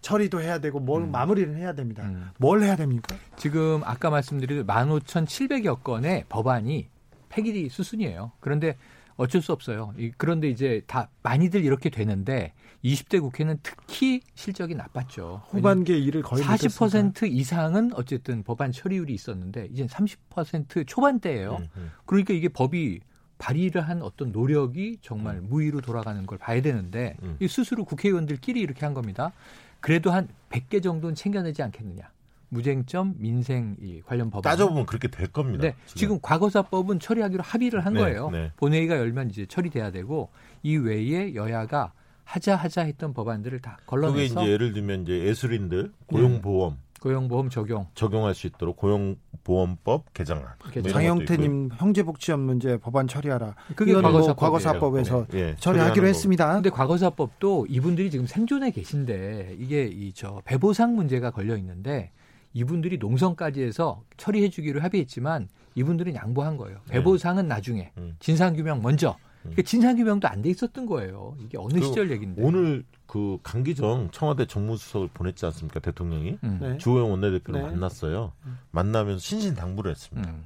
처리도 0.03 0.41
해야 0.41 0.59
되고 0.59 0.81
뭘 0.81 1.07
마무리를 1.07 1.57
해야 1.57 1.75
됩니다. 1.75 2.03
음. 2.05 2.31
뭘 2.39 2.63
해야 2.63 2.77
됩니까? 2.77 3.17
지금 3.37 3.83
아까 3.85 4.11
말씀드린 4.11 4.67
15,700여 4.67 5.83
건의 5.83 6.25
법안이 6.29 6.89
폐기 7.29 7.69
수순이에요. 7.69 8.33
그런데 8.41 8.77
어쩔 9.17 9.41
수 9.43 9.53
없어요. 9.53 9.95
이- 9.99 10.11
그런데 10.17 10.49
이제 10.49 10.83
다 10.87 11.09
많이들 11.23 11.65
이렇게 11.65 11.89
되는데 11.91 12.53
20대 12.85 13.21
국회는 13.21 13.59
특히 13.63 14.21
실적이 14.35 14.75
나빴죠. 14.75 15.43
후반기에 15.51 15.97
일을 15.99 16.23
거의 16.23 16.43
못했으니까. 16.45 16.87
40% 16.87 17.31
이상은 17.31 17.93
어쨌든 17.95 18.43
법안 18.43 18.73
처리율이 18.73 19.13
있었는데 19.15 19.69
이제 19.73 19.87
30% 19.87 20.87
초반대예요. 20.87 21.57
음, 21.61 21.67
음. 21.77 21.91
그러니까 22.07 22.35
이게 22.35 22.49
법이 22.49 23.01
발의를 23.43 23.81
한 23.81 24.03
어떤 24.03 24.31
노력이 24.31 24.99
정말 25.03 25.41
무의로 25.41 25.81
돌아가는 25.81 26.25
걸 26.27 26.39
봐야 26.39 26.63
되는데 26.63 27.17
음. 27.25 27.37
이 27.41 27.49
스스로 27.49 27.85
국회의원들끼리 27.85 28.61
이렇게 28.61 28.87
한 28.87 28.95
겁니다. 28.95 29.33
그래도 29.81 30.13
한 30.13 30.29
100개 30.51 30.81
정도는 30.81 31.17
챙겨내지 31.17 31.61
않겠느냐. 31.61 32.09
무쟁점 32.51 33.17
민생 33.19 33.77
이 33.81 34.01
관련 34.07 34.31
법안. 34.31 34.49
따져보면 34.49 34.87
그렇게 34.87 35.09
될 35.09 35.27
겁니다. 35.27 35.63
네, 35.63 35.75
지금 35.87 36.21
과거사법은 36.23 37.01
처리하기로 37.01 37.43
합의를 37.43 37.85
한 37.85 37.95
네, 37.95 38.01
거예요. 38.01 38.31
네. 38.31 38.53
본회의가 38.59 38.97
열면 38.97 39.31
이제 39.31 39.45
처리돼야 39.47 39.91
되고 39.91 40.31
이 40.63 40.77
외에 40.77 41.35
여야가 41.35 41.93
하자 42.25 42.55
하자 42.55 42.83
했던 42.83 43.13
법안들을 43.13 43.61
다 43.61 43.79
그게 43.79 43.87
걸러내서 43.87 44.43
이제 44.43 44.53
예를 44.53 44.73
들면 44.73 45.03
이제 45.03 45.19
예술인들 45.19 45.93
고용보험 46.07 46.77
고용보험 47.03 47.51
적용 47.51 47.89
적용할 47.95 48.33
수 48.35 48.47
있도록 48.47 48.77
고용보험법 48.77 50.15
개정안. 50.15 50.45
것도 50.73 50.89
장영태님 50.89 51.71
형제복지업 51.77 52.39
문제 52.39 52.77
법안 52.77 53.09
처리하라. 53.09 53.57
그게 53.75 53.93
뭐 53.93 54.03
과거사법이에요. 54.03 54.35
과거사법에서 54.37 55.23
있고요. 55.23 55.41
예, 55.41 55.49
예, 55.51 55.57
처리하기로 55.57 56.07
했습니다. 56.07 56.55
근데 56.55 56.71
과거사법도 56.71 57.67
이분들이 57.69 58.11
지금 58.11 58.27
생존에 58.27 58.71
계신데 58.71 59.57
이게 59.59 59.85
이 59.87 60.13
저 60.15 60.41
배보상 60.45 60.95
문제가 60.95 61.31
걸려 61.31 61.57
있는데 61.57 62.13
이분들이 62.53 62.99
농성까지 62.99 63.63
해서 63.63 64.03
처리해 64.19 64.51
주기로 64.51 64.81
합의했지만 64.83 65.49
이분들은 65.75 66.15
양보한 66.15 66.57
거예요. 66.59 66.79
네. 66.87 66.93
배보상은 66.95 67.49
나중에 67.49 67.91
음. 67.97 68.15
진상 68.21 68.55
규명 68.55 68.83
먼저. 68.83 69.17
그러니까 69.43 69.63
진상 69.63 69.97
규명도 69.97 70.29
안 70.29 70.43
돼 70.43 70.51
있었던 70.51 70.87
거예요. 70.87 71.37
이게 71.41 71.59
어느 71.59 71.75
그 71.81 71.87
시절 71.87 72.11
얘기인데. 72.11 72.43
오늘 72.43 72.85
그 73.07 73.39
강기정 73.43 74.11
청와대 74.13 74.47
정무수석을 74.47 75.09
보냈지 75.13 75.45
않습니까 75.47 75.81
대통령이 75.81 76.39
음. 76.45 76.59
네. 76.61 76.79
주호영 76.79 77.11
원내대표를 77.11 77.61
네. 77.61 77.67
만났어요. 77.69 78.33
만나면서 78.71 79.21
신신당부를 79.21 79.91
했습니다. 79.91 80.31
음. 80.31 80.45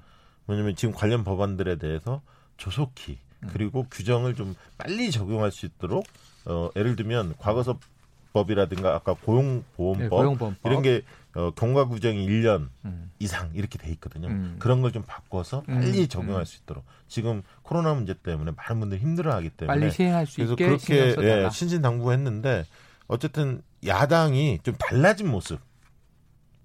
왜냐하면 0.49 0.75
지금 0.77 0.95
관련 0.95 1.25
법안들에 1.25 1.77
대해서 1.77 2.23
조속히 2.57 3.19
음. 3.43 3.49
그리고 3.53 3.87
규정을 3.91 4.35
좀 4.35 4.55
빨리 4.79 5.11
적용할 5.11 5.53
수 5.53 5.67
있도록 5.67 6.07
어, 6.47 6.71
예를 6.77 6.97
들면 6.97 7.35
과거사법이라든가 7.39 8.95
아까 8.95 9.15
고용보험법 9.15 9.99
네, 9.99 10.09
고용보험법. 10.09 10.55
이런 10.65 10.83
게 10.83 11.03
어, 11.37 11.51
경과 11.55 11.87
규정이 11.87 12.27
1년 12.27 12.69
음. 12.87 13.11
이상 13.19 13.51
이렇게 13.55 13.77
돼 13.79 13.91
있거든요. 13.93 14.29
음. 14.29 14.57
그런 14.59 14.81
걸 14.81 14.91
좀 14.91 15.03
바꿔서 15.07 15.63
빨리 15.67 16.01
음, 16.03 16.09
적용할 16.09 16.43
음. 16.43 16.45
수 16.47 16.59
있도록 16.63 16.85
지금 17.09 17.43
코로나 17.63 17.93
문제 17.95 18.15
때문에 18.15 18.53
많은 18.57 18.81
분들이 18.81 19.01
힘들어하기 19.01 19.51
때문에 19.51 19.79
빨리 19.81 19.93
시행할 19.93 20.27
수 20.27 20.37
그래서 20.37 20.53
있게 20.55 20.67
그렇게. 20.67 21.15
예, 21.45 21.51
신신당부했는데 21.51 22.65
어쨌든 23.09 23.63
야당이 23.85 24.61
좀 24.63 24.75
달라진 24.79 25.29
모습. 25.31 25.61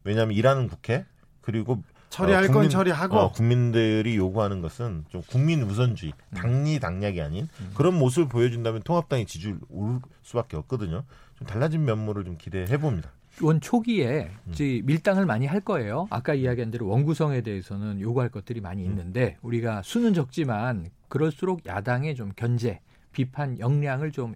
왜냐하면 0.03 0.35
일하는 0.35 0.67
국회 0.67 1.05
그리고 1.41 1.83
처리할 2.09 2.43
어, 2.43 2.47
건 2.47 2.53
국민- 2.53 2.69
처리하고 2.69 3.17
어, 3.17 3.31
국민들이 3.31 4.15
요구하는 4.17 4.61
것은 4.61 5.05
좀 5.09 5.21
국민 5.27 5.61
우선주의, 5.63 6.11
음. 6.31 6.35
당리 6.35 6.79
당략이 6.79 7.21
아닌 7.21 7.47
그런 7.73 7.97
모습을 7.97 8.27
보여준다면 8.27 8.81
통합당의 8.83 9.25
지지율 9.25 9.59
오를 9.69 9.99
수밖에 10.23 10.57
없거든요. 10.57 11.03
좀 11.37 11.47
달라진 11.47 11.85
면모를 11.85 12.23
좀 12.25 12.37
기대해 12.37 12.77
봅니다. 12.77 13.11
원 13.41 13.61
초기에 13.61 14.31
음. 14.47 14.53
밀당을 14.85 15.25
많이 15.25 15.45
할 15.45 15.61
거예요. 15.61 16.07
아까 16.09 16.33
이야기한 16.33 16.71
대로 16.71 16.87
원구성에 16.87 17.41
대해서는 17.41 17.99
요구할 18.01 18.29
것들이 18.29 18.61
음. 18.61 18.63
많이 18.63 18.83
있는데 18.83 19.37
우리가 19.41 19.81
수는 19.83 20.13
적지만 20.13 20.89
그럴수록 21.07 21.65
야당의 21.65 22.15
좀 22.15 22.31
견제, 22.35 22.79
비판 23.11 23.59
역량을 23.59 24.11
좀 24.11 24.35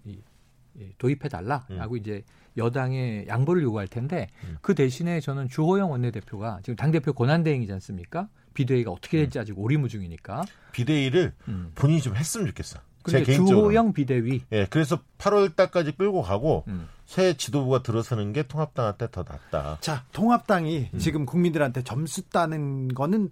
도입해 0.97 1.29
달라라고 1.29 1.97
이제 1.97 2.23
여당의 2.57 3.27
양보를 3.27 3.61
요구할 3.63 3.87
텐데 3.87 4.27
음. 4.43 4.57
그 4.61 4.75
대신에 4.75 5.19
저는 5.19 5.49
주호영 5.49 5.91
원내대표가 5.91 6.59
지금 6.63 6.75
당 6.75 6.91
대표 6.91 7.13
권한 7.13 7.43
대행이지 7.43 7.71
않습니까? 7.73 8.29
비대위가 8.53 8.91
어떻게 8.91 9.17
음. 9.17 9.23
될지 9.23 9.39
아직 9.39 9.57
오리무중이니까. 9.59 10.43
비대위를 10.71 11.33
음. 11.49 11.71
본인이 11.75 12.01
좀 12.01 12.15
했으면 12.15 12.47
좋겠어. 12.47 12.79
제 13.05 13.11
그러니까 13.11 13.25
개인적으로. 13.31 13.57
주호영 13.69 13.93
비대위. 13.93 14.41
예, 14.51 14.67
그래서 14.69 14.99
8월 15.17 15.55
달까지 15.55 15.93
끌고 15.93 16.21
가고 16.21 16.63
음. 16.67 16.87
새 17.05 17.35
지도부가 17.37 17.83
들어서는 17.83 18.33
게 18.33 18.43
통합당한테 18.43 19.07
더 19.11 19.23
낫다. 19.27 19.77
자 19.81 20.05
통합당이 20.11 20.89
음. 20.93 20.99
지금 20.99 21.25
국민들한테 21.25 21.83
점수 21.83 22.27
따는 22.29 22.87
거는 22.89 23.29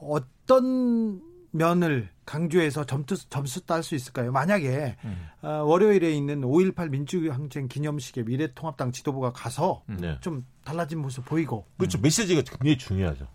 어떤 0.00 1.20
면을 1.50 2.08
강조해서 2.26 2.84
점수 2.84 3.28
점수 3.28 3.64
딸 3.64 3.82
수 3.82 3.94
있을까요? 3.94 4.32
만약에 4.32 4.96
음. 5.04 5.28
어, 5.42 5.48
월요일에 5.64 6.10
있는 6.12 6.40
5.18 6.42 6.90
민주항쟁 6.90 7.68
기념식에 7.68 8.22
미래통합당 8.24 8.92
지도부가 8.92 9.32
가서 9.32 9.82
네. 9.86 10.18
좀 10.20 10.44
달라진 10.64 11.00
모습 11.00 11.24
보이고 11.24 11.66
그렇죠. 11.76 11.98
메시지가 12.00 12.42
굉장히 12.42 12.76
중요하죠. 12.76 13.26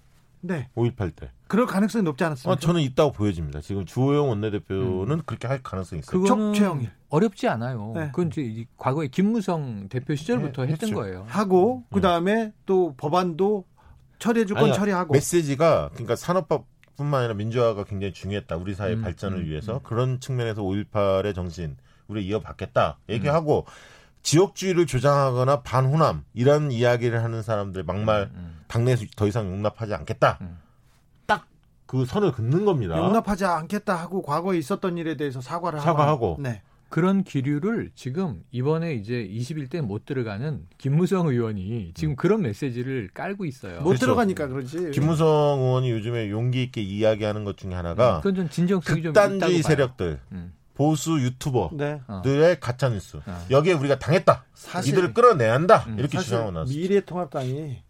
네 0.42 0.70
5.18 0.76 1.16
때. 1.16 1.32
그럴 1.48 1.66
가능성이 1.66 2.04
높지 2.04 2.24
않았습니까? 2.24 2.52
아, 2.54 2.56
저는 2.60 2.82
있다고 2.82 3.12
보여집니다. 3.12 3.60
지금 3.62 3.86
주호영 3.86 4.30
원내대표는 4.30 5.24
그렇게 5.26 5.48
할 5.48 5.62
가능성이 5.64 6.00
있어요. 6.00 6.22
그거는 6.22 6.54
최영일. 6.54 6.92
어렵지 7.10 7.48
않아요. 7.48 7.92
네. 7.96 8.08
그건 8.14 8.28
이제 8.28 8.42
이 8.42 8.66
과거에 8.78 9.08
김무성 9.08 9.90
대표 9.90 10.16
시절부터 10.16 10.66
네, 10.66 10.72
했던 10.74 10.90
했죠. 10.90 11.00
거예요. 11.02 11.26
하고 11.28 11.84
그 11.92 12.00
다음에 12.02 12.54
또 12.66 12.94
법안도 12.98 13.66
처리해 14.20 14.46
줄 14.46 14.56
건 14.58 14.66
아니, 14.66 14.74
처리하고 14.74 15.14
메시지가 15.14 15.90
그러니까 15.94 16.16
산업법 16.16 16.68
뿐만 16.98 17.22
아니라 17.22 17.34
민주화가 17.34 17.84
굉장히 17.86 18.14
중요했다. 18.14 18.56
우리 18.58 18.76
사회 18.76 18.94
음, 18.94 19.02
발전을 19.02 19.40
음, 19.40 19.46
위해서 19.46 19.80
그런 19.84 20.20
측면에서 20.20 20.62
5.18의 20.62 21.34
정신 21.34 21.78
우리 22.08 22.26
이어받겠다 22.28 23.00
얘기하고 23.10 23.66
지역주의를 24.22 24.86
조장하거나 24.86 25.62
반호남 25.62 26.26
이런 26.34 26.72
이야기를 26.72 27.24
하는 27.24 27.42
사람들 27.42 27.84
막말 27.84 28.30
음. 28.34 28.59
당내에서 28.70 29.04
더 29.18 29.28
이상 29.28 29.48
용납하지 29.52 29.94
않겠다. 29.94 30.38
음. 30.42 30.58
딱그 31.26 32.06
선을 32.06 32.32
긋는 32.32 32.64
겁니다. 32.64 32.98
용납하지 32.98 33.44
않겠다 33.44 33.96
하고 33.96 34.22
과거에 34.22 34.58
있었던 34.58 34.98
일에 34.98 35.18
대해서 35.18 35.42
사과를 35.42 35.80
사과하고. 35.82 36.34
하고 36.34 36.42
네. 36.42 36.62
그런 36.88 37.24
기류를 37.24 37.92
지금 37.94 38.44
이번에 38.52 38.94
이제 38.96 39.28
21대 39.32 39.82
못 39.82 40.06
들어가는 40.06 40.66
김무성 40.80 41.28
의원이 41.28 41.92
지금 41.94 42.16
그런 42.16 42.42
메시지를 42.42 43.10
깔고 43.14 43.46
있어요. 43.46 43.80
못 43.82 43.90
그렇죠. 43.90 44.06
들어가니까 44.06 44.48
그러지. 44.48 44.90
김무성 44.92 45.28
의원이 45.28 45.92
요즘에 45.92 46.30
용기 46.32 46.64
있게 46.64 46.82
이야기하는 46.82 47.44
것 47.44 47.58
중에 47.58 47.74
하나가 47.76 48.18
그건 48.18 48.36
좀 48.36 48.50
진정성이 48.50 49.04
좀 49.04 49.14
극단주의. 49.14 49.62
세력들, 49.62 50.20
음. 50.32 50.54
보수 50.74 51.20
유튜버 51.20 51.72
네. 51.74 52.02
어. 52.08 52.22
들의 52.24 52.60
가짜 52.60 52.90
뉴스 52.90 53.18
어. 53.18 53.46
여기에 53.52 53.74
우리가 53.74 54.00
당했다. 54.00 54.46
사실- 54.56 54.94
이들을 54.94 55.14
끌어내야 55.14 55.54
한다. 55.54 55.84
음, 55.88 56.00
이렇게 56.00 56.18
주장하고 56.18 56.52
나왔어요. 56.52 56.76
미래통합당이 56.76 57.84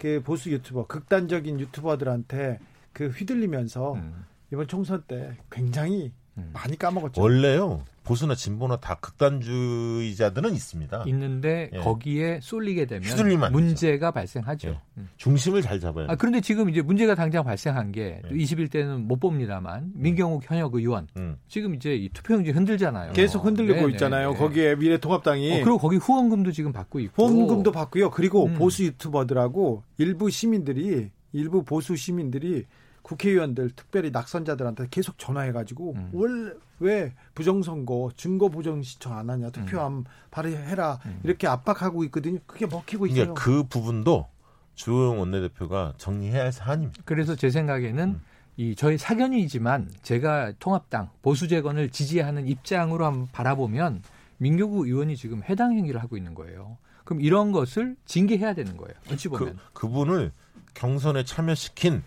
그 0.00 0.22
보수 0.24 0.50
유튜버 0.50 0.86
극단적인 0.86 1.60
유튜버들한테 1.60 2.58
그 2.94 3.08
휘둘리면서 3.08 3.92
음. 3.92 4.24
이번 4.50 4.66
총선 4.66 5.04
때 5.06 5.36
굉장히 5.50 6.06
음. 6.06 6.19
많이 6.52 6.78
까먹었죠. 6.78 7.20
원래요 7.20 7.84
보수나 8.02 8.34
진보나 8.34 8.76
다 8.78 8.96
극단주의자들은 9.00 10.52
있습니다. 10.54 11.04
있는데 11.06 11.70
예. 11.72 11.78
거기에 11.78 12.40
쏠리게 12.42 12.86
되면 12.86 13.52
문제가 13.52 14.10
발생하죠. 14.10 14.68
예. 14.68 14.80
음. 14.96 15.08
중심을 15.16 15.62
잘 15.62 15.78
잡아야 15.78 16.06
아, 16.06 16.08
돼. 16.08 16.16
그런데 16.18 16.40
지금 16.40 16.68
이제 16.70 16.82
문제가 16.82 17.14
당장 17.14 17.44
발생한 17.44 17.92
게또 17.92 18.30
예. 18.30 18.34
21대는 18.34 19.02
못 19.02 19.20
봅니다만 19.20 19.92
민경욱 19.94 20.42
현역 20.44 20.74
의원 20.74 21.06
음. 21.18 21.36
지금 21.46 21.74
이제 21.74 21.94
이 21.94 22.08
투표용지 22.08 22.50
흔들잖아요. 22.50 23.12
계속 23.12 23.44
흔들리고 23.44 23.74
네, 23.74 23.86
네, 23.86 23.92
있잖아요. 23.92 24.32
네. 24.32 24.38
거기에 24.38 24.74
미래통합당이 24.76 25.60
어, 25.60 25.64
그리고 25.64 25.78
거기 25.78 25.96
후원금도 25.96 26.52
지금 26.52 26.72
받고 26.72 27.00
있고. 27.00 27.22
후원금도 27.22 27.70
받고요. 27.70 28.10
그리고 28.10 28.46
음. 28.46 28.54
보수 28.54 28.82
유튜버들하고 28.84 29.84
일부 29.98 30.30
시민들이 30.30 31.10
일부 31.32 31.62
보수 31.62 31.94
시민들이 31.94 32.64
국회의원들 33.10 33.70
특별히 33.74 34.10
낙선자들한테 34.12 34.86
계속 34.90 35.18
전화해가지고 35.18 35.94
음. 35.96 36.10
원래 36.12 36.52
왜 36.78 37.12
부정선거 37.34 38.12
증거 38.16 38.48
부정 38.48 38.82
신청 38.82 39.18
안 39.18 39.28
하냐 39.28 39.50
투표함 39.50 40.04
발의해라 40.30 41.00
음. 41.06 41.20
이렇게 41.24 41.48
압박하고 41.48 42.04
있거든요. 42.04 42.38
그게 42.46 42.66
먹히고 42.66 43.06
있어요. 43.06 43.34
그러니까 43.34 43.42
그 43.42 43.64
부분도 43.64 44.28
주호영 44.74 45.18
원내대표가 45.18 45.94
정리해야 45.96 46.44
할 46.44 46.52
사안입니다. 46.52 47.02
그래서 47.04 47.34
제 47.34 47.50
생각에는 47.50 48.08
음. 48.10 48.20
이 48.56 48.76
저희 48.76 48.96
사견이지만 48.96 49.90
제가 50.02 50.52
통합당 50.60 51.10
보수 51.20 51.48
재건을 51.48 51.90
지지하는 51.90 52.46
입장으로 52.46 53.04
한번 53.04 53.28
바라보면 53.32 54.02
민교구 54.38 54.86
의원이 54.86 55.16
지금 55.16 55.42
해당 55.48 55.72
행위를 55.72 56.00
하고 56.00 56.16
있는 56.16 56.34
거예요. 56.34 56.78
그럼 57.04 57.20
이런 57.22 57.50
것을 57.50 57.96
징계해야 58.04 58.54
되는 58.54 58.76
거예요. 58.76 58.94
어찌 59.10 59.28
보면. 59.28 59.56
그, 59.72 59.80
그분을 59.80 60.30
경선에 60.74 61.24
참여시킨 61.24 62.02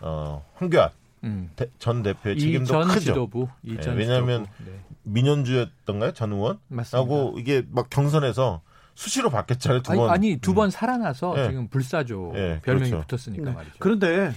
어, 0.00 0.44
황교안 0.54 0.90
음. 1.24 1.50
대- 1.56 1.70
전 1.78 2.02
대표의 2.02 2.36
이 2.36 2.40
책임도 2.40 2.66
전 2.66 2.88
크죠. 2.88 3.00
지도부, 3.00 3.48
이전 3.62 3.96
네, 3.96 4.02
왜냐하면 4.04 4.44
지도부. 4.46 4.70
네, 4.70 4.80
민현주였던가요? 5.04 6.12
전 6.12 6.32
의원? 6.32 6.58
맞습니다. 6.68 6.98
하고 6.98 7.34
이게 7.38 7.62
막 7.70 7.88
경선에서 7.90 8.62
수시로 8.94 9.30
바뀌었잖아요. 9.30 9.82
두 9.82 9.92
아니, 9.92 9.98
번. 10.00 10.10
아니 10.10 10.36
두번 10.38 10.66
음. 10.66 10.70
살아나서 10.70 11.34
네. 11.34 11.48
지금 11.48 11.68
불사조 11.68 12.32
네, 12.34 12.60
별명이 12.62 12.90
그렇죠. 12.90 13.06
붙었으니까 13.06 13.44
네. 13.44 13.52
말이죠. 13.52 13.76
그런데 13.78 14.32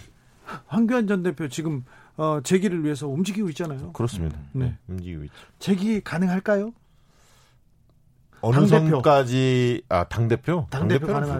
황교안 0.68 1.08
전 1.08 1.24
대표 1.24 1.48
지금 1.48 1.84
어, 2.16 2.40
재기를 2.44 2.84
위해서 2.84 3.08
움직이고 3.08 3.50
있잖아요. 3.50 3.92
그렇습니다. 3.94 4.38
음. 4.38 4.48
네. 4.54 4.66
네. 4.66 4.78
움직이고 4.88 5.24
있죠. 5.24 5.34
재기 5.60 6.02
가능할까요? 6.02 6.72
어느 8.42 8.56
당대표. 8.58 8.90
선까지 8.98 9.84
아 9.90 10.04
당 10.06 10.28
대표? 10.28 10.68
당 10.70 10.88
대표 10.90 11.08
당대표는 11.08 11.40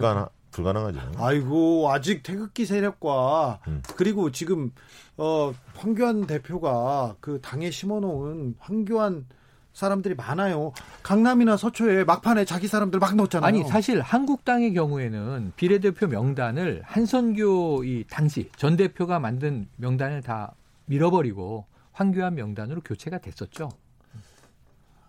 불가능 0.54 0.82
불가능하죠. 0.82 1.22
아이고 1.22 1.90
아직 1.92 2.22
태극기 2.22 2.64
세력과 2.64 3.60
음. 3.66 3.82
그리고 3.96 4.30
지금 4.30 4.70
어 5.16 5.52
황교안 5.74 6.26
대표가 6.26 7.16
그 7.20 7.40
당에 7.42 7.70
심어놓은 7.70 8.54
황교안 8.60 9.26
사람들이 9.72 10.14
많아요. 10.14 10.72
강남이나 11.02 11.56
서초에 11.56 12.04
막판에 12.04 12.44
자기 12.44 12.68
사람들 12.68 13.00
막 13.00 13.16
넣었잖아요. 13.16 13.46
아니 13.46 13.64
사실 13.64 14.00
한국당의 14.00 14.72
경우에는 14.72 15.52
비례대표 15.56 16.06
명단을 16.06 16.82
한선교 16.84 17.82
이 17.82 18.04
당시 18.08 18.48
전 18.56 18.76
대표가 18.76 19.18
만든 19.18 19.68
명단을 19.76 20.22
다 20.22 20.54
밀어버리고 20.86 21.66
황교안 21.92 22.36
명단으로 22.36 22.82
교체가 22.82 23.18
됐었죠. 23.18 23.70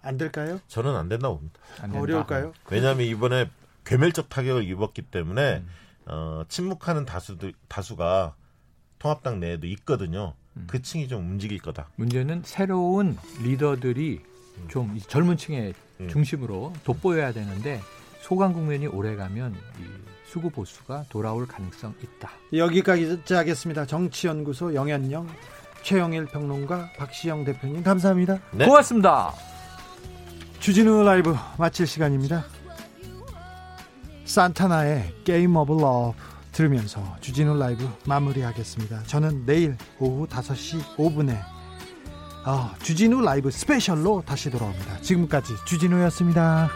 안 0.02 0.18
될까요? 0.18 0.60
저는 0.68 0.96
안 0.96 1.10
된다고 1.10 1.38
봅니다. 1.38 1.60
안 1.82 1.92
된다. 1.92 2.00
어려울까요? 2.00 2.54
왜냐하면 2.72 3.06
이번에 3.06 3.50
괴멸적 3.86 4.30
타격을 4.30 4.68
입었기 4.70 5.04
때문에 5.04 5.58
음. 5.58 5.68
어, 6.08 6.44
침묵하는 6.48 7.06
다수들 7.06 7.54
다수가 7.68 8.36
통합당 9.00 9.40
내에도 9.40 9.68
있거든요. 9.68 10.34
음. 10.58 10.68
그 10.68 10.82
층이 10.82 11.08
좀 11.08 11.22
움직일 11.22 11.60
거다. 11.60 11.90
문제는 11.96 12.44
새로운 12.46 13.18
리더들이 13.42 14.22
좀이 14.68 15.02
젊은 15.02 15.38
층의 15.38 15.74
음. 16.02 16.10
중심으로 16.10 16.74
돋보여야 16.84 17.34
되는데 17.34 17.82
소강 18.22 18.54
국면이 18.54 18.88
오래가면 18.88 19.54
이 19.54 19.84
수구 20.26 20.50
보수가 20.50 21.06
돌아올 21.10 21.48
가능성 21.48 21.94
있다. 22.02 22.32
여기까지 22.54 23.22
하겠습니다. 23.30 23.86
정치연구소 23.86 24.74
영현영 24.74 25.28
최영일 25.84 26.26
평론가 26.26 26.92
박시영 26.98 27.46
대표님 27.46 27.84
감사합니다. 27.84 28.40
네. 28.52 28.66
고맙습니다. 28.66 29.34
주진우 30.60 31.04
라이브 31.04 31.36
마칠 31.60 31.86
시간입니다. 31.86 32.44
산타나의 34.26 35.14
Game 35.24 35.56
of 35.56 35.74
Love 35.74 36.18
들으면서 36.52 37.02
주진우 37.22 37.58
라이브 37.58 37.88
마무리하겠습니다. 38.06 39.04
저는 39.04 39.46
내일 39.46 39.78
오후 40.00 40.26
5시 40.28 40.96
5분에 40.96 41.38
아, 42.44 42.76
주진우 42.82 43.22
라이브 43.22 43.50
스페셜로 43.52 44.24
다시 44.26 44.50
돌아옵니다. 44.50 45.02
지금까지 45.02 45.54
주진우였습니다. 45.66 46.70